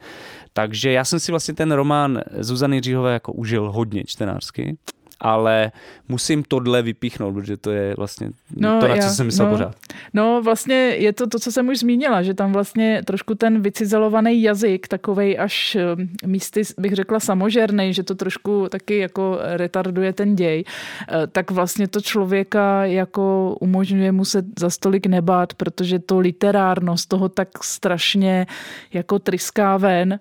Takže 0.52 0.92
já 0.92 1.04
jsem 1.04 1.20
si 1.20 1.32
vlastně 1.32 1.54
ten 1.54 1.72
román 1.72 2.20
Zuzany 2.38 2.80
Říhové 2.80 3.12
jako 3.12 3.32
užil 3.32 3.72
hodně 3.72 4.04
čtenářsky 4.06 4.76
ale 5.22 5.72
musím 6.08 6.42
tohle 6.42 6.82
vypíchnout, 6.82 7.34
protože 7.34 7.56
to 7.56 7.70
je 7.70 7.94
vlastně 7.96 8.30
no, 8.56 8.80
to, 8.80 8.88
na 8.88 8.94
já, 8.94 9.08
co 9.08 9.14
jsem 9.14 9.26
myslel 9.26 9.46
no, 9.46 9.52
pořád. 9.52 9.76
No 10.14 10.42
vlastně 10.42 10.74
je 10.74 11.12
to 11.12 11.26
to, 11.26 11.38
co 11.38 11.52
jsem 11.52 11.68
už 11.68 11.78
zmínila, 11.78 12.22
že 12.22 12.34
tam 12.34 12.52
vlastně 12.52 13.02
trošku 13.04 13.34
ten 13.34 13.62
vycizelovaný 13.62 14.42
jazyk, 14.42 14.88
takovej 14.88 15.38
až 15.38 15.76
eh, 15.76 15.82
místy, 16.26 16.62
bych 16.78 16.92
řekla 16.92 17.20
samožernej, 17.20 17.92
že 17.92 18.02
to 18.02 18.14
trošku 18.14 18.66
taky 18.68 18.98
jako 18.98 19.38
retarduje 19.40 20.12
ten 20.12 20.36
děj, 20.36 20.64
eh, 20.64 21.26
tak 21.26 21.50
vlastně 21.50 21.88
to 21.88 22.00
člověka 22.00 22.84
jako 22.84 23.56
umožňuje 23.60 24.12
mu 24.12 24.24
se 24.24 24.42
za 24.58 24.70
stolik 24.70 25.06
nebát, 25.06 25.54
protože 25.54 25.98
to 25.98 26.18
literárnost 26.18 27.08
toho 27.08 27.28
tak 27.28 27.48
strašně 27.64 28.46
jako 28.92 29.18
tryská 29.18 29.76
ven, 29.76 30.18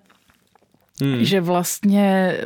Hmm. 1.02 1.24
Že 1.24 1.40
vlastně 1.40 2.36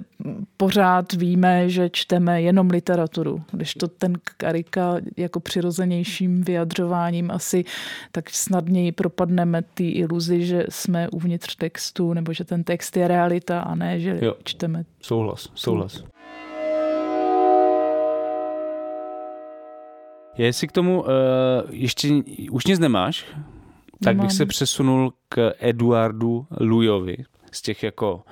pořád 0.56 1.12
víme, 1.12 1.70
že 1.70 1.90
čteme 1.92 2.42
jenom 2.42 2.70
literaturu, 2.70 3.42
když 3.52 3.74
to 3.74 3.88
ten 3.88 4.12
Karika 4.36 4.96
jako 5.16 5.40
přirozenějším 5.40 6.42
vyjadřováním 6.42 7.30
asi 7.30 7.64
tak 8.12 8.30
snadněji 8.30 8.92
propadneme 8.92 9.62
té 9.62 9.84
iluzi, 9.84 10.46
že 10.46 10.64
jsme 10.68 11.08
uvnitř 11.08 11.56
textu, 11.56 12.12
nebo 12.12 12.32
že 12.32 12.44
ten 12.44 12.64
text 12.64 12.96
je 12.96 13.08
realita 13.08 13.60
a 13.60 13.74
ne, 13.74 14.00
že 14.00 14.18
jo. 14.22 14.34
čteme. 14.44 14.84
Souhlas, 15.00 15.48
souhlas. 15.54 16.04
Jestli 20.38 20.68
k 20.68 20.72
tomu 20.72 21.00
uh, 21.00 21.06
ještě 21.70 22.08
už 22.50 22.66
nic 22.66 22.78
nemáš, 22.78 23.26
tak 24.04 24.14
Nemám. 24.14 24.26
bych 24.26 24.36
se 24.36 24.46
přesunul 24.46 25.12
k 25.28 25.52
Eduardu 25.58 26.46
Lujovi, 26.60 27.16
z 27.56 27.62
těch 27.62 27.82
jako 27.82 28.22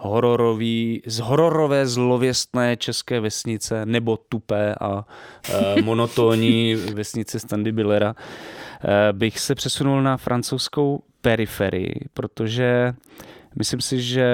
hororový, 0.00 1.02
z 1.06 1.18
hororové 1.18 1.86
zlověstné 1.86 2.76
české 2.76 3.20
vesnice 3.20 3.86
nebo 3.86 4.16
tupé 4.16 4.74
a 4.80 5.06
e, 5.48 5.82
monotónní 5.82 6.74
vesnice 6.94 7.38
Standy 7.38 7.72
Billera, 7.72 8.14
e, 8.14 9.12
bych 9.12 9.38
se 9.38 9.54
přesunul 9.54 10.02
na 10.02 10.16
francouzskou 10.16 11.02
periferii, 11.20 12.00
protože 12.14 12.94
myslím 13.56 13.80
si, 13.80 14.02
že 14.02 14.28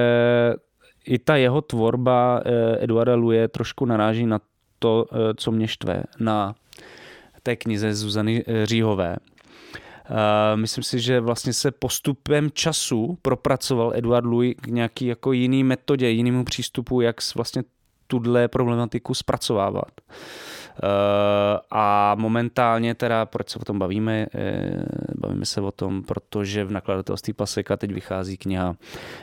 i 1.05 1.19
ta 1.19 1.37
jeho 1.37 1.61
tvorba 1.61 2.41
e, 2.45 2.85
Eduarda 2.85 3.15
Luje 3.15 3.49
trošku 3.49 3.85
naráží 3.85 4.27
na 4.27 4.41
to, 4.79 5.07
co 5.37 5.51
mě 5.51 5.69
štve 5.69 6.03
na 6.19 6.55
té 7.43 7.57
knize 7.57 7.95
Zuzany 7.95 8.45
Říhové. 8.65 9.17
Uh, 10.11 10.17
myslím 10.55 10.85
si, 10.85 11.01
že 11.01 11.21
vlastně 11.21 11.53
se 11.53 11.71
postupem 11.71 12.51
času 12.51 13.19
propracoval 13.23 13.93
Eduard 13.95 14.27
Louis 14.27 14.57
k 14.61 14.67
nějaký 14.67 15.07
jako 15.07 15.33
jiný 15.33 15.65
metodě, 15.65 16.09
jinému 16.09 16.45
přístupu, 16.45 17.01
jak 17.01 17.17
vlastně 17.35 17.63
tuhle 18.07 18.49
problematiku 18.49 19.15
zpracovávat. 19.15 19.91
Eh, 20.73 21.59
a 21.71 22.15
momentálně 22.19 22.95
teda, 22.95 23.27
proč 23.27 23.51
se 23.51 23.59
o 23.59 23.65
tom 23.65 23.79
bavíme, 23.79 24.27
eh, 24.35 24.85
bavíme 25.15 25.47
se 25.47 25.61
o 25.61 25.73
tom, 25.73 26.03
protože 26.03 26.65
v 26.65 26.71
nakladatelství 26.71 27.33
Paseka 27.33 27.77
teď 27.77 27.93
vychází 27.93 28.37
kniha 28.37 28.77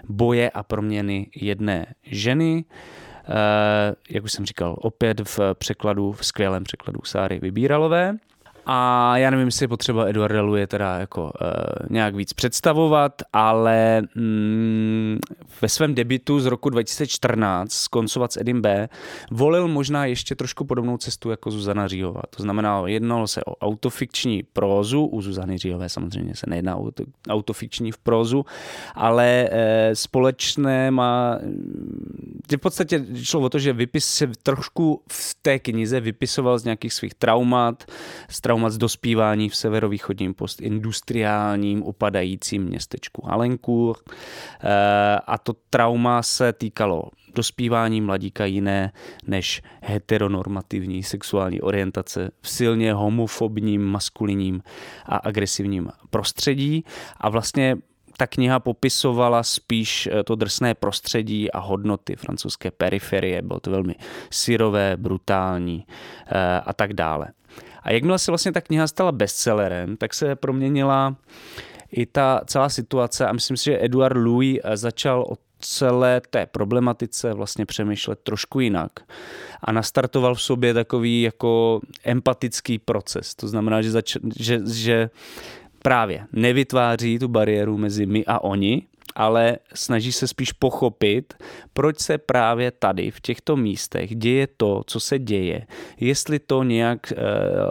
Boje 0.10 0.50
a 0.50 0.64
proměny 0.64 1.28
jedné 1.36 1.94
ženy, 2.04 2.66
eh, 2.66 3.96
jak 4.10 4.24
už 4.24 4.32
jsem 4.32 4.46
říkal, 4.46 4.76
opět 4.80 5.20
v 5.38 5.40
překladu, 5.54 6.12
v 6.12 6.26
skvělém 6.26 6.64
překladu 6.64 7.00
Sáry 7.04 7.40
Vybíralové. 7.40 8.18
A 8.72 9.18
já 9.18 9.30
nevím, 9.30 9.48
jestli 9.48 9.64
je 9.64 9.68
potřeba 9.68 10.06
Eduarda 10.06 10.42
Luje 10.42 10.68
teda 10.68 11.00
jako 11.00 11.24
uh, 11.24 11.30
nějak 11.90 12.16
víc 12.16 12.34
představovat, 12.34 13.22
ale 13.34 14.02
mm, 14.16 15.20
ve 15.62 15.70
svém 15.70 15.96
debitu 15.96 16.40
z 16.40 16.46
roku 16.46 16.70
2014 16.70 17.72
skoncovat 17.72 18.34
s 18.34 18.38
Edim 18.38 18.62
B. 18.62 18.90
volil 19.32 19.68
možná 19.68 20.06
ještě 20.06 20.36
trošku 20.36 20.66
podobnou 20.66 20.98
cestu 20.98 21.30
jako 21.30 21.52
Zuzana 21.52 21.88
Říhová. 21.88 22.22
To 22.36 22.44
znamená, 22.44 22.82
jednalo 22.86 23.28
se 23.28 23.44
o 23.44 23.56
autofikční 23.56 24.44
prózu, 24.54 25.06
u 25.06 25.22
Zuzany 25.22 25.58
Říhové 25.58 25.90
samozřejmě 25.90 26.36
se 26.36 26.46
nejedná 26.50 26.76
o 26.76 26.92
autofikční 27.30 27.92
v 27.92 27.98
prózu, 27.98 28.46
ale 28.96 29.50
uh, 29.52 29.58
společné 29.94 30.92
má, 30.92 31.40
v 32.52 32.58
podstatě 32.58 33.06
šlo 33.24 33.42
o 33.42 33.50
to, 33.50 33.60
že 33.60 33.74
vypis 33.74 34.06
se 34.06 34.28
trošku 34.44 35.02
v 35.12 35.38
té 35.42 35.60
knize 35.60 36.00
vypisoval 36.00 36.60
z 36.60 36.64
nějakých 36.64 36.94
svých 36.94 37.14
traumat, 37.14 37.84
z 38.30 38.42
traumat 38.42 38.59
z 38.68 38.78
dospívání 38.78 39.50
v 39.50 39.56
severovýchodním 39.56 40.34
postindustriálním 40.34 41.84
upadajícím 41.84 42.64
městečku 42.64 43.32
Alenku. 43.32 43.96
Eh, 43.96 45.20
a 45.28 45.38
to 45.38 45.54
trauma 45.70 46.24
se 46.24 46.54
týkalo 46.54 47.04
dospívání 47.36 48.02
mladíka 48.02 48.46
jiné 48.46 48.92
než 49.28 49.62
heteronormativní 49.82 51.04
sexuální 51.04 51.62
orientace 51.62 52.32
v 52.42 52.50
silně 52.50 52.94
homofobním, 52.94 53.86
maskulinním 53.86 54.62
a 55.06 55.18
agresivním 55.18 55.90
prostředí. 56.10 56.84
A 57.18 57.30
vlastně 57.30 57.78
ta 58.18 58.28
kniha 58.28 58.60
popisovala 58.60 59.44
spíš 59.44 60.08
eh, 60.12 60.24
to 60.24 60.36
drsné 60.36 60.76
prostředí 60.76 61.52
a 61.52 61.60
hodnoty 61.60 62.16
francouzské 62.16 62.72
periferie. 62.72 63.42
Bylo 63.42 63.60
to 63.60 63.72
velmi 63.72 63.96
syrové, 64.30 64.98
brutální 64.98 65.86
eh, 66.28 66.62
a 66.66 66.74
tak 66.74 66.94
dále. 66.94 67.28
A 67.84 67.92
jakmile 67.92 68.20
se 68.20 68.32
vlastně 68.32 68.52
ta 68.52 68.62
kniha 68.62 68.88
stala 68.88 69.12
bestsellerem, 69.12 69.98
tak 69.98 70.14
se 70.14 70.36
proměnila 70.36 71.16
i 71.92 72.06
ta 72.06 72.42
celá 72.46 72.70
situace 72.70 73.28
a 73.28 73.34
myslím 73.34 73.58
si, 73.58 73.64
že 73.64 73.84
Eduard 73.86 74.18
Louis 74.18 74.60
začal 74.74 75.26
o 75.30 75.36
celé 75.60 76.22
té 76.30 76.46
problematice 76.46 77.34
vlastně 77.34 77.66
přemýšlet 77.66 78.20
trošku 78.20 78.60
jinak 78.60 78.92
a 79.64 79.72
nastartoval 79.72 80.36
v 80.36 80.42
sobě 80.42 80.74
takový 80.74 81.22
jako 81.22 81.82
empatický 82.04 82.80
proces. 82.80 83.36
To 83.36 83.48
znamená, 83.48 83.82
že, 83.82 83.92
zač- 83.92 84.18
že, 84.40 84.60
že 84.74 85.10
právě 85.82 86.26
nevytváří 86.34 87.20
tu 87.20 87.28
bariéru 87.28 87.78
mezi 87.78 88.06
my 88.06 88.26
a 88.26 88.44
oni, 88.44 88.82
ale 89.16 89.58
snaží 89.74 90.12
se 90.12 90.28
spíš 90.28 90.52
pochopit, 90.52 91.34
proč 91.74 92.00
se 92.00 92.18
právě 92.18 92.72
tady 92.72 93.12
v 93.12 93.22
těchto 93.22 93.56
místech 93.56 94.16
děje 94.16 94.48
to, 94.58 94.84
co 94.88 95.00
se 95.00 95.20
děje, 95.20 95.68
jestli 96.00 96.40
to 96.40 96.64
nějak 96.64 97.12
eh, 97.12 97.16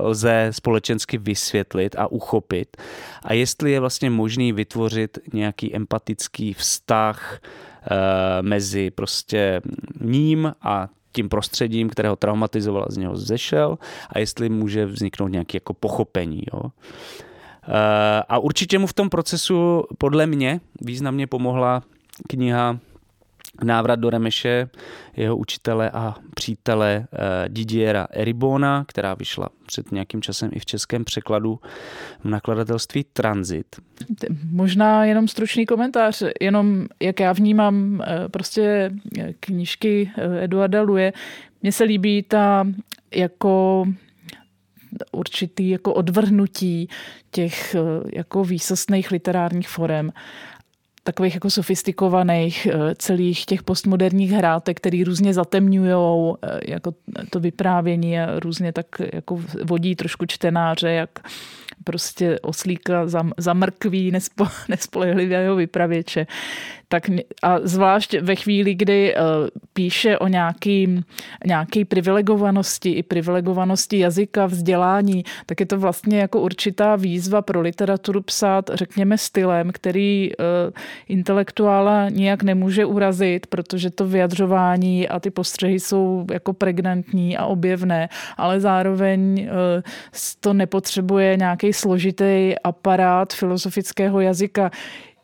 lze 0.01 0.49
společensky 0.51 1.19
vysvětlit 1.19 1.97
a 1.99 2.07
uchopit 2.07 2.77
a 3.23 3.35
jestli 3.35 3.73
je 3.73 3.81
vlastně 3.81 4.11
možný 4.11 4.53
vytvořit 4.53 5.19
nějaký 5.33 5.77
empatický 5.77 6.53
vztah 6.53 7.41
eh, 7.41 8.43
mezi 8.43 8.91
prostě 8.91 9.61
ním 10.01 10.53
a 10.63 10.89
tím 11.13 11.29
prostředím, 11.29 11.89
kterého 11.89 12.17
traumatizoval 12.17 12.85
a 12.89 12.93
z 12.93 12.97
něho 12.97 13.17
zešel 13.17 13.79
a 14.11 14.19
jestli 14.19 14.49
může 14.49 14.87
vzniknout 14.87 15.29
nějaké 15.29 15.57
jako 15.57 15.75
pochopení. 15.75 16.43
Jo. 16.53 16.71
Eh, 17.69 18.23
a 18.29 18.39
určitě 18.39 18.79
mu 18.79 18.87
v 18.87 18.93
tom 18.93 19.11
procesu 19.11 19.83
podle 19.99 20.27
mě 20.27 20.61
významně 20.81 21.27
pomohla 21.27 21.83
kniha 22.29 22.79
Návrat 23.65 23.97
do 23.97 24.11
Remeše, 24.11 24.69
jeho 25.17 25.37
učitele 25.37 25.91
a 25.91 26.15
přítele 26.35 27.07
eh, 27.13 27.49
Didiera 27.49 28.07
Eribona, 28.11 28.85
která 28.89 29.15
vyšla 29.15 29.49
před 29.67 29.93
nějakým 29.93 30.23
časem 30.23 30.51
i 30.53 30.59
v 30.59 30.67
českém 30.67 31.05
překladu 31.05 31.61
v 32.21 32.25
nakladatelství 32.25 33.05
Transit. 33.13 33.67
Možná 34.51 35.05
jenom 35.05 35.29
stručný 35.29 35.67
komentář, 35.67 36.23
jenom 36.41 36.87
jak 37.01 37.21
já 37.21 37.33
vnímám 37.33 38.03
eh, 38.07 38.29
prostě 38.29 38.91
knížky 39.41 40.11
Eduarda 40.41 40.83
Luje, 40.83 41.13
mně 41.63 41.73
se 41.73 41.85
líbí 41.85 42.23
ta 42.23 42.67
jako 43.15 43.85
určitý 45.13 45.69
jako 45.71 45.95
odvrhnutí 45.95 46.89
těch 47.31 47.75
eh, 47.75 47.81
jako 48.13 48.45
výsostných 48.45 49.11
literárních 49.11 49.69
forem 49.69 50.13
takových 51.09 51.35
jako 51.35 51.51
sofistikovaných 51.51 52.67
eh, 52.67 52.95
celých 52.95 53.47
těch 53.47 53.63
postmoderních 53.63 54.31
hrátek, 54.31 54.77
který 54.77 55.05
různě 55.05 55.35
zatemňují 55.35 55.93
eh, 56.43 56.61
jako 56.69 56.95
to 57.31 57.41
vyprávění 57.41 58.21
a 58.21 58.41
různě 58.41 58.73
tak 58.73 58.87
jako 59.13 59.41
vodí 59.65 59.97
trošku 59.97 60.27
čtenáře, 60.27 60.91
jak 60.91 61.11
prostě 61.85 62.41
oslíka 62.41 63.07
zamrkví 63.39 64.11
nespo, 64.11 64.47
nespolehlivého 64.69 65.57
vypravěče 65.57 66.27
tak 66.89 67.11
a 67.43 67.59
zvlášť 67.63 68.15
ve 68.21 68.37
chvíli, 68.37 68.75
kdy 68.75 69.15
uh, 69.15 69.23
píše 69.73 70.19
o 70.19 70.29
nějaký, 70.29 71.05
nějaký 71.47 71.85
privilegovanosti 71.85 72.91
i 72.91 73.03
privilegovanosti 73.03 73.99
jazyka, 73.99 74.47
vzdělání, 74.47 75.25
tak 75.47 75.61
je 75.61 75.67
to 75.67 75.79
vlastně 75.79 76.19
jako 76.19 76.41
určitá 76.41 76.97
výzva 76.97 77.43
pro 77.43 77.61
literaturu 77.61 78.23
psát, 78.23 78.71
řekněme, 78.75 79.19
stylem, 79.19 79.71
který 79.73 80.31
uh, 80.31 80.45
intelektuála 81.09 82.09
nijak 82.09 82.43
nemůže 82.43 82.85
urazit, 82.85 83.47
protože 83.47 83.91
to 83.91 84.07
vyjadřování 84.07 85.09
a 85.09 85.21
ty 85.21 85.31
postřehy 85.31 85.81
jsou 85.81 86.27
jako 86.33 86.53
pregnantní 86.53 87.37
a 87.37 87.47
objevné, 87.47 88.09
ale 88.37 88.61
zároveň 88.61 89.49
uh, 89.51 89.83
to 90.41 90.53
nepotřebuje 90.53 91.37
nějaký 91.37 91.73
složitý 91.73 92.55
aparát 92.65 93.33
filozofického 93.33 94.21
jazyka. 94.21 94.71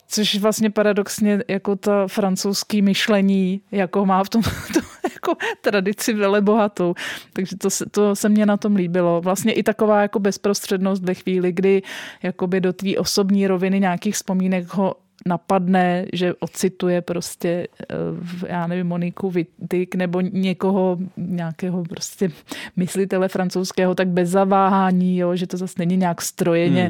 Což 0.08 0.36
vlastně 0.36 0.70
paradoxně 0.70 1.42
jako 1.48 1.76
ta 1.76 2.08
francouzský 2.08 2.82
myšlení, 2.82 3.60
jako 3.70 4.06
má 4.06 4.24
v 4.24 4.28
tom, 4.28 4.42
tom 4.74 4.82
jako 5.12 5.34
tradici 5.60 6.14
velebohatou. 6.14 6.94
Takže 7.32 7.56
to, 7.56 7.68
to 7.90 8.16
se 8.16 8.28
mně 8.28 8.46
na 8.46 8.56
tom 8.56 8.76
líbilo. 8.76 9.20
Vlastně 9.20 9.52
i 9.52 9.62
taková 9.62 10.02
jako 10.02 10.18
bezprostřednost 10.18 11.02
ve 11.02 11.14
chvíli, 11.14 11.52
kdy 11.52 11.82
jakoby 12.22 12.60
do 12.60 12.72
tvý 12.72 12.98
osobní 12.98 13.46
roviny 13.46 13.80
nějakých 13.80 14.14
vzpomínek 14.14 14.74
ho 14.74 14.94
napadne, 15.26 16.06
že 16.12 16.34
ocituje 16.34 17.02
prostě, 17.02 17.68
eh, 17.90 18.48
já 18.48 18.66
nevím, 18.66 18.86
Moniku 18.86 19.30
Wittig 19.30 19.94
nebo 19.94 20.20
někoho, 20.20 20.98
nějakého 21.16 21.84
prostě 21.84 22.30
myslitele 22.76 23.28
francouzského, 23.28 23.94
tak 23.94 24.08
bez 24.08 24.28
zaváhání, 24.30 25.18
jo, 25.18 25.36
že 25.36 25.46
to 25.46 25.56
zase 25.56 25.74
není 25.78 25.96
nějak 25.96 26.22
strojeně, 26.22 26.82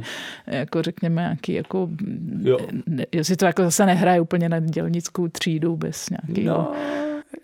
hmm. 0.47 0.57
jako 0.57 0.83
řekněme, 0.83 1.23
nějaký 1.23 1.53
jako, 1.53 1.89
jo. 2.43 2.59
Ne, 2.87 3.07
jestli 3.13 3.37
to 3.37 3.45
jako 3.45 3.63
zase 3.63 3.87
nehraje 3.87 4.21
úplně 4.21 4.49
na 4.49 4.61
dělnickou 4.61 5.29
třídu 5.29 5.77
bez 5.77 6.11
nějakého... 6.11 6.59
No 6.59 6.75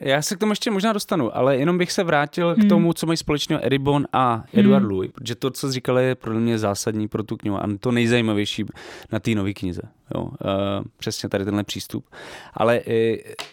já 0.00 0.22
se 0.22 0.36
k 0.36 0.38
tomu 0.38 0.52
ještě 0.52 0.70
možná 0.70 0.92
dostanu, 0.92 1.36
ale 1.36 1.56
jenom 1.56 1.78
bych 1.78 1.92
se 1.92 2.04
vrátil 2.04 2.54
hmm. 2.54 2.66
k 2.66 2.68
tomu, 2.68 2.92
co 2.92 3.06
mají 3.06 3.16
společného 3.16 3.64
Eribon 3.64 4.06
a 4.12 4.44
Edward 4.52 4.82
hmm. 4.82 4.90
Louis, 4.90 5.10
protože 5.12 5.34
to, 5.34 5.50
co 5.50 5.66
jsi 5.66 5.72
říkali, 5.72 6.04
je 6.04 6.14
pro 6.14 6.34
mě 6.34 6.58
zásadní 6.58 7.08
pro 7.08 7.22
tu 7.22 7.36
knihu 7.36 7.56
a 7.56 7.68
to 7.80 7.92
nejzajímavější 7.92 8.64
na 9.12 9.20
té 9.20 9.30
nové 9.30 9.52
knize. 9.52 9.82
Jo, 10.14 10.22
uh, 10.22 10.30
přesně 10.96 11.28
tady 11.28 11.44
tenhle 11.44 11.64
přístup. 11.64 12.06
Ale 12.54 12.80
uh, 12.80 12.94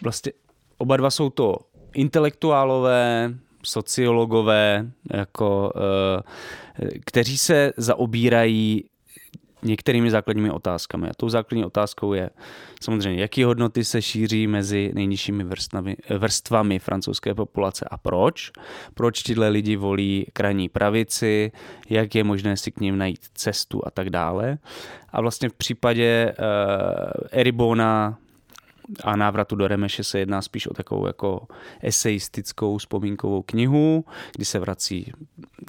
vlastně 0.02 0.32
oba 0.78 0.98
dva 0.98 1.10
jsou 1.10 1.30
to 1.30 1.56
intelektuálové, 1.94 3.34
sociologové, 3.64 4.92
jako, 5.14 5.72
uh, 5.76 6.22
kteří 7.06 7.38
se 7.38 7.74
zaobírají 7.78 8.84
některými 9.68 10.12
základními 10.12 10.52
otázkami. 10.52 11.10
A 11.10 11.14
tou 11.18 11.30
základní 11.30 11.66
otázkou 11.66 12.14
je 12.14 12.30
samozřejmě, 12.82 13.22
jaké 13.22 13.46
hodnoty 13.46 13.86
se 13.86 14.02
šíří 14.02 14.48
mezi 14.48 14.92
nejnižšími 14.94 15.44
vrstvami, 15.44 15.96
vrstvami 16.18 16.80
francouzské 16.80 17.36
populace 17.36 17.86
a 17.92 17.98
proč. 17.98 18.52
Proč 18.94 19.24
tyhle 19.24 19.50
lidi 19.50 19.76
volí 19.76 20.26
krajní 20.34 20.70
pravici, 20.70 21.52
jak 21.90 22.16
je 22.16 22.24
možné 22.24 22.58
si 22.58 22.72
k 22.72 22.80
ním 22.80 22.98
najít 22.98 23.20
cestu 23.34 23.82
a 23.86 23.92
tak 23.92 24.10
dále. 24.10 24.58
A 25.10 25.22
vlastně 25.22 25.50
v 25.50 25.54
případě 25.54 26.34
uh, 26.40 27.28
Eribona 27.32 28.18
a 29.04 29.16
návratu 29.16 29.56
do 29.56 29.68
Remeše 29.68 30.04
se 30.04 30.20
jedná 30.20 30.42
spíš 30.42 30.68
o 30.68 30.74
takovou 30.74 31.08
jako 31.08 31.48
eseistickou 31.82 32.78
vzpomínkovou 32.78 33.42
knihu, 33.42 34.06
kdy 34.36 34.46
se 34.46 34.60
vrací 34.60 35.12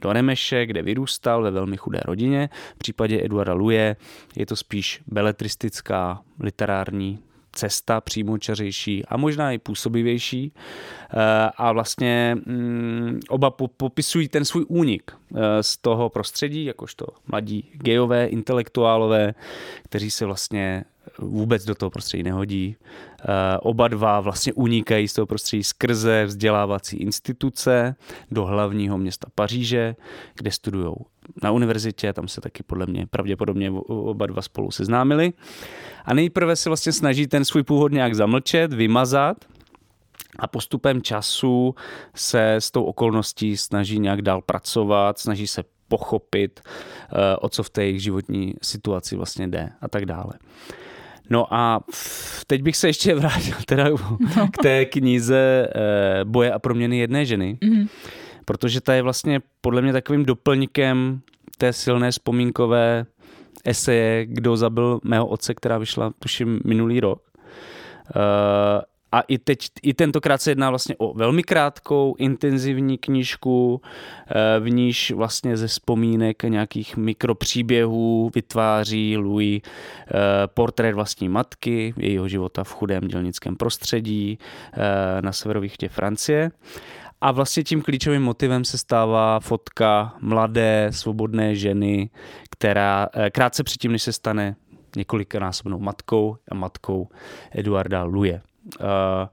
do 0.02 0.12
Remeše, 0.12 0.66
kde 0.66 0.82
vyrůstal 0.82 1.42
ve 1.42 1.50
velmi 1.50 1.76
chudé 1.76 2.00
rodině. 2.04 2.48
V 2.74 2.78
případě 2.78 3.24
Eduarda 3.24 3.52
Luje 3.52 3.96
je 4.36 4.46
to 4.46 4.56
spíš 4.56 5.02
beletristická 5.06 6.22
literární 6.40 7.18
cesta 7.52 8.00
přímočařejší 8.00 9.04
a 9.04 9.16
možná 9.16 9.52
i 9.52 9.58
působivější. 9.58 10.52
Eh, 10.52 11.50
a 11.56 11.72
vlastně 11.72 12.36
mm, 12.46 13.20
oba 13.28 13.50
popisují 13.50 14.28
ten 14.28 14.44
svůj 14.44 14.64
únik 14.68 15.12
eh, 15.12 15.62
z 15.62 15.76
toho 15.76 16.08
prostředí, 16.08 16.64
jakožto 16.64 17.06
mladí 17.26 17.70
gejové, 17.72 18.26
intelektuálové, 18.26 19.34
kteří 19.82 20.10
se 20.10 20.26
vlastně 20.26 20.84
vůbec 21.18 21.64
do 21.64 21.74
toho 21.74 21.90
prostředí 21.90 22.22
nehodí. 22.22 22.76
Eh, 23.20 23.58
oba 23.58 23.88
dva 23.88 24.20
vlastně 24.20 24.52
unikají 24.52 25.08
z 25.08 25.12
toho 25.12 25.26
prostředí 25.26 25.64
skrze 25.64 26.24
vzdělávací 26.24 26.96
instituce 26.96 27.94
do 28.30 28.44
hlavního 28.44 28.98
města 28.98 29.28
Paříže, 29.34 29.96
kde 30.34 30.50
studují 30.50 30.94
na 31.42 31.50
univerzitě, 31.50 32.12
tam 32.12 32.28
se 32.28 32.40
taky 32.40 32.62
podle 32.62 32.86
mě 32.86 33.06
pravděpodobně 33.06 33.70
oba 33.70 34.26
dva 34.26 34.42
spolu 34.42 34.70
seznámili. 34.70 35.32
A 36.04 36.14
nejprve 36.14 36.56
se 36.56 36.70
vlastně 36.70 36.92
snaží 36.92 37.26
ten 37.26 37.44
svůj 37.44 37.62
původ 37.62 37.92
nějak 37.92 38.14
zamlčet, 38.14 38.72
vymazat, 38.72 39.36
a 40.38 40.46
postupem 40.46 41.02
času 41.02 41.74
se 42.14 42.54
s 42.54 42.70
tou 42.70 42.84
okolností 42.84 43.56
snaží 43.56 43.98
nějak 43.98 44.22
dál 44.22 44.42
pracovat, 44.42 45.18
snaží 45.18 45.46
se 45.46 45.64
pochopit, 45.88 46.60
eh, 46.60 47.36
o 47.36 47.48
co 47.48 47.62
v 47.62 47.70
té 47.70 47.84
jejich 47.84 48.02
životní 48.02 48.54
situaci 48.62 49.16
vlastně 49.16 49.48
jde 49.48 49.70
a 49.80 49.88
tak 49.88 50.06
dále. 50.06 50.32
No 51.30 51.54
a 51.54 51.80
teď 52.46 52.62
bych 52.62 52.76
se 52.76 52.88
ještě 52.88 53.14
vrátil 53.14 53.54
teda 53.66 53.88
no. 53.88 54.48
k 54.52 54.62
té 54.62 54.84
knize 54.84 55.68
eh, 55.74 56.24
Boje 56.24 56.52
a 56.52 56.58
proměny 56.58 56.98
jedné 56.98 57.24
ženy, 57.24 57.58
mm-hmm. 57.62 57.88
protože 58.44 58.80
ta 58.80 58.94
je 58.94 59.02
vlastně 59.02 59.40
podle 59.60 59.82
mě 59.82 59.92
takovým 59.92 60.24
doplňkem 60.24 61.20
té 61.58 61.72
silné 61.72 62.10
vzpomínkové 62.10 63.06
eseje 63.64 64.26
Kdo 64.26 64.56
zabil 64.56 65.00
mého 65.04 65.26
otce, 65.26 65.54
která 65.54 65.78
vyšla 65.78 66.12
tuším 66.18 66.60
minulý 66.64 67.00
rok. 67.00 67.22
A 69.12 69.20
i, 69.20 69.38
teď, 69.38 69.58
i 69.82 69.94
tentokrát 69.94 70.42
se 70.42 70.50
jedná 70.50 70.70
vlastně 70.70 70.94
o 70.98 71.14
velmi 71.14 71.42
krátkou, 71.42 72.14
intenzivní 72.18 72.98
knížku, 72.98 73.82
eh, 74.26 74.60
v 74.60 74.70
níž 74.70 75.10
vlastně 75.10 75.56
ze 75.56 75.66
vzpomínek 75.66 76.42
nějakých 76.42 76.96
mikropříběhů 76.96 78.30
vytváří 78.34 79.16
Louis 79.16 79.62
eh, 79.62 80.12
portrét 80.46 80.94
vlastní 80.94 81.28
matky, 81.28 81.94
jejího 81.96 82.28
života 82.28 82.64
v 82.64 82.74
chudém 82.74 83.08
dělnickém 83.08 83.56
prostředí 83.56 84.38
eh, 84.72 85.22
na 85.22 85.32
severovýchodě 85.32 85.88
Francie. 85.88 86.50
A 87.20 87.32
vlastně 87.32 87.64
tím 87.64 87.82
klíčovým 87.82 88.22
motivem 88.22 88.64
se 88.64 88.78
stává 88.78 89.40
fotka 89.40 90.14
mladé, 90.20 90.88
svobodné 90.90 91.56
ženy, 91.56 92.10
která 92.50 93.08
krátce 93.32 93.64
předtím, 93.64 93.92
než 93.92 94.02
se 94.02 94.12
stane 94.12 94.56
několikanásobnou 94.96 95.78
matkou 95.78 96.36
a 96.50 96.54
matkou 96.54 97.08
Eduarda 97.50 98.02
Luje. 98.02 98.40
Eh, 98.80 99.28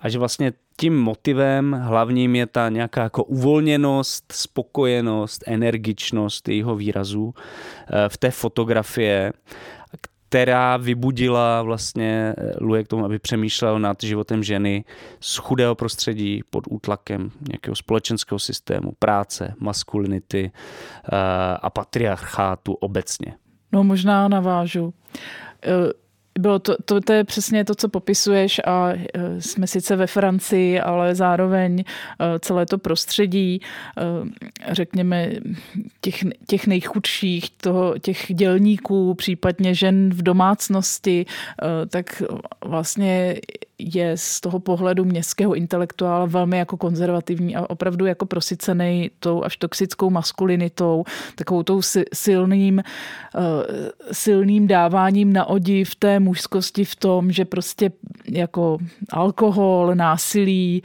a 0.00 0.08
že 0.08 0.18
vlastně 0.18 0.52
tím 0.76 0.98
motivem 0.98 1.72
hlavním 1.72 2.36
je 2.36 2.46
ta 2.46 2.68
nějaká 2.68 3.02
jako 3.02 3.24
uvolněnost, 3.24 4.32
spokojenost, 4.32 5.44
energičnost 5.46 6.48
jejího 6.48 6.76
výrazu 6.76 7.34
eh, 7.34 8.08
v 8.08 8.16
té 8.16 8.30
fotografie, 8.30 9.32
která 10.28 10.76
vybudila 10.76 11.62
vlastně 11.62 12.34
eh, 12.38 12.52
Luje 12.60 12.84
k 12.84 12.88
tomu, 12.88 13.04
aby 13.04 13.18
přemýšlel 13.18 13.78
nad 13.78 14.02
životem 14.02 14.42
ženy 14.42 14.84
z 15.20 15.36
chudého 15.36 15.74
prostředí 15.74 16.42
pod 16.50 16.64
útlakem 16.70 17.30
nějakého 17.48 17.76
společenského 17.76 18.38
systému, 18.38 18.92
práce, 18.98 19.54
maskulinity 19.60 20.52
a 21.62 21.70
patriarchátu 21.70 22.72
obecně. 22.72 23.34
No 23.72 23.84
možná 23.84 24.28
navážu 24.28 24.94
bylo 26.38 26.58
to, 26.58 26.76
to, 26.84 27.00
to 27.00 27.12
je 27.12 27.24
přesně 27.24 27.64
to, 27.64 27.74
co 27.74 27.88
popisuješ 27.88 28.60
a 28.66 28.88
e, 28.92 29.40
jsme 29.40 29.66
sice 29.66 29.96
ve 29.96 30.06
Francii, 30.06 30.80
ale 30.80 31.14
zároveň 31.14 31.80
e, 31.80 31.84
celé 32.38 32.66
to 32.66 32.78
prostředí, 32.78 33.60
e, 33.60 34.74
řekněme, 34.74 35.30
těch, 36.00 36.24
těch 36.46 36.66
nejchudších, 36.66 37.50
toho, 37.50 37.98
těch 37.98 38.26
dělníků, 38.34 39.14
případně 39.14 39.74
žen 39.74 40.10
v 40.10 40.22
domácnosti, 40.22 41.26
tak 41.88 42.22
vlastně 42.64 43.36
je 43.78 44.16
z 44.16 44.40
toho 44.40 44.58
pohledu 44.58 45.04
městského 45.04 45.54
intelektuála 45.54 46.26
velmi 46.26 46.58
jako 46.58 46.76
konzervativní 46.76 47.56
a 47.56 47.70
opravdu 47.70 48.06
jako 48.06 48.26
prosycený 48.26 49.10
tou 49.20 49.44
až 49.44 49.56
toxickou 49.56 50.10
maskulinitou, 50.10 51.04
takovou 51.34 51.62
tou 51.62 51.80
silným, 52.14 52.82
silným 54.12 54.66
dáváním 54.66 55.32
na 55.32 55.44
odiv 55.46 55.94
té 55.94 56.20
mužskosti 56.20 56.84
v 56.84 56.96
tom, 56.96 57.32
že 57.32 57.44
prostě 57.44 57.90
jako 58.28 58.78
alkohol, 59.10 59.94
násilí, 59.94 60.82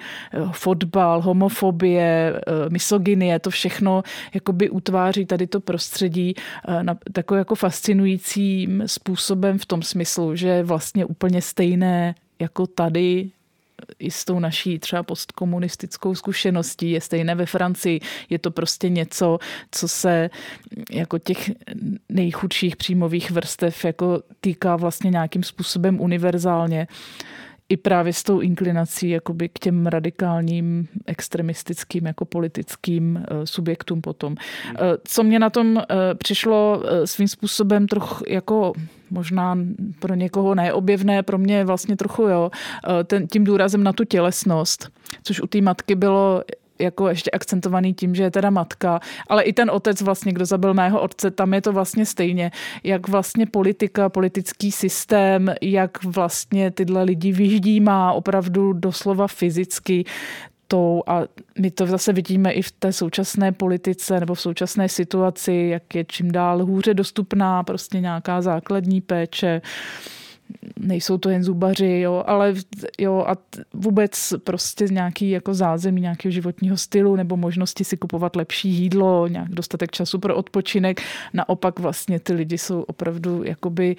fotbal, 0.52 1.22
homofobie, 1.22 2.42
misogynie, 2.70 3.40
to 3.40 3.50
všechno 3.50 4.04
jakoby 4.34 4.70
utváří 4.70 5.26
tady 5.26 5.48
to 5.48 5.60
prostředí 5.60 6.34
na 6.82 6.98
takový 7.14 7.38
jako 7.38 7.56
fascinujícím 7.56 8.84
způsobem 8.86 9.58
v 9.60 9.66
tom 9.66 9.82
smyslu, 9.82 10.36
že 10.36 10.64
vlastně 10.64 11.06
úplně 11.06 11.42
stejné 11.42 12.16
jako 12.44 12.68
tady 12.68 13.32
i 14.00 14.12
s 14.12 14.26
tou 14.26 14.40
naší 14.40 14.80
třeba 14.80 15.04
postkomunistickou 15.04 16.16
zkušeností, 16.16 16.92
je 16.92 17.02
stejné 17.02 17.36
ve 17.36 17.46
Francii. 17.46 18.00
Je 18.30 18.40
to 18.40 18.52
prostě 18.52 18.90
něco, 18.90 19.40
co 19.72 19.88
se 19.88 20.30
jako 20.92 21.20
těch 21.20 21.52
nejchudších 22.10 22.76
příjmových 22.76 23.32
vrstev 23.32 23.86
jako 23.86 24.24
týká 24.42 24.76
vlastně 24.76 25.10
nějakým 25.10 25.44
způsobem 25.44 26.02
univerzálně 26.02 26.88
i 27.70 27.78
právě 27.78 28.14
s 28.14 28.24
tou 28.24 28.40
inklinací 28.40 29.10
jakoby 29.10 29.50
k 29.50 29.60
těm 29.60 29.88
radikálním, 29.88 30.88
extremistickým, 31.06 32.06
jako 32.06 32.26
politickým 32.26 33.18
eh, 33.18 33.48
subjektům 33.48 34.02
potom. 34.02 34.36
Hmm. 34.66 34.76
Eh, 34.80 34.98
co 35.04 35.24
mě 35.24 35.40
na 35.40 35.50
tom 35.50 35.78
eh, 35.78 36.16
přišlo 36.16 36.84
svým 37.06 37.28
způsobem 37.28 37.88
trochu 37.88 38.24
jako 38.28 38.74
možná 39.12 39.58
pro 40.00 40.16
někoho 40.16 40.56
neobjevné, 40.56 41.24
pro 41.24 41.38
mě 41.38 41.66
vlastně 41.66 41.98
trochu 41.98 42.22
jo, 42.22 42.52
ten, 43.06 43.28
tím 43.28 43.44
důrazem 43.44 43.84
na 43.84 43.94
tu 43.94 44.06
tělesnost, 44.06 44.90
což 45.24 45.42
u 45.42 45.48
té 45.48 45.62
matky 45.62 45.96
bylo 45.96 46.44
jako 46.84 47.08
ještě 47.08 47.32
akcentovaný 47.32 47.94
tím, 47.94 48.16
že 48.16 48.24
je 48.24 48.32
teda 48.32 48.50
matka, 48.50 49.00
ale 49.28 49.44
i 49.44 49.54
ten 49.54 49.72
otec 49.72 50.02
vlastně, 50.02 50.34
kdo 50.34 50.46
zabil 50.46 50.74
mého 50.74 51.02
otce, 51.02 51.32
tam 51.32 51.54
je 51.54 51.62
to 51.62 51.72
vlastně 51.72 52.06
stejně, 52.06 52.52
jak 52.84 53.08
vlastně 53.08 53.46
politika, 53.46 54.10
politický 54.10 54.72
systém, 54.72 55.56
jak 55.62 56.04
vlastně 56.04 56.72
tyhle 56.72 57.04
lidi 57.04 57.32
vyždímá 57.32 58.14
opravdu 58.14 58.74
doslova 58.74 59.28
fyzicky, 59.28 60.06
tou 60.68 61.04
a 61.08 61.22
my 61.60 61.72
to 61.72 61.86
zase 61.86 62.14
vidíme 62.14 62.52
i 62.52 62.62
v 62.62 62.72
té 62.72 62.94
současné 62.94 63.52
politice 63.52 64.20
nebo 64.20 64.34
v 64.34 64.42
současné 64.42 64.90
situaci, 64.90 65.68
jak 65.72 65.96
je 65.96 66.06
čím 66.06 66.32
dál 66.32 66.66
hůře 66.66 66.94
dostupná 66.94 67.64
prostě 67.64 68.00
nějaká 68.00 68.42
základní 68.42 69.02
péče 69.02 69.62
nejsou 70.84 71.18
to 71.18 71.30
jen 71.30 71.44
zubaři, 71.44 72.00
jo, 72.00 72.24
ale 72.28 72.54
jo, 73.00 73.26
a 73.28 73.38
vůbec 73.74 74.34
prostě 74.44 74.86
nějaký 74.92 75.30
jako 75.30 75.54
zázemí 75.54 76.02
nějakého 76.02 76.32
životního 76.32 76.78
stylu 76.78 77.16
nebo 77.16 77.38
možnosti 77.38 77.84
si 77.84 77.98
kupovat 77.98 78.36
lepší 78.36 78.70
jídlo, 78.70 79.28
nějak 79.28 79.50
dostatek 79.50 79.92
času 79.92 80.20
pro 80.20 80.36
odpočinek. 80.36 81.02
Naopak 81.34 81.80
vlastně 81.80 82.20
ty 82.20 82.34
lidi 82.34 82.58
jsou 82.58 82.82
opravdu 82.82 83.44
jakoby 83.44 83.96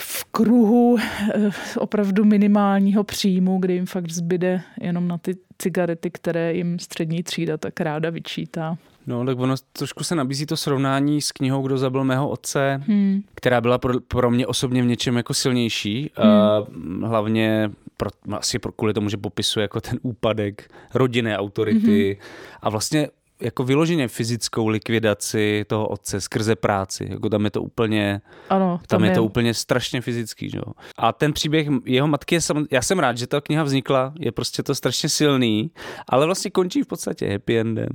v 0.00 0.24
kruhu 0.24 0.96
eh, 0.98 1.50
opravdu 1.78 2.24
minimálního 2.24 3.04
příjmu, 3.04 3.58
kdy 3.58 3.74
jim 3.74 3.86
fakt 3.86 4.10
zbyde 4.10 4.60
jenom 4.80 5.08
na 5.08 5.18
ty 5.18 5.36
cigarety, 5.58 6.10
které 6.10 6.54
jim 6.54 6.78
střední 6.78 7.22
třída 7.22 7.56
tak 7.56 7.80
ráda 7.80 8.10
vyčítá. 8.10 8.78
No, 9.08 9.24
tak 9.26 9.38
ono 9.38 9.54
trošku 9.72 10.04
se 10.04 10.14
nabízí 10.14 10.46
to 10.46 10.56
srovnání 10.56 11.22
s 11.22 11.32
knihou 11.32 11.62
Kdo 11.62 11.78
zabil 11.78 12.04
mého 12.04 12.28
otce, 12.28 12.80
hmm. 12.86 13.22
která 13.34 13.60
byla 13.60 13.78
pro, 13.78 14.00
pro 14.00 14.30
mě 14.30 14.46
osobně 14.46 14.82
v 14.82 14.86
něčem 14.86 15.16
jako 15.16 15.34
silnější. 15.34 16.10
Hmm. 16.14 17.02
Uh, 17.02 17.08
hlavně 17.08 17.70
pro, 17.96 18.10
asi 18.32 18.58
pro, 18.58 18.72
kvůli 18.72 18.94
tomu, 18.94 19.08
že 19.08 19.16
popisuje 19.16 19.64
jako 19.64 19.80
ten 19.80 19.98
úpadek 20.02 20.70
rodinné 20.94 21.38
autority 21.38 22.18
hmm. 22.20 22.30
a 22.62 22.70
vlastně 22.70 23.08
jako 23.40 23.64
vyloženě 23.64 24.08
fyzickou 24.08 24.68
likvidaci 24.68 25.64
toho 25.68 25.88
otce 25.88 26.20
skrze 26.20 26.56
práci. 26.56 27.06
Jako 27.10 27.28
tam 27.28 27.44
je 27.44 27.50
to 27.50 27.62
úplně, 27.62 28.20
ano, 28.50 28.78
tam, 28.78 28.86
tam 28.86 29.04
je, 29.04 29.10
je 29.10 29.14
to 29.14 29.24
úplně 29.24 29.54
strašně 29.54 30.00
fyzický. 30.00 30.50
Že? 30.50 30.60
A 30.96 31.12
ten 31.12 31.32
příběh 31.32 31.68
jeho 31.84 32.08
matky 32.08 32.34
je 32.34 32.40
sam, 32.40 32.66
já 32.70 32.82
jsem 32.82 32.98
rád, 32.98 33.18
že 33.18 33.26
ta 33.26 33.40
kniha 33.40 33.62
vznikla, 33.62 34.12
je 34.18 34.32
prostě 34.32 34.62
to 34.62 34.74
strašně 34.74 35.08
silný, 35.08 35.70
ale 36.08 36.26
vlastně 36.26 36.50
končí 36.50 36.82
v 36.82 36.86
podstatě 36.86 37.32
happy 37.32 37.58
endem. 37.58 37.88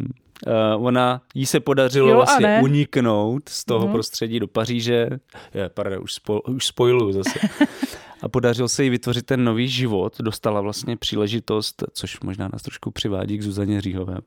Uh, 0.48 0.86
ona, 0.86 1.22
jí 1.36 1.46
se 1.46 1.60
podařilo 1.60 2.10
jo, 2.10 2.16
vlastně 2.16 2.60
uniknout 2.64 3.50
z 3.50 3.66
toho 3.66 3.88
no. 3.88 3.94
prostředí 3.94 4.40
do 4.40 4.48
Paříže. 4.48 5.10
Je, 5.54 5.70
pardon, 5.70 6.04
už, 6.04 6.14
spo, 6.14 6.42
už 6.42 6.66
spojiluju 6.66 7.12
zase. 7.12 7.40
a 8.24 8.30
podařil 8.30 8.68
se 8.68 8.84
jí 8.84 8.90
vytvořit 8.90 9.26
ten 9.26 9.44
nový 9.44 9.68
život. 9.68 10.22
Dostala 10.22 10.62
vlastně 10.62 10.98
příležitost, 10.98 11.84
což 11.94 12.20
možná 12.20 12.50
nás 12.54 12.62
trošku 12.62 12.92
přivádí 12.92 13.38
k 13.38 13.42
Zuzaně 13.42 13.82
Říhové. 13.82 14.18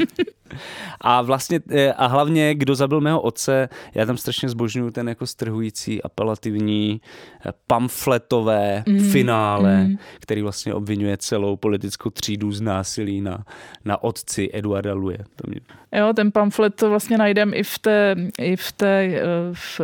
a 1.00 1.22
vlastně, 1.22 1.60
eh, 1.70 1.92
a 1.92 2.06
hlavně, 2.06 2.54
kdo 2.54 2.74
zabil 2.74 3.00
mého 3.00 3.20
otce, 3.20 3.68
já 3.94 4.06
tam 4.06 4.16
strašně 4.16 4.48
zbožňuju 4.48 4.90
ten 4.90 5.08
jako 5.08 5.26
strhující, 5.26 6.02
apelativní, 6.02 7.00
eh, 7.46 7.52
pamfletové 7.66 8.84
mm. 8.88 9.10
finále, 9.10 9.84
mm. 9.84 9.96
který 10.20 10.42
vlastně 10.42 10.74
obvinuje 10.74 11.16
celou 11.16 11.56
politickou 11.56 12.10
třídu 12.10 12.52
z 12.52 12.60
násilí 12.60 13.20
na, 13.20 13.44
na 13.84 14.02
otci 14.02 14.50
Eduarda 14.52 14.94
Luje. 14.94 15.18
To 15.36 15.50
mě... 15.50 15.60
Jo, 15.92 16.12
ten 16.16 16.32
pamflet 16.32 16.74
to 16.74 16.90
vlastně 16.90 17.18
najdem 17.18 17.54
i 17.54 17.62
v 17.62 17.78
té, 17.78 18.16
i 18.38 18.56
v 18.56 18.72
té 18.72 18.86
eh, 18.86 19.22
v 19.52 19.80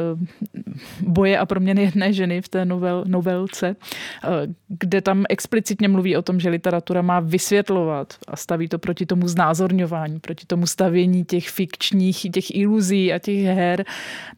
boje 1.00 1.38
a 1.38 1.46
proměny 1.46 1.82
jedné 1.82 2.12
ženy 2.12 2.42
v 2.42 2.48
té 2.48 2.64
novel, 2.64 3.04
novelce, 3.26 3.76
kde 4.68 5.00
tam 5.00 5.24
explicitně 5.28 5.88
mluví 5.88 6.16
o 6.16 6.22
tom, 6.22 6.40
že 6.40 6.48
literatura 6.48 7.02
má 7.02 7.20
vysvětlovat 7.20 8.14
a 8.28 8.36
staví 8.36 8.68
to 8.68 8.78
proti 8.78 9.06
tomu 9.06 9.28
znázorňování, 9.28 10.20
proti 10.20 10.46
tomu 10.46 10.66
stavění 10.66 11.24
těch 11.24 11.48
fikčních, 11.48 12.26
těch 12.32 12.54
iluzí 12.54 13.12
a 13.12 13.18
těch 13.18 13.44
her, 13.44 13.84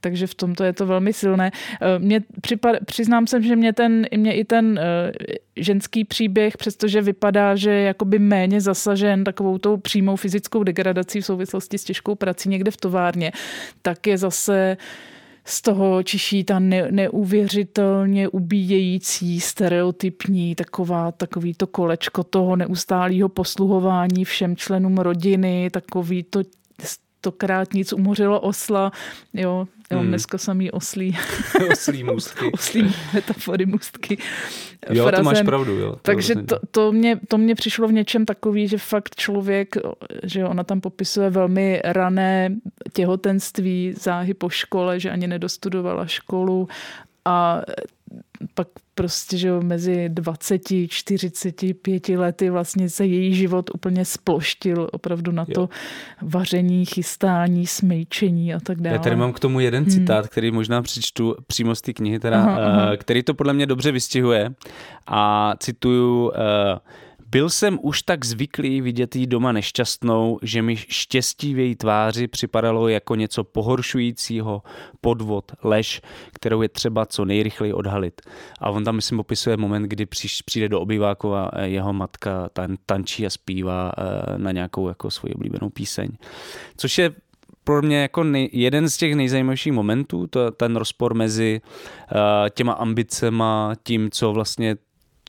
takže 0.01 0.27
v 0.27 0.35
tomto 0.35 0.65
je 0.65 0.73
to 0.73 0.87
velmi 0.87 1.13
silné. 1.13 1.51
Mě 1.99 2.21
připad, 2.41 2.77
přiznám 2.87 3.27
se, 3.27 3.43
že 3.43 3.57
mě, 3.57 3.73
ten, 3.73 4.07
mě 4.17 4.35
i 4.35 4.45
ten 4.45 4.81
ženský 5.57 6.05
příběh, 6.05 6.57
přestože 6.57 7.03
vypadá, 7.03 7.57
že 7.57 7.71
je 7.71 7.83
jakoby 7.83 8.19
méně 8.19 8.61
zasažen 8.61 9.25
takovou 9.25 9.59
tou 9.59 9.77
přímou 9.77 10.17
fyzickou 10.17 10.63
degradací 10.63 11.21
v 11.21 11.27
souvislosti 11.27 11.79
s 11.79 11.85
těžkou 11.85 12.15
prací 12.15 12.49
někde 12.49 12.71
v 12.71 12.77
továrně, 12.77 13.33
tak 13.83 14.07
je 14.07 14.19
zase 14.19 14.77
z 15.49 15.63
toho 15.63 16.03
čiší 16.03 16.45
ta 16.45 16.59
ne, 16.59 16.89
neuvěřitelně 16.91 18.29
ubíjející, 18.29 19.41
stereotypní, 19.41 20.55
taková, 20.55 21.13
takový 21.13 21.55
to 21.55 21.67
kolečko 21.67 22.25
toho 22.25 22.57
neustálého 22.57 23.29
posluhování 23.29 24.25
všem 24.25 24.57
členům 24.57 24.99
rodiny, 24.99 25.71
takový 25.71 26.23
to 26.23 26.41
stokrát 27.19 27.75
nic 27.75 27.93
umořilo 27.93 28.41
osla, 28.41 28.93
jo, 29.35 29.67
jo 29.91 29.99
hmm. 29.99 30.09
dneska 30.09 30.39
samý 30.39 30.71
oslí. 30.71 31.17
oslí 31.73 32.05
můstky. 32.05 32.51
oslí 32.53 32.95
metafory 33.15 33.67
můstky. 33.67 34.19
Jo, 34.91 35.07
Frazem. 35.07 35.25
to 35.25 35.31
máš 35.31 35.43
pravdu, 35.43 35.73
jo. 35.73 35.93
To 35.93 35.99
Takže 36.03 36.35
to, 36.35 36.59
to, 36.71 36.93
mě, 36.93 37.21
to 37.29 37.39
mě 37.39 37.55
přišlo 37.55 37.89
v 37.89 37.93
něčem 37.93 38.25
takový, 38.25 38.69
že 38.69 38.79
fakt 38.79 39.15
člověk, 39.15 39.77
že 40.23 40.45
ona 40.45 40.65
tam 40.65 40.81
popisuje 40.81 41.31
velmi 41.31 41.81
rané 41.85 42.55
těhotenství, 42.93 43.95
záhy 44.01 44.35
po 44.35 44.49
škole, 44.49 45.01
že 45.01 45.11
ani 45.11 45.27
nedostudovala 45.27 46.07
školu 46.07 46.69
a 47.25 47.63
pak 48.55 48.69
prostě, 48.95 49.39
že 49.39 49.53
mezi 49.53 50.09
20, 50.09 50.63
45 50.89 52.09
lety 52.09 52.51
vlastně 52.51 52.91
se 52.91 53.07
její 53.07 53.35
život 53.35 53.71
úplně 53.75 54.05
sploštil 54.05 54.89
opravdu 54.93 55.33
na 55.33 55.45
to 55.45 55.61
jo. 55.61 55.69
vaření, 56.23 56.85
chystání, 56.85 57.67
smejčení 57.67 58.55
a 58.55 58.61
tak 58.61 58.81
dále. 58.81 58.97
Já 58.97 59.03
tady 59.03 59.17
mám 59.17 59.33
k 59.33 59.41
tomu 59.41 59.61
jeden 59.61 59.85
hmm. 59.85 59.93
citát, 59.93 60.29
který 60.29 60.51
možná 60.51 60.83
přečtu 60.83 61.37
přímo 61.47 61.75
z 61.75 61.81
té 61.81 61.93
knihy, 61.93 62.19
teda, 62.19 62.41
aha, 62.41 62.57
aha. 62.57 62.93
Eh, 62.93 62.97
který 62.97 63.23
to 63.23 63.35
podle 63.35 63.53
mě 63.53 63.67
dobře 63.67 63.93
vystihuje 63.93 64.55
a 65.07 65.55
cituju 65.59 66.27
uh, 66.29 66.33
byl 67.31 67.51
jsem 67.51 67.79
už 67.83 68.03
tak 68.03 68.25
zvyklý 68.25 68.81
vidět 68.81 69.17
jí 69.17 69.27
doma 69.27 69.53
nešťastnou, 69.53 70.39
že 70.43 70.63
mi 70.63 70.77
štěstí 70.77 71.55
v 71.55 71.59
její 71.59 71.77
tváři 71.77 72.29
připadalo 72.29 72.89
jako 72.89 73.15
něco 73.15 73.45
pohoršujícího, 73.45 74.63
podvod, 75.01 75.53
lež, 75.63 76.01
kterou 76.33 76.63
je 76.63 76.69
třeba 76.69 77.07
co 77.07 77.25
nejrychleji 77.25 77.73
odhalit. 77.73 78.21
A 78.61 78.71
on 78.71 78.85
tam, 78.85 78.97
myslím, 78.97 79.19
popisuje 79.19 79.57
moment, 79.57 79.83
kdy 79.83 80.07
přijde 80.45 80.69
do 80.69 80.81
obyvákova 80.81 81.51
jeho 81.63 81.93
matka 81.93 82.49
tan, 82.53 82.77
tančí 82.87 83.27
a 83.27 83.31
zpívá 83.31 83.93
eh, 83.99 84.39
na 84.39 84.53
nějakou 84.53 84.89
jako 84.89 85.11
svoji 85.11 85.35
oblíbenou 85.35 85.71
píseň. 85.71 86.09
Což 86.77 86.99
je 86.99 87.13
pro 87.65 87.83
mě 87.83 88.03
jako 88.03 88.25
nej, 88.25 88.51
jeden 88.53 88.89
z 88.89 88.97
těch 88.97 89.15
nejzajímavějších 89.15 89.73
momentů, 89.73 90.27
to, 90.27 90.51
ten 90.51 90.77
rozpor 90.77 91.15
mezi 91.15 91.61
uh, 91.61 92.19
těma 92.51 92.73
ambicema, 92.73 93.73
tím, 93.83 94.11
co 94.11 94.33
vlastně 94.33 94.77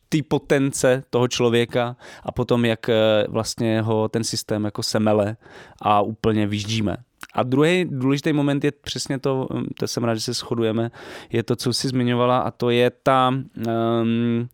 té 0.09 0.17
potence 0.27 1.03
toho 1.09 1.27
člověka 1.27 1.95
a 2.23 2.31
potom, 2.31 2.65
jak 2.65 2.89
eh, 2.89 2.95
vlastně 3.27 3.81
ho 3.81 4.09
ten 4.09 4.23
systém 4.23 4.65
jako 4.65 4.83
semele 4.83 5.37
a 5.81 6.01
úplně 6.01 6.47
vyždíme. 6.47 6.97
A 7.33 7.43
druhý 7.43 7.85
důležitý 7.89 8.33
moment 8.33 8.63
je 8.63 8.71
přesně 8.71 9.19
to, 9.19 9.47
hm, 9.53 9.65
to 9.79 9.87
jsem 9.87 10.03
rád, 10.03 10.15
že 10.15 10.21
se 10.21 10.33
shodujeme, 10.33 10.91
je 11.31 11.43
to, 11.43 11.55
co 11.55 11.73
jsi 11.73 11.87
zmiňovala 11.87 12.39
a 12.39 12.51
to 12.51 12.69
je 12.69 12.91
ta 13.03 13.29
um, 13.29 14.49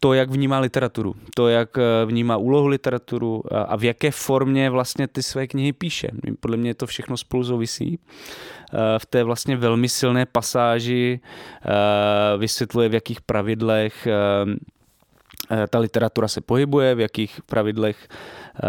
to, 0.00 0.12
jak 0.12 0.30
vnímá 0.30 0.58
literaturu, 0.58 1.14
to, 1.34 1.48
jak 1.48 1.78
eh, 1.78 2.06
vnímá 2.06 2.36
úlohu 2.36 2.66
literaturu 2.66 3.42
a 3.52 3.76
v 3.76 3.84
jaké 3.84 4.10
formě 4.10 4.70
vlastně 4.70 5.08
ty 5.08 5.22
své 5.22 5.46
knihy 5.46 5.72
píše. 5.72 6.08
Podle 6.40 6.56
mě 6.56 6.74
to 6.74 6.86
všechno 6.86 7.16
spolu 7.16 7.44
souvisí. 7.44 7.98
Eh, 7.98 8.98
v 8.98 9.06
té 9.06 9.24
vlastně 9.24 9.56
velmi 9.56 9.88
silné 9.88 10.26
pasáži 10.26 11.20
vysvětluje, 12.38 12.88
v 12.88 12.94
jakých 12.94 13.20
pravidlech 13.20 14.06
Eh, 14.06 14.77
ta 15.70 15.78
literatura 15.78 16.28
se 16.28 16.40
pohybuje, 16.40 16.94
v 16.94 17.00
jakých 17.00 17.40
pravidlech, 17.46 18.08
eh, 18.08 18.68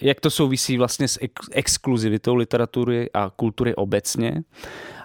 jak 0.00 0.20
to 0.20 0.30
souvisí 0.30 0.78
vlastně 0.78 1.08
s 1.08 1.18
exkluzivitou 1.52 2.34
literatury 2.34 3.10
a 3.14 3.30
kultury 3.36 3.74
obecně. 3.74 4.42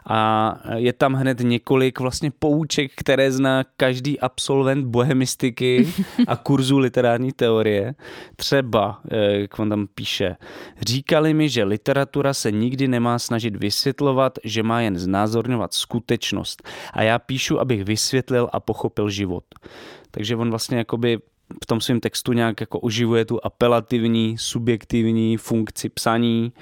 A 0.07 0.53
je 0.75 0.93
tam 0.93 1.13
hned 1.13 1.39
několik 1.39 1.99
vlastně 1.99 2.31
pouček, 2.31 2.91
které 2.95 3.31
zná 3.31 3.63
každý 3.77 4.19
absolvent 4.19 4.85
bohemistiky 4.85 5.87
a 6.27 6.35
kurzu 6.35 6.77
literární 6.77 7.31
teorie. 7.31 7.95
Třeba, 8.35 9.01
eh, 9.11 9.39
jak 9.41 9.59
on 9.59 9.69
tam 9.69 9.87
píše, 9.87 10.35
říkali 10.81 11.33
mi, 11.33 11.49
že 11.49 11.63
literatura 11.63 12.33
se 12.33 12.51
nikdy 12.51 12.87
nemá 12.87 13.19
snažit 13.19 13.55
vysvětlovat, 13.55 14.39
že 14.43 14.63
má 14.63 14.81
jen 14.81 14.97
znázorňovat 14.97 15.73
skutečnost. 15.73 16.63
A 16.93 17.03
já 17.03 17.19
píšu, 17.19 17.59
abych 17.59 17.83
vysvětlil 17.83 18.49
a 18.51 18.59
pochopil 18.59 19.09
život. 19.09 19.43
Takže 20.11 20.35
on 20.35 20.49
vlastně 20.49 20.77
jakoby 20.77 21.19
v 21.63 21.65
tom 21.65 21.81
svém 21.81 21.99
textu 21.99 22.33
nějak 22.33 22.61
jako 22.61 22.79
oživuje 22.79 23.25
tu 23.25 23.45
apelativní, 23.45 24.37
subjektivní 24.37 25.37
funkci 25.37 25.89
psaní, 25.89 26.53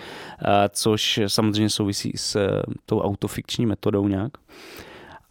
což 0.70 1.20
samozřejmě 1.28 1.70
souvisí 1.70 2.12
s 2.16 2.36
e, 2.36 2.62
tou 2.86 3.00
autofikční 3.00 3.66
metodou 3.66 4.08
nějak. 4.08 4.32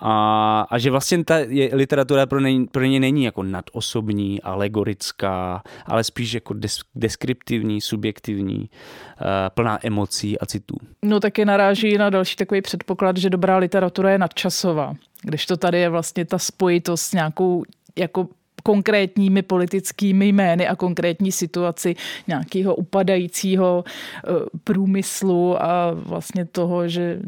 A, 0.02 0.66
a 0.70 0.78
že 0.78 0.90
vlastně 0.90 1.24
ta 1.24 1.38
je, 1.38 1.76
literatura 1.76 2.26
pro, 2.26 2.40
nej, 2.40 2.66
pro 2.72 2.84
ně 2.84 3.00
není 3.00 3.24
jako 3.24 3.42
nadosobní, 3.42 4.42
alegorická, 4.42 5.62
ale 5.86 6.04
spíš 6.04 6.32
jako 6.32 6.54
des, 6.54 6.78
deskriptivní, 6.94 7.80
subjektivní, 7.80 8.58
uh, 8.61 9.26
plná 9.54 9.78
emocí 9.86 10.38
a 10.38 10.46
citů. 10.46 10.76
No 11.04 11.20
taky 11.20 11.44
naráží 11.44 11.98
na 11.98 12.11
další 12.11 12.36
takový 12.36 12.62
předpoklad, 12.62 13.16
že 13.16 13.30
dobrá 13.30 13.56
literatura 13.56 14.11
je 14.11 14.18
nadčasová. 14.18 14.94
Když 15.22 15.46
to 15.46 15.56
tady 15.56 15.80
je 15.80 15.88
vlastně 15.88 16.24
ta 16.24 16.38
spojitost 16.38 17.02
s 17.02 17.12
nějakou 17.12 17.64
jako 17.98 18.28
konkrétními 18.62 19.42
politickými 19.42 20.28
jmény 20.28 20.68
a 20.68 20.76
konkrétní 20.76 21.32
situaci 21.32 21.94
nějakého 22.26 22.74
upadajícího 22.74 23.84
eh, 23.84 24.30
průmyslu 24.64 25.62
a 25.62 25.90
vlastně 25.94 26.44
toho, 26.44 26.88
že 26.88 27.20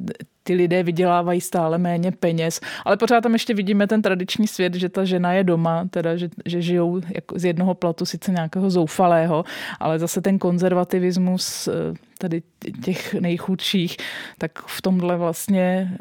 ty 0.43 0.55
lidé 0.55 0.83
vydělávají 0.83 1.41
stále 1.41 1.79
méně 1.79 2.13
peněz, 2.13 2.61
ale 2.85 2.97
pořád 2.97 3.21
tam 3.21 3.33
ještě 3.33 3.55
vidíme 3.55 3.87
ten 3.87 4.03
tradiční 4.03 4.47
svět, 4.47 4.75
že 4.75 4.89
ta 4.89 5.05
žena 5.05 5.33
je 5.33 5.45
doma, 5.45 5.85
teda 5.91 6.17
že, 6.17 6.29
že 6.47 6.63
žijou 6.63 7.01
jako 7.15 7.39
z 7.39 7.45
jednoho 7.45 7.75
platu 7.75 8.07
sice 8.07 8.33
nějakého 8.33 8.71
zoufalého, 8.71 9.45
ale 9.81 9.99
zase 9.99 10.21
ten 10.21 10.39
konzervativismus 10.39 11.69
eh, 11.69 11.73
tady 12.19 12.43
těch 12.85 13.15
nejchudších, 13.15 13.97
tak 14.39 14.59
v 14.67 14.83
tomhle 14.83 15.17
vlastně 15.17 15.97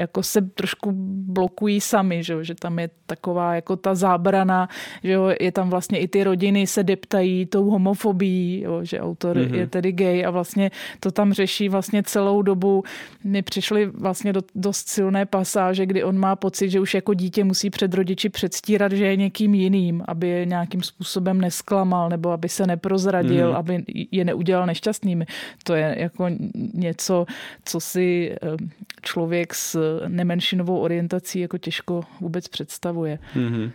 jako 0.00 0.22
se 0.22 0.42
trošku 0.42 0.92
blokují 1.26 1.80
sami, 1.80 2.24
že, 2.24 2.44
že 2.44 2.54
tam 2.54 2.78
je 2.78 2.90
taková 3.06 3.54
jako 3.54 3.76
ta 3.76 3.94
zábrana, 3.94 4.68
že 5.04 5.12
jo, 5.12 5.30
je 5.40 5.52
tam 5.52 5.70
vlastně 5.70 5.98
i 5.98 6.08
ty 6.08 6.24
rodiny 6.24 6.66
se 6.66 6.82
deptají 6.82 7.46
tou 7.46 7.70
homofobií, 7.70 8.60
jo, 8.60 8.84
že 8.84 9.00
autor 9.00 9.36
mm-hmm. 9.36 9.54
je 9.54 9.66
tedy 9.66 9.92
gay 9.92 10.26
a 10.26 10.30
vlastně 10.30 10.70
to 11.00 11.10
tam 11.10 11.32
řeší 11.32 11.68
vlastně 11.68 12.02
celou 12.02 12.42
dobu. 12.42 12.82
Mi 13.24 13.42
přišly 13.42 13.86
vlastně 13.86 14.32
do, 14.32 14.40
dost 14.54 14.88
silné 14.88 15.26
pasáže, 15.26 15.86
kdy 15.86 16.04
on 16.04 16.18
má 16.18 16.36
pocit, 16.36 16.70
že 16.70 16.80
už 16.80 16.94
jako 16.94 17.14
dítě 17.14 17.44
musí 17.44 17.70
před 17.70 17.94
rodiči 17.94 18.28
předstírat, 18.28 18.92
že 18.92 19.06
je 19.06 19.16
někým 19.16 19.54
jiným, 19.54 20.04
aby 20.08 20.28
je 20.28 20.46
nějakým 20.46 20.82
způsobem 20.82 21.40
nesklamal 21.40 22.08
nebo 22.08 22.30
aby 22.30 22.48
se 22.48 22.66
neprozradil, 22.66 23.52
mm-hmm. 23.52 23.56
aby 23.56 23.84
je 24.10 24.24
neudělal 24.24 24.66
nešťastnými. 24.66 25.26
To 25.64 25.74
je 25.74 25.96
jako 25.98 26.26
něco, 26.74 27.26
co 27.64 27.80
si 27.80 28.32
eh, 28.32 28.56
člověk 29.02 29.54
s 29.54 29.87
nemenšinovou 30.08 30.78
orientací 30.78 31.40
jako 31.40 31.58
těžko 31.58 32.00
vůbec 32.20 32.48
představuje. 32.48 33.18
Mm-hmm. 33.36 33.72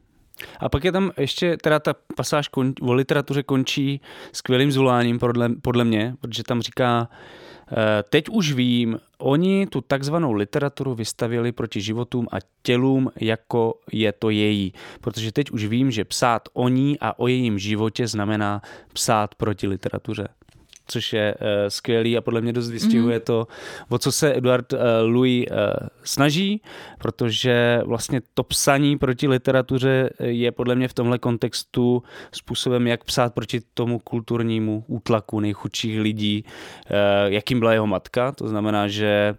A 0.59 0.69
pak 0.69 0.83
je 0.83 0.91
tam 0.91 1.11
ještě, 1.17 1.57
teda 1.57 1.79
ta 1.79 1.95
pasáž 2.15 2.47
kon, 2.47 2.73
o 2.81 2.93
literatuře 2.93 3.43
končí 3.43 4.01
skvělým 4.31 4.71
zvoláním 4.71 5.19
podle, 5.19 5.49
podle 5.61 5.85
mě, 5.85 6.15
protože 6.21 6.43
tam 6.43 6.61
říká, 6.61 7.09
eh, 7.71 8.03
teď 8.09 8.29
už 8.29 8.53
vím, 8.53 8.99
oni 9.17 9.67
tu 9.67 9.81
takzvanou 9.81 10.33
literaturu 10.33 10.95
vystavili 10.95 11.51
proti 11.51 11.81
životům 11.81 12.27
a 12.31 12.37
tělům, 12.63 13.11
jako 13.21 13.79
je 13.91 14.11
to 14.11 14.29
její. 14.29 14.73
Protože 15.01 15.31
teď 15.31 15.51
už 15.51 15.65
vím, 15.65 15.91
že 15.91 16.05
psát 16.05 16.49
o 16.53 16.69
ní 16.69 16.97
a 16.99 17.19
o 17.19 17.27
jejím 17.27 17.59
životě 17.59 18.07
znamená 18.07 18.61
psát 18.93 19.35
proti 19.35 19.67
literatuře 19.67 20.27
což 20.93 21.13
je 21.13 21.35
uh, 21.35 21.47
skvělý 21.67 22.17
a 22.17 22.21
podle 22.21 22.41
mě 22.41 22.53
dost 22.53 22.69
vystihuje 22.69 23.17
mm. 23.17 23.21
to, 23.25 23.47
o 23.89 23.97
co 23.97 24.11
se 24.11 24.37
Eduard 24.37 24.73
uh, 24.73 24.79
Louis 25.03 25.45
uh, 25.51 25.57
snaží, 26.03 26.61
protože 26.99 27.81
vlastně 27.85 28.21
to 28.33 28.43
psaní 28.43 28.97
proti 28.97 29.27
literatuře 29.27 30.09
je 30.19 30.51
podle 30.51 30.75
mě 30.75 30.87
v 30.87 30.93
tomhle 30.93 31.17
kontextu 31.17 32.03
způsobem, 32.31 32.87
jak 32.87 33.03
psát 33.03 33.33
proti 33.33 33.61
tomu 33.73 33.99
kulturnímu 33.99 34.83
útlaku 34.87 35.39
nejchudších 35.39 35.99
lidí, 35.99 36.45
uh, 36.45 36.97
jakým 37.33 37.59
byla 37.59 37.73
jeho 37.73 37.87
matka. 37.87 38.31
To 38.31 38.47
znamená, 38.47 38.87
že 38.87 39.35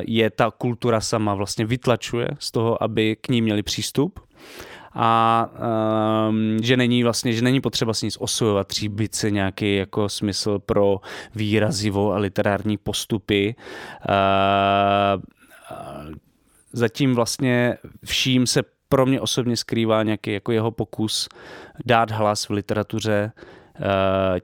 je 0.00 0.30
ta 0.30 0.50
kultura 0.50 1.00
sama 1.00 1.34
vlastně 1.34 1.66
vytlačuje 1.66 2.28
z 2.38 2.50
toho, 2.50 2.82
aby 2.82 3.16
k 3.20 3.28
ní 3.28 3.42
měli 3.42 3.62
přístup 3.62 4.20
a 4.94 5.48
um, 6.28 6.58
že 6.62 6.76
není 6.76 7.02
vlastně, 7.02 7.32
že 7.32 7.42
není 7.42 7.60
potřeba 7.60 7.94
s 7.94 8.02
nic 8.02 8.16
osvojovat, 8.20 8.66
tříbit 8.66 9.14
se 9.14 9.30
nějaký 9.30 9.76
jako 9.76 10.08
smysl 10.08 10.58
pro 10.58 11.00
výrazivo 11.34 12.12
a 12.12 12.18
literární 12.18 12.76
postupy. 12.76 13.54
Uh, 14.08 15.22
zatím 16.72 17.14
vlastně 17.14 17.76
vším 18.04 18.46
se 18.46 18.62
pro 18.88 19.06
mě 19.06 19.20
osobně 19.20 19.56
skrývá 19.56 20.02
nějaký 20.02 20.32
jako 20.32 20.52
jeho 20.52 20.70
pokus 20.70 21.28
dát 21.86 22.10
hlas 22.10 22.48
v 22.48 22.50
literatuře 22.50 23.32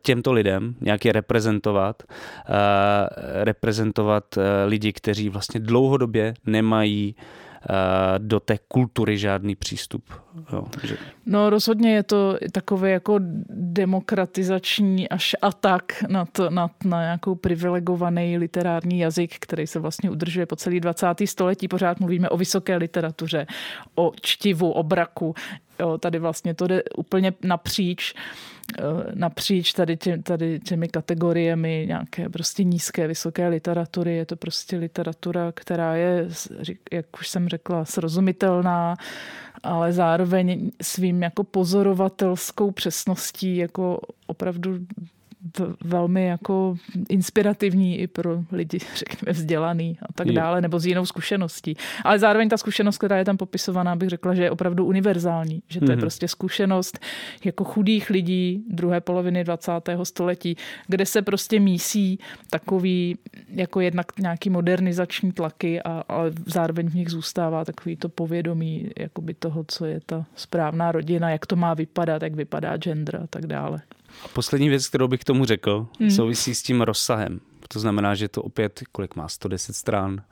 těmto 0.03 0.33
lidem, 0.33 0.75
nějak 0.81 1.05
je 1.05 1.13
reprezentovat, 1.13 2.03
reprezentovat 3.43 4.25
lidi, 4.67 4.93
kteří 4.93 5.29
vlastně 5.29 5.61
dlouhodobě 5.61 6.35
nemají 6.47 7.15
do 8.19 8.41
té 8.41 8.59
kultury 8.69 9.19
žádný 9.19 9.57
přístup. 9.57 10.05
Jo, 10.53 10.65
že... 10.83 10.97
No 11.27 11.51
rozhodně 11.51 11.95
je 11.95 12.03
to 12.03 12.39
takový 12.53 12.91
jako 12.91 13.19
demokratizační 13.51 15.09
až 15.09 15.37
atak 15.43 16.03
na, 16.09 16.25
to, 16.25 16.51
na, 16.51 16.71
na 16.85 17.03
nějakou 17.03 17.35
privilegovaný 17.35 18.39
literární 18.39 18.99
jazyk, 18.99 19.37
který 19.39 19.67
se 19.67 19.79
vlastně 19.79 20.11
udržuje 20.11 20.47
po 20.47 20.57
celý 20.57 20.81
20. 20.81 21.07
století. 21.25 21.69
Pořád 21.69 22.01
mluvíme 22.01 22.29
o 22.29 22.37
vysoké 22.37 22.77
literatuře, 22.77 23.47
o 23.95 24.13
čtivu, 24.21 24.71
o 24.71 24.83
braku. 24.83 25.35
Jo, 25.81 25.99
tady 25.99 26.19
vlastně 26.19 26.55
to 26.55 26.67
jde 26.67 26.83
úplně 26.97 27.33
napříč. 27.45 28.15
Eh, 28.79 28.83
napříč 29.15 29.73
tady, 29.73 29.97
tě, 29.97 30.19
tady 30.19 30.61
těmi 30.61 30.89
kategoriemi 30.89 31.85
nějaké 31.89 32.29
prostě 32.29 32.65
nízké, 32.65 33.07
vysoké 33.07 33.49
literatury. 33.49 34.17
Je 34.17 34.27
to 34.27 34.37
prostě 34.37 34.77
literatura, 34.77 35.53
která 35.53 35.97
je, 35.97 36.29
jak 36.93 37.07
už 37.21 37.29
jsem 37.29 37.49
řekla, 37.49 37.85
srozumitelná, 37.85 38.97
ale 39.63 39.93
zároveň 39.93 40.71
svým 40.83 41.23
jako 41.23 41.45
pozorovatelskou 41.45 42.71
přesností 42.71 43.57
jako 43.57 44.01
opravdu 44.27 44.79
velmi 45.85 46.27
jako 46.27 46.77
inspirativní 47.09 47.99
i 47.99 48.07
pro 48.07 48.45
lidi, 48.53 48.79
řekněme, 48.95 49.33
vzdělaný 49.33 49.99
a 50.03 50.13
tak 50.13 50.29
dále, 50.29 50.61
nebo 50.61 50.79
s 50.79 50.87
jinou 50.87 51.07
zkušeností. 51.07 51.77
Ale 52.05 52.19
zároveň 52.19 52.49
ta 52.49 52.57
zkušenost, 52.57 52.99
která 52.99 53.19
je 53.19 53.25
tam 53.25 53.37
popisovaná, 53.37 53.97
bych 53.97 54.09
řekla, 54.09 54.35
že 54.35 54.43
je 54.43 54.51
opravdu 54.51 54.85
univerzální, 54.85 55.63
že 55.69 55.81
to 55.81 55.87
mm-hmm. 55.87 55.91
je 55.91 55.97
mhm. 55.97 56.01
prostě 56.01 56.29
zkušenost 56.29 56.99
jako 57.45 57.65
chudých 57.65 58.11
lidí 58.11 58.65
druhé 58.69 59.01
poloviny 59.01 59.45
20. 59.45 59.73
století, 60.03 60.57
kde 60.89 61.07
se 61.07 61.23
prostě 61.23 61.61
mísí 61.61 62.19
takový 62.51 63.19
jako 63.49 63.81
jednak 63.81 64.07
nějaký 64.19 64.51
modernizační 64.51 65.33
tlaky, 65.33 65.83
a, 65.83 66.05
ale 66.09 66.33
zároveň 66.47 66.91
v 66.91 66.95
nich 66.95 67.09
zůstává 67.09 67.65
takový 67.65 67.97
to 67.97 68.09
povědomí 68.09 68.91
jakoby 68.99 69.35
toho, 69.35 69.65
co 69.69 69.85
je 69.85 70.01
ta 70.07 70.27
správná 70.35 70.93
rodina, 70.93 71.31
jak 71.31 71.47
to 71.47 71.57
má 71.57 71.75
vypadat, 71.75 72.23
jak 72.23 72.35
vypadá 72.35 72.77
gender 72.77 73.17
a 73.17 73.27
tak 73.27 73.47
dále. 73.47 73.81
A 74.25 74.29
poslední 74.29 74.69
věc, 74.69 74.89
kterou 74.89 75.09
bych 75.09 75.21
k 75.21 75.25
tomu 75.25 75.45
řekl, 75.45 75.87
hmm. 76.01 76.11
souvisí 76.11 76.55
s 76.55 76.63
tím 76.63 76.81
rozsahem. 76.81 77.41
To 77.73 77.81
znamená, 77.81 78.15
že 78.15 78.29
to 78.29 78.43
opět, 78.43 78.81
kolik 78.93 79.17
má, 79.17 79.29
110 79.29 79.77
stran. 79.77 80.23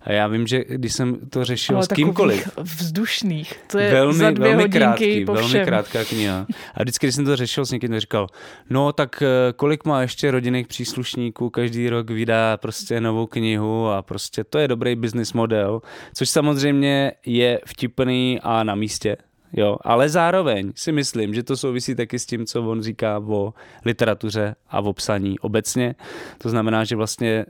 A 0.00 0.12
já 0.12 0.26
vím, 0.26 0.46
že 0.46 0.64
když 0.68 0.92
jsem 0.92 1.16
to 1.30 1.44
řešil 1.44 1.76
Ale 1.76 1.84
s 1.84 1.88
kýmkoliv. 1.88 2.48
vzdušných. 2.56 3.60
To 3.66 3.78
je 3.78 3.92
velmi, 3.92 4.18
za 4.18 4.30
dvě 4.30 4.48
velmi 4.48 4.68
krátký, 4.68 5.24
po 5.24 5.32
velmi 5.32 5.60
krátká 5.64 6.04
kniha. 6.04 6.46
A 6.74 6.82
vždycky, 6.82 7.06
když 7.06 7.14
jsem 7.14 7.24
to 7.24 7.36
řešil 7.36 7.66
s 7.66 7.70
někým, 7.70 8.00
říkal, 8.00 8.26
no 8.70 8.92
tak 8.92 9.22
eh, 9.22 9.52
kolik 9.52 9.84
má 9.84 10.02
ještě 10.02 10.30
rodinných 10.30 10.66
příslušníků, 10.66 11.50
každý 11.50 11.88
rok 11.88 12.10
vydá 12.10 12.56
prostě 12.56 13.00
novou 13.00 13.26
knihu 13.26 13.88
a 13.88 14.02
prostě 14.02 14.44
to 14.44 14.58
je 14.58 14.68
dobrý 14.68 14.96
business 14.96 15.32
model, 15.32 15.82
což 16.14 16.30
samozřejmě 16.30 17.12
je 17.26 17.60
vtipný 17.66 18.40
a 18.42 18.64
na 18.64 18.74
místě, 18.74 19.16
Jo, 19.52 19.76
ale 19.80 20.08
zároveň 20.08 20.72
si 20.74 20.92
myslím, 20.92 21.34
že 21.34 21.42
to 21.42 21.56
souvisí 21.56 21.94
taky 21.94 22.18
s 22.18 22.26
tím, 22.26 22.46
co 22.46 22.62
on 22.70 22.82
říká 22.82 23.18
o 23.18 23.54
literatuře 23.84 24.54
a 24.70 24.80
o 24.80 24.92
psaní 24.92 25.38
obecně. 25.38 25.94
To 26.38 26.48
znamená, 26.48 26.84
že 26.84 26.96
vlastně 26.96 27.46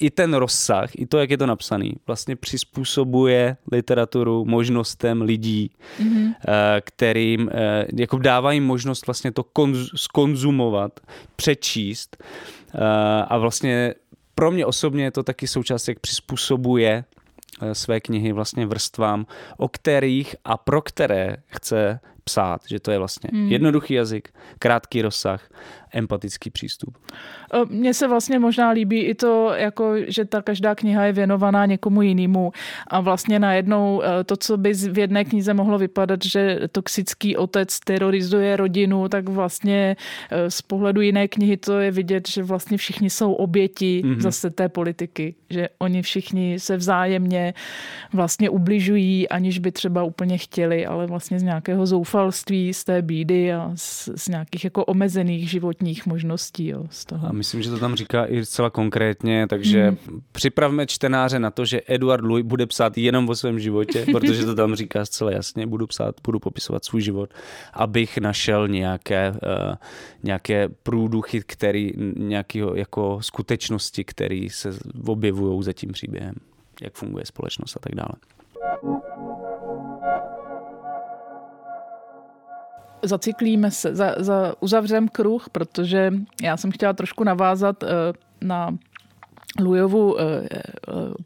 i 0.00 0.10
ten 0.10 0.34
rozsah, 0.34 0.90
i 0.94 1.06
to, 1.06 1.18
jak 1.18 1.30
je 1.30 1.38
to 1.38 1.46
napsaný, 1.46 1.92
vlastně 2.06 2.36
přizpůsobuje 2.36 3.56
literaturu 3.72 4.44
možnostem 4.44 5.22
lidí, 5.22 5.70
mm-hmm. 6.00 6.34
kterým 6.80 7.50
eh, 7.52 7.86
jako 7.96 8.18
dávají 8.18 8.60
možnost 8.60 9.06
vlastně 9.06 9.32
to 9.32 9.42
konz, 9.42 9.78
skonzumovat, 9.96 11.00
přečíst 11.36 12.16
eh, 12.74 12.78
a 13.28 13.38
vlastně 13.38 13.94
pro 14.34 14.50
mě 14.50 14.66
osobně 14.66 15.04
je 15.04 15.10
to 15.10 15.22
taky 15.22 15.46
součást, 15.46 15.88
jak 15.88 16.00
přizpůsobuje 16.00 17.04
své 17.72 18.00
knihy 18.00 18.32
vlastně 18.32 18.66
vrstvám, 18.66 19.26
o 19.56 19.68
kterých 19.68 20.36
a 20.44 20.56
pro 20.56 20.82
které 20.82 21.36
chce 21.46 22.00
psát, 22.24 22.60
že 22.68 22.80
to 22.80 22.90
je 22.90 22.98
vlastně 22.98 23.30
hmm. 23.32 23.48
jednoduchý 23.48 23.94
jazyk, 23.94 24.28
krátký 24.58 25.02
rozsah 25.02 25.48
empatický 25.94 26.50
přístup. 26.50 26.98
Mně 27.68 27.94
se 27.94 28.08
vlastně 28.08 28.38
možná 28.38 28.70
líbí 28.70 29.00
i 29.00 29.14
to, 29.14 29.52
jako, 29.54 29.94
že 30.06 30.24
ta 30.24 30.42
každá 30.42 30.74
kniha 30.74 31.04
je 31.04 31.12
věnovaná 31.12 31.66
někomu 31.66 32.02
jinému 32.02 32.52
a 32.86 33.00
vlastně 33.00 33.38
najednou 33.38 34.02
to, 34.26 34.36
co 34.36 34.56
by 34.56 34.72
v 34.72 34.98
jedné 34.98 35.24
knize 35.24 35.54
mohlo 35.54 35.78
vypadat, 35.78 36.24
že 36.24 36.60
toxický 36.72 37.36
otec 37.36 37.80
terorizuje 37.80 38.56
rodinu, 38.56 39.08
tak 39.08 39.28
vlastně 39.28 39.96
z 40.48 40.62
pohledu 40.62 41.00
jiné 41.00 41.28
knihy 41.28 41.56
to 41.56 41.78
je 41.78 41.90
vidět, 41.90 42.28
že 42.28 42.42
vlastně 42.42 42.78
všichni 42.78 43.10
jsou 43.10 43.32
oběti 43.32 44.02
mm-hmm. 44.04 44.20
zase 44.20 44.50
té 44.50 44.68
politiky, 44.68 45.34
že 45.50 45.68
oni 45.78 46.02
všichni 46.02 46.60
se 46.60 46.76
vzájemně 46.76 47.54
vlastně 48.12 48.50
ubližují, 48.50 49.28
aniž 49.28 49.58
by 49.58 49.72
třeba 49.72 50.02
úplně 50.02 50.38
chtěli, 50.38 50.86
ale 50.86 51.06
vlastně 51.06 51.38
z 51.38 51.42
nějakého 51.42 51.86
zoufalství, 52.12 52.74
z 52.74 52.84
té 52.84 53.02
bídy 53.02 53.52
a 53.52 53.72
z, 53.74 54.08
z 54.16 54.28
nějakých 54.28 54.64
jako 54.64 54.84
omezených 54.84 55.50
životních 55.50 56.06
možností. 56.06 56.66
Jo, 56.68 56.84
z 56.90 57.04
toho. 57.04 57.28
A 57.28 57.32
myslím, 57.32 57.62
že 57.62 57.70
to 57.70 57.78
tam 57.78 57.94
říká 57.94 58.26
i 58.26 58.44
zcela 58.44 58.70
konkrétně, 58.70 59.46
takže 59.46 59.90
mm. 59.90 60.20
připravme 60.32 60.86
čtenáře 60.86 61.38
na 61.38 61.50
to, 61.50 61.64
že 61.64 61.80
Eduard 61.86 62.24
Louis 62.24 62.46
bude 62.46 62.66
psát 62.66 62.98
jenom 62.98 63.28
o 63.28 63.34
svém 63.34 63.60
životě, 63.60 64.06
protože 64.12 64.44
to 64.44 64.54
tam 64.54 64.74
říká 64.74 65.04
zcela 65.04 65.30
jasně, 65.30 65.66
budu 65.66 65.86
psát, 65.86 66.14
budu 66.24 66.38
popisovat 66.38 66.84
svůj 66.84 67.02
život, 67.02 67.30
abych 67.72 68.18
našel 68.18 68.68
nějaké, 68.68 69.30
uh, 69.30 69.74
nějaké 70.22 70.68
průduchy, 70.68 71.42
který, 71.46 71.92
nějakého 72.16 72.74
jako 72.74 73.18
skutečnosti, 73.20 74.04
které 74.04 74.46
se 74.50 74.70
objevují 75.06 75.62
za 75.62 75.72
tím 75.72 75.92
příběhem, 75.92 76.34
jak 76.82 76.94
funguje 76.94 77.26
společnost 77.26 77.76
a 77.76 77.80
tak 77.80 77.94
dále. 77.94 78.14
Zacyklíme 83.02 83.70
se, 83.70 83.94
za, 83.94 84.14
za, 84.18 84.54
uzavřem 84.60 85.08
kruh, 85.08 85.48
protože 85.52 86.12
já 86.42 86.56
jsem 86.56 86.70
chtěla 86.70 86.92
trošku 86.92 87.24
navázat 87.24 87.82
uh, 87.82 87.88
na 88.40 88.76
Lujovu 89.60 90.20
eh, 90.20 90.24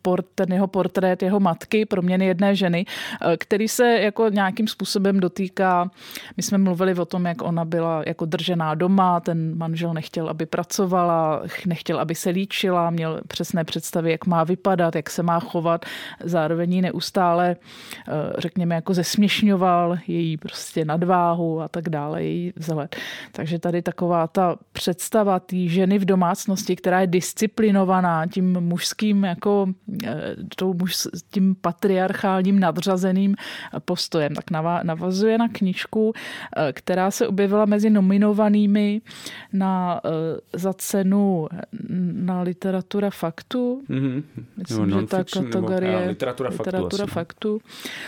eh, 0.08 0.22
ten 0.34 0.52
jeho 0.52 0.66
portrét 0.66 1.22
jeho 1.22 1.40
matky, 1.40 1.86
proměny 1.86 2.26
jedné 2.26 2.54
ženy, 2.54 2.86
eh, 2.86 3.36
který 3.36 3.68
se 3.68 4.00
jako 4.00 4.28
nějakým 4.28 4.68
způsobem 4.68 5.20
dotýká, 5.20 5.90
my 6.36 6.42
jsme 6.42 6.58
mluvili 6.58 6.94
o 6.94 7.04
tom, 7.04 7.26
jak 7.26 7.42
ona 7.42 7.64
byla 7.64 8.02
jako 8.06 8.24
držená 8.24 8.74
doma, 8.74 9.20
ten 9.20 9.58
manžel 9.58 9.94
nechtěl, 9.94 10.28
aby 10.28 10.46
pracovala, 10.46 11.42
nechtěl, 11.66 12.00
aby 12.00 12.14
se 12.14 12.30
líčila, 12.30 12.90
měl 12.90 13.20
přesné 13.28 13.64
představy, 13.64 14.10
jak 14.10 14.26
má 14.26 14.44
vypadat, 14.44 14.96
jak 14.96 15.10
se 15.10 15.22
má 15.22 15.40
chovat, 15.40 15.86
zároveň 16.24 16.74
ji 16.74 16.82
neustále, 16.82 17.56
řekněme, 18.38 18.74
jako 18.74 18.94
zesměšňoval 18.94 19.98
její 20.06 20.36
prostě 20.36 20.84
nadváhu 20.84 21.60
a 21.60 21.68
tak 21.68 21.88
dále, 21.88 22.24
její 22.24 22.52
vzhled. 22.56 22.96
Takže 23.32 23.58
tady 23.58 23.82
taková 23.82 24.26
ta 24.26 24.56
představa 24.72 25.40
té 25.40 25.56
ženy 25.56 25.98
v 25.98 26.04
domácnosti, 26.04 26.76
která 26.76 27.00
je 27.00 27.06
disciplinovaná, 27.06 28.15
tím 28.26 28.60
mužským, 28.60 29.24
jako 29.24 29.68
tou 30.56 30.74
muž, 30.74 30.96
tím 31.30 31.56
patriarchálním 31.60 32.60
nadřazeným 32.60 33.36
postojem. 33.84 34.34
Tak 34.34 34.50
navazuje 34.82 35.38
na 35.38 35.48
knižku, 35.48 36.12
která 36.72 37.10
se 37.10 37.28
objevila 37.28 37.64
mezi 37.64 37.90
nominovanými 37.90 39.00
na, 39.52 40.00
za 40.52 40.72
cenu 40.72 41.46
na 42.12 42.40
literatura 42.42 43.10
faktu. 43.10 43.82
Mm-hmm. 43.90 44.22
Myslím, 44.56 44.90
že 44.90 45.06
ta 45.06 45.24
kategorie 45.24 45.92
nebo, 45.92 46.08
literatura, 46.08 46.50
literatura 46.50 47.06
faktu, 47.06 47.58
faktu. 47.58 47.60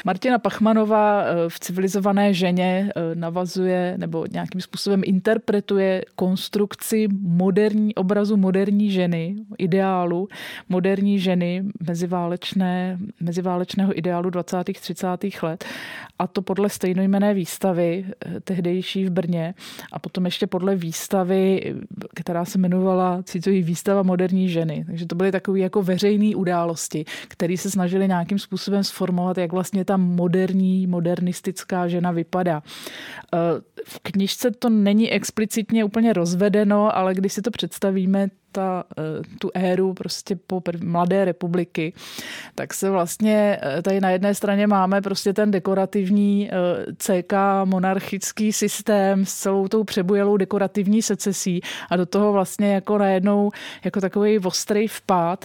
Martina 0.04 0.38
Pachmanová 0.38 1.24
v 1.48 1.61
civilizované 1.61 2.34
ženě 2.34 2.92
navazuje 3.14 3.94
nebo 3.98 4.26
nějakým 4.32 4.61
způsobem 4.61 5.02
interpretuje 5.04 6.04
konstrukci 6.14 7.09
moderní 7.20 7.94
obrazu 7.94 8.36
moderní 8.36 8.90
ženy, 8.90 9.36
ideálu 9.99 10.28
moderní 10.68 11.18
ženy 11.18 11.64
meziválečné, 11.80 12.99
meziválečného 13.20 13.99
ideálu 13.99 14.30
20. 14.30 14.64
30. 14.64 15.07
let 15.42 15.64
a 16.18 16.26
to 16.26 16.42
podle 16.42 16.68
stejnojmené 16.68 17.34
výstavy 17.34 18.05
eh, 18.07 18.40
tehdejší 18.40 19.05
v 19.05 19.11
Brně 19.11 19.55
a 19.92 19.99
potom 19.99 20.24
ještě 20.24 20.46
podle 20.46 20.76
výstavy, 20.76 21.74
která 22.14 22.44
se 22.44 22.59
jmenovala 22.59 23.22
citový 23.22 23.62
výstava 23.62 24.03
moderní 24.03 24.49
ženy. 24.49 24.84
Takže 24.86 25.07
to 25.07 25.14
byly 25.14 25.32
takové 25.32 25.59
jako 25.59 25.82
veřejné 25.82 26.36
události, 26.36 27.05
které 27.28 27.57
se 27.57 27.70
snažili 27.70 28.09
nějakým 28.09 28.38
způsobem 28.38 28.84
sformovat, 28.84 29.38
jak 29.38 29.53
vlastně 29.53 29.84
ta 29.84 29.96
moderní, 29.96 30.86
modernistická 30.86 31.88
žena 31.88 32.11
vypadá. 32.11 32.62
Eh, 33.34 33.38
v 33.84 33.99
knižce 34.03 34.51
to 34.51 34.68
není 34.68 35.11
explicitně 35.11 35.84
úplně 35.84 36.12
rozvedeno, 36.12 36.96
ale 36.96 37.14
když 37.14 37.32
si 37.32 37.42
to 37.42 37.51
představíme, 37.51 38.28
ta, 38.53 38.84
eh, 38.99 39.03
tu 39.38 39.51
éru 39.55 39.94
prostě 39.94 40.36
po 40.46 40.62
mladé 40.84 41.24
republiky, 41.24 41.92
tak 42.55 42.74
se 42.74 42.90
vlastně 42.90 43.59
eh, 43.62 43.82
tady 43.82 44.01
na 44.01 44.11
jedné 44.11 44.34
straně 44.34 44.66
máme 44.66 45.01
prostě 45.01 45.32
ten 45.32 45.51
dekorativní 45.51 46.51
eh, 46.51 46.53
CK 46.96 47.32
monarchický 47.64 48.53
systém 48.53 49.24
s 49.24 49.34
celou 49.34 49.68
tou 49.68 49.84
přebujelou 49.84 50.36
dekorativní 50.36 51.03
secesí 51.03 51.61
a 51.90 51.96
do 51.96 52.07
toho 52.07 52.32
vlastně 52.32 52.74
jako 52.74 52.99
najednou 52.99 53.51
jako 53.84 54.01
takový 54.01 54.38
ostrý 54.38 54.88
vpád 54.88 55.44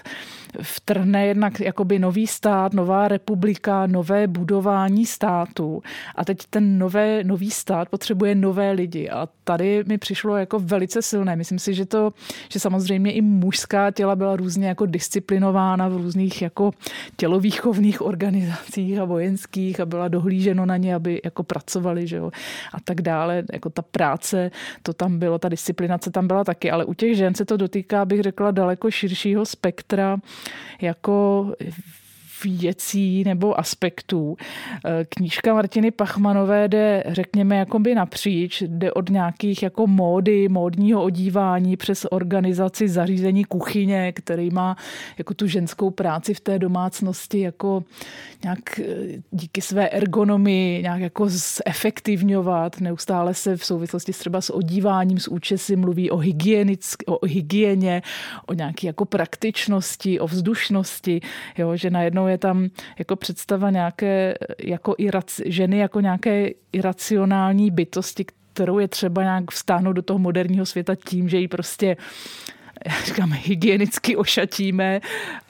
vtrhne 0.61 1.27
jednak 1.27 1.59
jakoby 1.59 1.99
nový 1.99 2.27
stát, 2.27 2.73
nová 2.73 3.07
republika, 3.07 3.87
nové 3.87 4.27
budování 4.27 5.05
státu 5.05 5.81
a 6.15 6.25
teď 6.25 6.37
ten 6.49 6.77
nové, 6.77 7.23
nový 7.23 7.51
stát 7.51 7.89
potřebuje 7.89 8.35
nové 8.35 8.71
lidi 8.71 9.09
a 9.09 9.27
tady 9.43 9.83
mi 9.87 9.97
přišlo 9.97 10.37
jako 10.37 10.59
velice 10.59 11.01
silné. 11.01 11.35
Myslím 11.35 11.59
si, 11.59 11.73
že 11.73 11.85
to, 11.85 12.13
že 12.49 12.59
samozřejmě 12.59 12.92
i 13.11 13.21
mužská 13.21 13.91
těla 13.91 14.15
byla 14.15 14.35
různě 14.35 14.67
jako 14.67 14.85
disciplinována 14.85 15.87
v 15.87 15.97
různých 15.97 16.41
jako 16.41 16.71
tělovýchovných 17.15 18.01
organizacích 18.01 18.99
a 18.99 19.05
vojenských 19.05 19.79
a 19.79 19.85
byla 19.85 20.07
dohlíženo 20.07 20.65
na 20.65 20.77
ně, 20.77 20.95
aby 20.95 21.21
jako 21.23 21.43
pracovali, 21.43 22.07
že 22.07 22.15
jo, 22.15 22.31
a 22.73 22.79
tak 22.83 23.01
dále. 23.01 23.43
Jako 23.53 23.69
ta 23.69 23.81
práce, 23.81 24.51
to 24.83 24.93
tam 24.93 25.19
bylo, 25.19 25.39
ta 25.39 25.49
disciplinace 25.49 26.11
tam 26.11 26.27
byla 26.27 26.43
taky, 26.43 26.71
ale 26.71 26.85
u 26.85 26.93
těch 26.93 27.17
žen 27.17 27.35
se 27.35 27.45
to 27.45 27.57
dotýká, 27.57 28.05
bych 28.05 28.21
řekla, 28.21 28.51
daleko 28.51 28.91
širšího 28.91 29.45
spektra 29.45 30.17
jako 30.81 31.47
věcí 32.45 33.23
nebo 33.23 33.59
aspektů. 33.59 34.37
Eh, 34.85 35.05
knížka 35.09 35.53
Martiny 35.53 35.91
Pachmanové 35.91 36.67
jde, 36.67 37.03
řekněme, 37.07 37.57
jakoby 37.57 37.95
napříč, 37.95 38.63
jde 38.67 38.91
od 38.91 39.09
nějakých 39.09 39.63
jako 39.63 39.87
módy, 39.87 40.49
módního 40.49 41.03
odívání 41.03 41.77
přes 41.77 42.05
organizaci 42.11 42.89
zařízení 42.89 43.43
kuchyně, 43.43 44.11
který 44.11 44.49
má 44.49 44.77
jako 45.17 45.33
tu 45.33 45.47
ženskou 45.47 45.89
práci 45.89 46.33
v 46.33 46.39
té 46.39 46.59
domácnosti 46.59 47.39
jako 47.39 47.83
nějak 48.43 48.79
eh, 48.79 48.83
díky 49.31 49.61
své 49.61 49.89
ergonomii 49.89 50.81
nějak 50.81 51.01
jako 51.01 51.25
zefektivňovat. 51.29 52.81
Neustále 52.81 53.33
se 53.33 53.57
v 53.57 53.65
souvislosti 53.65 54.11
třeba 54.11 54.41
s 54.41 54.49
odíváním, 54.49 55.19
s 55.19 55.27
účesy 55.27 55.75
mluví 55.75 56.11
o, 56.11 56.17
hygienick, 56.17 56.83
o 57.05 57.25
hygieně, 57.25 58.01
o 58.45 58.53
nějaké 58.53 58.87
jako 58.87 59.05
praktičnosti, 59.05 60.19
o 60.19 60.27
vzdušnosti, 60.27 61.21
jo, 61.57 61.75
že 61.75 61.89
najednou 61.89 62.27
je 62.27 62.32
tam 62.37 62.69
jako 62.99 63.15
představa 63.15 63.69
nějaké 63.69 64.33
jako 64.63 64.95
iraci, 64.97 65.43
ženy 65.45 65.77
jako 65.77 65.99
nějaké 65.99 66.49
iracionální 66.73 67.71
bytosti, 67.71 68.25
kterou 68.53 68.79
je 68.79 68.87
třeba 68.87 69.23
nějak 69.23 69.51
vstáhnout 69.51 69.95
do 69.95 70.01
toho 70.01 70.19
moderního 70.19 70.65
světa 70.65 70.95
tím, 70.95 71.29
že 71.29 71.37
ji 71.37 71.47
prostě 71.47 71.97
já 72.85 73.01
říkám, 73.05 73.31
hygienicky 73.31 74.15
ošatíme 74.15 75.01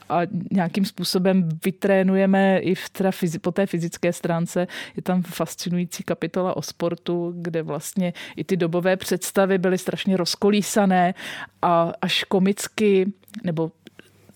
a 0.10 0.20
nějakým 0.52 0.86
způsobem 0.86 1.50
vytrénujeme 1.66 2.60
i 2.60 2.76
v 2.76 2.90
teda 2.90 3.12
po 3.42 3.52
té 3.52 3.66
fyzické 3.66 4.14
stránce. 4.14 4.68
Je 4.96 5.02
tam 5.04 5.22
fascinující 5.22 6.04
kapitola 6.04 6.58
o 6.58 6.62
sportu, 6.62 7.34
kde 7.38 7.64
vlastně 7.64 8.14
i 8.36 8.44
ty 8.44 8.58
dobové 8.58 8.98
představy 8.98 9.58
byly 9.58 9.78
strašně 9.78 10.18
rozkolísané 10.18 11.14
a 11.62 11.94
až 12.02 12.24
komicky, 12.24 13.12
nebo 13.44 13.72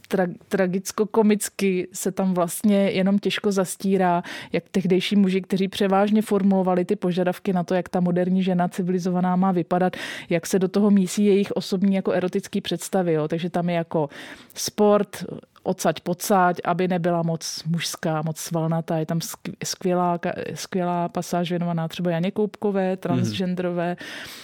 tra- 0.09 0.35
tragicko-komicky 0.49 1.87
se 1.93 2.11
tam 2.11 2.33
vlastně 2.33 2.75
jenom 2.75 3.19
těžko 3.19 3.51
zastírá, 3.51 4.23
jak 4.51 4.63
tehdejší 4.71 5.15
muži, 5.15 5.41
kteří 5.41 5.67
převážně 5.67 6.21
formulovali 6.21 6.85
ty 6.85 6.95
požadavky 6.95 7.53
na 7.53 7.63
to, 7.63 7.73
jak 7.73 7.89
ta 7.89 7.99
moderní 7.99 8.43
žena 8.43 8.67
civilizovaná 8.67 9.35
má 9.35 9.51
vypadat, 9.51 9.95
jak 10.29 10.45
se 10.45 10.59
do 10.59 10.67
toho 10.67 10.91
mísí 10.91 11.25
jejich 11.25 11.51
osobní 11.51 11.95
jako 11.95 12.11
erotický 12.11 12.61
představy. 12.61 13.13
Jo. 13.13 13.27
Takže 13.27 13.49
tam 13.49 13.69
je 13.69 13.75
jako 13.75 14.09
sport, 14.53 15.25
odsaď 15.67 15.99
pocať, 15.99 16.55
aby 16.63 16.87
nebyla 16.87 17.23
moc 17.23 17.63
mužská, 17.67 18.21
moc 18.21 18.37
svalnatá. 18.37 18.97
Je 18.97 19.05
tam 19.05 19.19
skvělá, 19.63 20.19
skvělá 20.53 21.09
pasáž 21.09 21.49
věnovaná 21.49 21.87
třeba 21.87 22.11
Janě 22.11 22.31
Koupkové, 22.31 22.97
transgenderové 22.97 23.95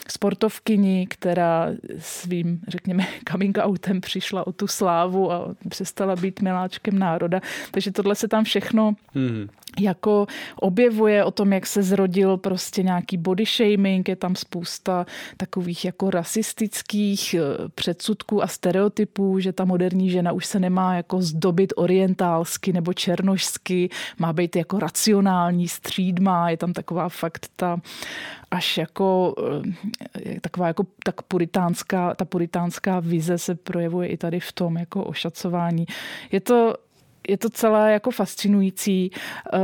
sportovkyni, 0.09 1.07
která 1.09 1.67
svým, 1.97 2.61
řekněme, 2.67 3.07
coming 3.31 3.57
outem 3.63 4.01
přišla 4.01 4.47
o 4.47 4.51
tu 4.51 4.67
slávu 4.67 5.31
a 5.31 5.55
přestala 5.69 6.15
být 6.15 6.41
miláčkem 6.41 6.99
národa. 6.99 7.39
Takže 7.71 7.91
tohle 7.91 8.15
se 8.15 8.27
tam 8.27 8.43
všechno 8.43 8.95
mm 9.15 9.47
jako 9.79 10.27
objevuje 10.55 11.23
o 11.23 11.31
tom, 11.31 11.53
jak 11.53 11.67
se 11.67 11.83
zrodil 11.83 12.37
prostě 12.37 12.83
nějaký 12.83 13.17
body 13.17 13.45
shaming, 13.45 14.09
je 14.09 14.15
tam 14.15 14.35
spousta 14.35 15.05
takových 15.37 15.85
jako 15.85 16.09
rasistických 16.09 17.33
eh, 17.33 17.39
předsudků 17.75 18.43
a 18.43 18.47
stereotypů, 18.47 19.39
že 19.39 19.53
ta 19.53 19.65
moderní 19.65 20.09
žena 20.09 20.31
už 20.31 20.45
se 20.45 20.59
nemá 20.59 20.95
jako 20.95 21.21
zdobit 21.21 21.73
orientálsky 21.75 22.73
nebo 22.73 22.93
černošsky, 22.93 23.89
má 24.19 24.33
být 24.33 24.55
jako 24.55 24.79
racionální, 24.79 25.67
střídma, 25.67 26.49
je 26.49 26.57
tam 26.57 26.73
taková 26.73 27.09
fakt 27.09 27.49
ta 27.55 27.81
až 28.51 28.77
jako 28.77 29.35
eh, 30.25 30.39
taková 30.41 30.67
jako 30.67 30.85
tak 31.03 31.21
puritánská, 31.21 32.13
ta 32.13 32.25
puritánská 32.25 32.99
vize 32.99 33.37
se 33.37 33.55
projevuje 33.55 34.07
i 34.07 34.17
tady 34.17 34.39
v 34.39 34.51
tom 34.51 34.77
jako 34.77 35.03
ošacování. 35.03 35.85
Je 36.31 36.39
to 36.39 36.73
je 37.27 37.37
to 37.37 37.49
celé 37.49 37.93
jako 37.93 38.11
fascinující. 38.11 39.11
Eh, 39.53 39.59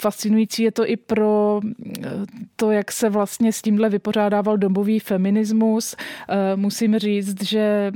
fascinující 0.00 0.62
je 0.62 0.72
to 0.72 0.88
i 0.88 0.96
pro 0.96 1.60
eh, 2.04 2.10
to, 2.56 2.70
jak 2.70 2.92
se 2.92 3.10
vlastně 3.10 3.52
s 3.52 3.62
tímhle 3.62 3.88
vypořádával 3.88 4.56
dobový 4.56 5.00
feminismus. 5.00 5.96
Eh, 6.28 6.56
musím 6.56 6.98
říct, 6.98 7.42
že 7.44 7.92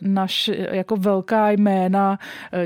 naš 0.00 0.50
jako 0.70 0.96
velká 0.96 1.50
jména 1.50 2.18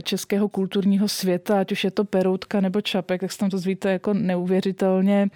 českého 0.03 0.49
kulturního 0.49 1.09
světa, 1.09 1.61
ať 1.61 1.73
už 1.73 1.85
je 1.85 1.91
to 1.91 2.05
Peroutka 2.05 2.61
nebo 2.61 2.81
Čapek, 2.81 3.21
tak 3.21 3.33
se 3.33 3.39
tam 3.39 3.51
to 3.51 3.59
zvíte 3.59 3.91
jako 3.91 4.15
neuvěřitelně, 4.15 5.29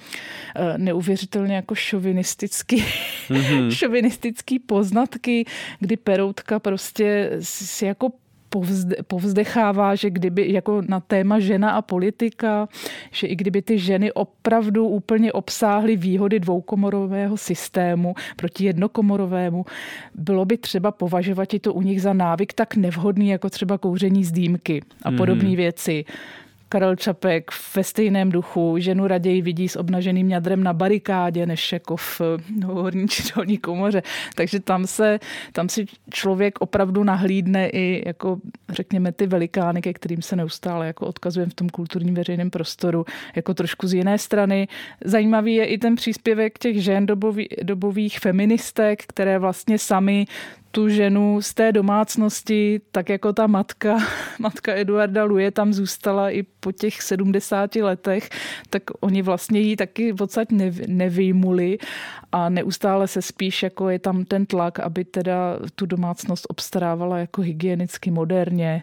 neuvěřitelně 0.76 1.54
jako 1.54 1.74
šovinistický, 1.74 2.84
mm-hmm. 3.28 3.70
šovinistický 3.72 4.58
poznatky, 4.58 5.44
kdy 5.80 5.96
Peroutka 5.96 6.58
prostě 6.58 7.30
si 7.40 7.86
jako 7.86 8.12
povzde, 8.48 8.96
povzdechává, 9.06 9.94
že 9.94 10.10
kdyby 10.10 10.52
jako 10.52 10.82
na 10.88 11.00
téma 11.00 11.38
žena 11.38 11.70
a 11.70 11.82
politika, 11.82 12.68
že 13.12 13.26
i 13.26 13.36
kdyby 13.36 13.62
ty 13.62 13.78
ženy 13.78 14.12
opravdu 14.12 14.88
úplně 14.88 15.32
obsáhly 15.32 15.96
výhody 15.96 16.40
dvoukomorového 16.40 17.36
systému 17.36 18.14
proti 18.36 18.64
jednokomorovému, 18.64 19.64
bylo 20.14 20.44
by 20.44 20.56
třeba 20.56 20.90
považovat 20.90 21.54
i 21.54 21.58
to 21.58 21.74
u 21.74 21.82
nich 21.82 22.02
za 22.02 22.12
návyk 22.12 22.52
tak 22.52 22.76
nevhodný, 22.76 23.28
jako 23.28 23.50
třeba 23.50 23.78
kouření 23.78 24.24
z 24.24 24.32
dýmky 24.32 24.82
a 25.02 25.10
podobné 25.10 25.48
mm-hmm. 25.48 25.56
věci. 25.56 26.04
Karel 26.68 26.96
Čapek 26.96 27.50
ve 27.76 27.84
stejném 27.84 28.32
duchu 28.32 28.76
ženu 28.78 29.06
raději 29.06 29.42
vidí 29.42 29.68
s 29.68 29.76
obnaženým 29.76 30.28
ňadrem 30.28 30.64
na 30.64 30.72
barikádě, 30.72 31.46
než 31.46 31.72
jako 31.72 31.96
v 31.96 32.20
no, 32.60 32.68
horní 32.74 33.08
či 33.08 33.22
dolní 33.36 33.58
komoře. 33.58 34.02
Takže 34.34 34.60
tam 34.60 34.86
se, 34.86 35.18
tam 35.52 35.68
si 35.68 35.86
člověk 36.10 36.60
opravdu 36.60 37.04
nahlídne 37.04 37.68
i 37.68 38.02
jako 38.06 38.38
řekněme 38.68 39.12
ty 39.12 39.26
velikány, 39.26 39.82
ke 39.82 39.92
kterým 39.92 40.22
se 40.22 40.36
neustále 40.36 40.86
jako 40.86 41.06
odkazujeme 41.06 41.50
v 41.50 41.54
tom 41.54 41.68
kulturním 41.68 42.14
veřejném 42.14 42.50
prostoru, 42.50 43.04
jako 43.36 43.54
trošku 43.54 43.86
z 43.86 43.94
jiné 43.94 44.18
strany. 44.18 44.68
Zajímavý 45.04 45.54
je 45.54 45.64
i 45.64 45.78
ten 45.78 45.94
příspěvek 45.94 46.58
těch 46.58 46.82
žen 46.82 47.06
dobový, 47.06 47.48
dobových 47.62 48.18
feministek, 48.18 49.02
které 49.06 49.38
vlastně 49.38 49.78
sami 49.78 50.26
tu 50.70 50.88
ženu 50.88 51.42
z 51.42 51.54
té 51.54 51.72
domácnosti, 51.72 52.80
tak 52.92 53.08
jako 53.08 53.32
ta 53.32 53.46
matka, 53.46 53.98
matka 54.38 54.74
Eduarda 54.74 55.24
Luje 55.24 55.50
tam 55.50 55.72
zůstala 55.72 56.30
i 56.30 56.42
po 56.42 56.72
těch 56.72 57.02
70 57.02 57.76
letech, 57.76 58.28
tak 58.70 58.82
oni 59.00 59.22
vlastně 59.22 59.60
ji 59.60 59.76
taky 59.76 60.12
podstatě 60.28 60.54
nevyjmuli 60.86 61.78
a 62.32 62.48
neustále 62.48 63.08
se 63.08 63.22
spíš 63.22 63.62
jako 63.62 63.88
je 63.88 63.98
tam 63.98 64.24
ten 64.24 64.46
tlak, 64.46 64.80
aby 64.80 65.04
teda 65.04 65.58
tu 65.74 65.86
domácnost 65.86 66.46
obstarávala 66.48 67.18
jako 67.18 67.42
hygienicky, 67.42 68.10
moderně, 68.10 68.82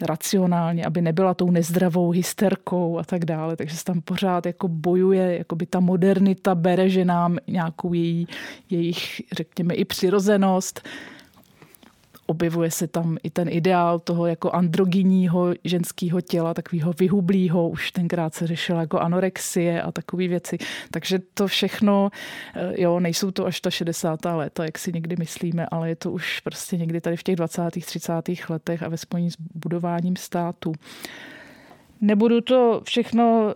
racionálně, 0.00 0.84
aby 0.84 1.02
nebyla 1.02 1.34
tou 1.34 1.50
nezdravou 1.50 2.10
hysterkou 2.10 2.98
a 2.98 3.04
tak 3.04 3.24
dále. 3.24 3.56
Takže 3.56 3.76
se 3.76 3.84
tam 3.84 4.00
pořád 4.00 4.46
jako 4.46 4.68
bojuje, 4.68 5.38
jako 5.38 5.56
by 5.56 5.66
ta 5.66 5.80
modernita 5.80 6.54
bere 6.54 6.88
ženám 6.88 7.38
nějakou 7.46 7.92
její, 7.92 8.26
jejich, 8.70 9.22
řekněme, 9.32 9.74
i 9.74 9.84
přirozenost 9.84 10.88
objevuje 12.30 12.70
se 12.70 12.86
tam 12.86 13.16
i 13.22 13.30
ten 13.30 13.48
ideál 13.48 13.98
toho 13.98 14.26
jako 14.26 14.50
androgyního 14.50 15.54
ženského 15.64 16.20
těla, 16.20 16.54
takového 16.54 16.92
vyhublýho, 16.98 17.68
už 17.68 17.92
tenkrát 17.92 18.34
se 18.34 18.46
řešila 18.46 18.80
jako 18.80 18.98
anorexie 18.98 19.82
a 19.82 19.92
takové 19.92 20.28
věci. 20.28 20.58
Takže 20.90 21.18
to 21.34 21.46
všechno, 21.46 22.10
eh, 22.56 22.82
jo, 22.82 23.00
nejsou 23.00 23.30
to 23.30 23.46
až 23.46 23.60
ta 23.60 23.70
60. 23.70 24.36
léta, 24.36 24.64
jak 24.64 24.78
si 24.78 24.92
někdy 24.92 25.16
myslíme, 25.18 25.66
ale 25.66 25.88
je 25.88 25.96
to 25.96 26.12
už 26.12 26.40
prostě 26.40 26.76
někdy 26.76 27.00
tady 27.00 27.16
v 27.16 27.22
těch 27.22 27.36
20. 27.36 27.84
30. 27.84 28.50
letech 28.50 28.82
a 28.82 28.88
ve 28.88 28.96
spojení 28.96 29.30
s 29.30 29.36
budováním 29.54 30.16
státu. 30.16 30.72
Nebudu 32.00 32.40
to 32.40 32.80
všechno, 32.84 33.54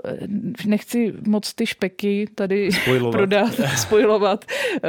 nechci 0.67 1.15
moc 1.27 1.55
ty 1.55 1.67
špeky 1.67 2.27
tady 2.35 2.73
spojovat. 2.73 3.11
prodat, 3.13 3.61
spojovat. 3.77 4.45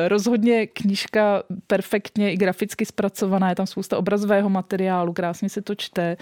Rozhodně 0.08 0.68
knížka 0.68 1.44
perfektně 1.68 2.34
i 2.34 2.38
graficky 2.38 2.86
zpracovaná, 2.86 3.50
je 3.50 3.56
tam 3.56 3.68
spousta 3.68 3.98
obrazového 3.98 4.50
materiálu, 4.50 5.14
krásně 5.14 5.50
se 5.50 5.62
to 5.62 5.76
čte, 5.76 6.18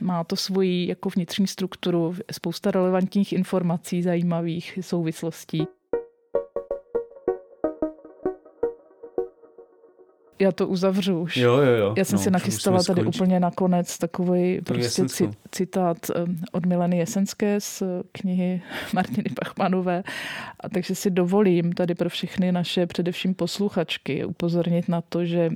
má 0.00 0.24
to 0.24 0.36
svoji 0.36 0.88
jako 0.88 1.08
vnitřní 1.08 1.46
strukturu, 1.46 2.14
spousta 2.32 2.70
relevantních 2.70 3.32
informací, 3.32 4.02
zajímavých 4.02 4.78
souvislostí. 4.80 5.66
Já 10.38 10.52
to 10.52 10.66
uzavřu 10.66 11.20
už. 11.20 11.36
Jo, 11.36 11.56
jo, 11.56 11.72
jo. 11.72 11.94
Já 11.98 12.04
jsem 12.04 12.16
no, 12.16 12.22
si 12.22 12.30
nachystala 12.30 12.82
tady 12.82 13.04
úplně 13.04 13.40
nakonec 13.40 13.98
takový 13.98 14.60
prostě 14.60 15.02
citát 15.50 15.96
od 16.52 16.66
Mileny 16.66 16.98
Jesenské 16.98 17.60
z 17.60 17.82
knihy 18.12 18.62
Martiny 18.92 19.30
Pachmanové. 19.42 20.02
A 20.60 20.68
takže 20.68 20.94
si 20.94 21.10
dovolím 21.10 21.72
tady 21.72 21.94
pro 21.94 22.08
všechny 22.08 22.52
naše 22.52 22.86
především 22.86 23.34
posluchačky 23.34 24.24
upozornit 24.24 24.88
na 24.88 25.00
to, 25.00 25.24
že 25.24 25.50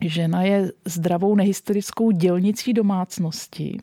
žena 0.00 0.42
je 0.42 0.72
zdravou 0.84 1.34
nehistorickou 1.34 2.10
dělnicí 2.10 2.72
domácnosti. 2.72 3.78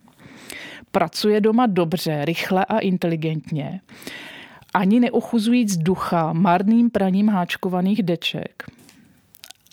Pracuje 0.91 1.41
doma 1.41 1.65
dobře, 1.67 2.25
rychle 2.25 2.65
a 2.65 2.79
inteligentně 2.79 3.81
ani 4.75 4.99
neochuzujíc 4.99 5.77
ducha 5.77 6.33
marným 6.33 6.89
praním 6.89 7.29
háčkovaných 7.29 8.03
deček 8.03 8.63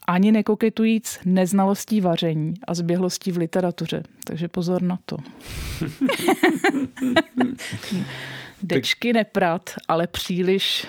ani 0.06 0.32
nekoketujíc 0.32 1.18
neznalostí 1.24 2.00
vaření 2.00 2.54
a 2.66 2.74
zběhlostí 2.74 3.32
v 3.32 3.36
literatuře. 3.36 4.02
Takže 4.24 4.48
pozor 4.48 4.82
na 4.82 4.98
to. 5.06 5.16
Dečky 8.62 9.12
neprat, 9.12 9.70
ale 9.88 10.06
příliš 10.06 10.86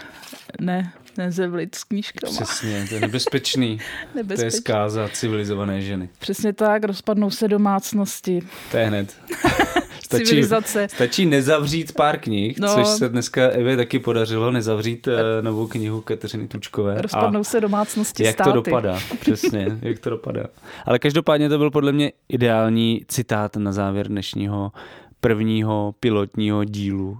ne, 0.61 0.93
nezevlit 1.17 1.75
s 1.75 1.83
knížkama. 1.83 2.33
Přesně, 2.33 2.85
to 2.89 2.95
je 2.95 3.01
nebezpečný. 3.01 3.79
Nebezpečný. 4.15 4.37
To 4.37 4.45
je 4.45 4.51
zkáza 4.61 5.09
civilizované 5.09 5.81
ženy. 5.81 6.09
Přesně 6.19 6.53
tak, 6.53 6.83
rozpadnou 6.83 7.29
se 7.29 7.47
domácnosti. 7.47 8.41
To 8.71 8.77
je 8.77 8.85
hned. 8.85 9.17
stačí, 10.17 10.29
civilizace. 10.29 10.87
Stačí 10.89 11.25
nezavřít 11.25 11.91
pár 11.91 12.19
knih, 12.19 12.59
no. 12.59 12.67
což 12.67 12.87
se 12.87 13.09
dneska 13.09 13.47
Evě 13.47 13.77
taky 13.77 13.99
podařilo, 13.99 14.51
nezavřít 14.51 15.07
uh, 15.07 15.13
novou 15.41 15.67
knihu 15.67 16.01
Kateřiny 16.01 16.47
Tučkové. 16.47 17.01
Rozpadnou 17.01 17.39
a 17.39 17.43
se 17.43 17.61
domácnosti 17.61 18.23
Jak 18.23 18.33
státy. 18.33 18.49
to 18.49 18.55
dopadá, 18.55 18.99
přesně, 19.19 19.79
jak 19.81 19.99
to 19.99 20.09
dopadá. 20.09 20.45
Ale 20.85 20.99
každopádně 20.99 21.49
to 21.49 21.57
byl 21.57 21.71
podle 21.71 21.91
mě 21.91 22.11
ideální 22.29 23.01
citát 23.07 23.55
na 23.55 23.71
závěr 23.71 24.07
dnešního 24.07 24.71
prvního 25.19 25.95
pilotního 25.99 26.63
dílu 26.63 27.09
uh, 27.09 27.19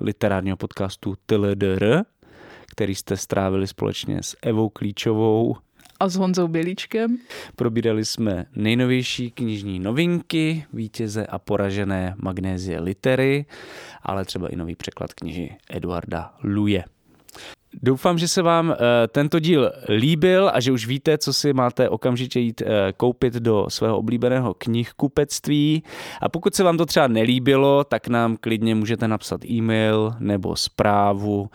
literárního 0.00 0.56
podcastu 0.56 1.14
TLDR, 1.26 2.02
který 2.70 2.94
jste 2.94 3.16
strávili 3.16 3.66
společně 3.66 4.22
s 4.22 4.36
Evou 4.42 4.68
Klíčovou, 4.68 5.56
a 6.00 6.08
s 6.08 6.16
Honzou 6.16 6.48
Bělíčkem. 6.48 7.18
Probírali 7.56 8.04
jsme 8.04 8.46
nejnovější 8.56 9.30
knižní 9.30 9.78
novinky, 9.78 10.64
vítěze 10.72 11.26
a 11.26 11.38
poražené 11.38 12.14
magnézie 12.18 12.80
litery, 12.80 13.46
ale 14.02 14.24
třeba 14.24 14.48
i 14.48 14.56
nový 14.56 14.74
překlad 14.76 15.12
knihy 15.12 15.56
Eduarda 15.70 16.34
Luje. 16.42 16.84
Doufám, 17.82 18.18
že 18.18 18.28
se 18.28 18.42
vám 18.42 18.68
uh, 18.68 18.74
tento 19.08 19.38
díl 19.38 19.72
líbil 19.88 20.50
a 20.54 20.60
že 20.60 20.72
už 20.72 20.86
víte, 20.86 21.18
co 21.18 21.32
si 21.32 21.52
máte 21.52 21.88
okamžitě 21.88 22.40
jít 22.40 22.60
uh, 22.60 22.68
koupit 22.96 23.34
do 23.34 23.66
svého 23.68 23.98
oblíbeného 23.98 24.54
knihkupectví. 24.54 25.82
A 26.20 26.28
pokud 26.28 26.54
se 26.54 26.62
vám 26.62 26.76
to 26.76 26.86
třeba 26.86 27.06
nelíbilo, 27.06 27.84
tak 27.84 28.08
nám 28.08 28.36
klidně 28.36 28.74
můžete 28.74 29.08
napsat 29.08 29.44
e-mail 29.44 30.14
nebo 30.18 30.56
zprávu, 30.56 31.40
uh, 31.40 31.48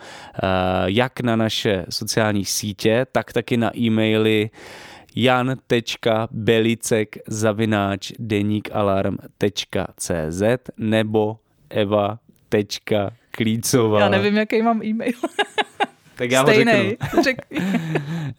jak 0.84 1.20
na 1.20 1.36
naše 1.36 1.84
sociální 1.88 2.44
sítě, 2.44 3.06
tak 3.12 3.32
taky 3.32 3.56
na 3.56 3.78
e-maily 3.78 4.50
jan.belicek 5.16 7.18
zavináč 7.26 8.12
denikalarm.cz 8.18 10.42
nebo 10.76 11.38
eva.klícová. 13.38 14.00
Já 14.00 14.08
nevím, 14.08 14.36
jaký 14.36 14.62
mám 14.62 14.82
e-mail. 14.82 15.12
Tak 16.16 16.30
já 16.30 16.42
Stejnej. 16.42 16.96
ho 17.16 17.22
řeknu. 17.22 17.58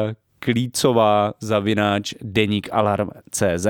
Eva.klícová 0.00 1.32
zavináč 1.40 2.14
denikalarm.cz 2.22 3.66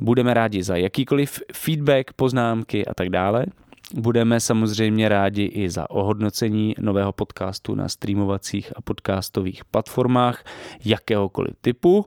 Budeme 0.00 0.34
rádi 0.34 0.62
za 0.62 0.76
jakýkoliv 0.76 1.42
feedback, 1.52 2.12
poznámky 2.12 2.86
a 2.86 2.94
tak 2.94 3.08
dále. 3.08 3.46
Budeme 3.94 4.40
samozřejmě 4.40 5.08
rádi 5.08 5.44
i 5.44 5.70
za 5.70 5.90
ohodnocení 5.90 6.74
nového 6.78 7.12
podcastu 7.12 7.74
na 7.74 7.88
streamovacích 7.88 8.72
a 8.76 8.82
podcastových 8.82 9.64
platformách 9.64 10.44
jakéhokoliv 10.84 11.54
typu. 11.60 12.06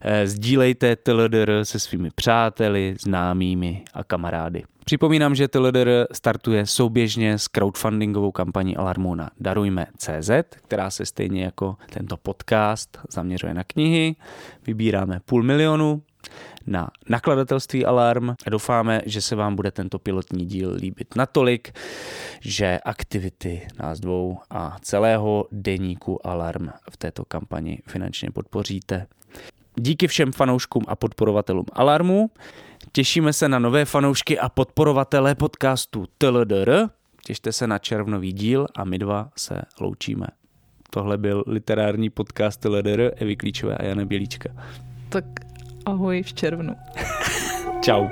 Eh, 0.00 0.26
sdílejte 0.26 0.96
TLDR 0.96 1.60
se 1.62 1.80
svými 1.80 2.10
přáteli, 2.14 2.96
známými 3.00 3.82
a 3.94 4.04
kamarády. 4.04 4.64
Připomínám, 4.84 5.34
že 5.34 5.48
TLDR 5.48 6.06
startuje 6.12 6.66
souběžně 6.66 7.38
s 7.38 7.48
crowdfundingovou 7.48 8.32
kampaní 8.32 8.76
Alarmu 8.76 9.14
na 9.14 9.30
Darujme.cz, 9.40 10.30
která 10.50 10.90
se 10.90 11.06
stejně 11.06 11.44
jako 11.44 11.76
tento 11.90 12.16
podcast 12.16 12.98
zaměřuje 13.10 13.54
na 13.54 13.64
knihy. 13.64 14.16
Vybíráme 14.66 15.20
půl 15.24 15.42
milionu 15.42 16.02
na 16.68 16.90
nakladatelství 17.08 17.84
Alarm 17.84 18.30
a 18.30 18.50
doufáme, 18.50 19.00
že 19.06 19.20
se 19.20 19.36
vám 19.36 19.56
bude 19.56 19.70
tento 19.70 19.98
pilotní 19.98 20.46
díl 20.46 20.74
líbit 20.74 21.16
natolik, 21.16 21.72
že 22.40 22.78
aktivity 22.84 23.68
nás 23.78 24.00
dvou 24.00 24.38
a 24.50 24.76
celého 24.80 25.46
deníku 25.52 26.26
Alarm 26.26 26.68
v 26.90 26.96
této 26.96 27.24
kampani 27.24 27.82
finančně 27.86 28.30
podpoříte. 28.30 29.06
Díky 29.76 30.06
všem 30.06 30.32
fanouškům 30.32 30.84
a 30.88 30.96
podporovatelům 30.96 31.64
Alarmu. 31.72 32.30
Těšíme 32.92 33.32
se 33.32 33.48
na 33.48 33.58
nové 33.58 33.84
fanoušky 33.84 34.38
a 34.38 34.48
podporovatele 34.48 35.34
podcastu 35.34 36.06
TLDR. 36.18 36.72
Těšte 37.24 37.52
se 37.52 37.66
na 37.66 37.78
červnový 37.78 38.32
díl 38.32 38.66
a 38.76 38.84
my 38.84 38.98
dva 38.98 39.30
se 39.36 39.62
loučíme. 39.80 40.26
Tohle 40.90 41.18
byl 41.18 41.44
literární 41.46 42.10
podcast 42.10 42.60
TLDR 42.60 43.10
Evy 43.16 43.36
Klíčové 43.36 43.76
a 43.76 43.84
Jana 43.84 44.04
Bělíčka. 44.04 44.50
Tak 45.08 45.47
ahoj 45.88 46.22
v 46.22 46.32
červnu. 46.32 46.74
Čau. 47.84 48.08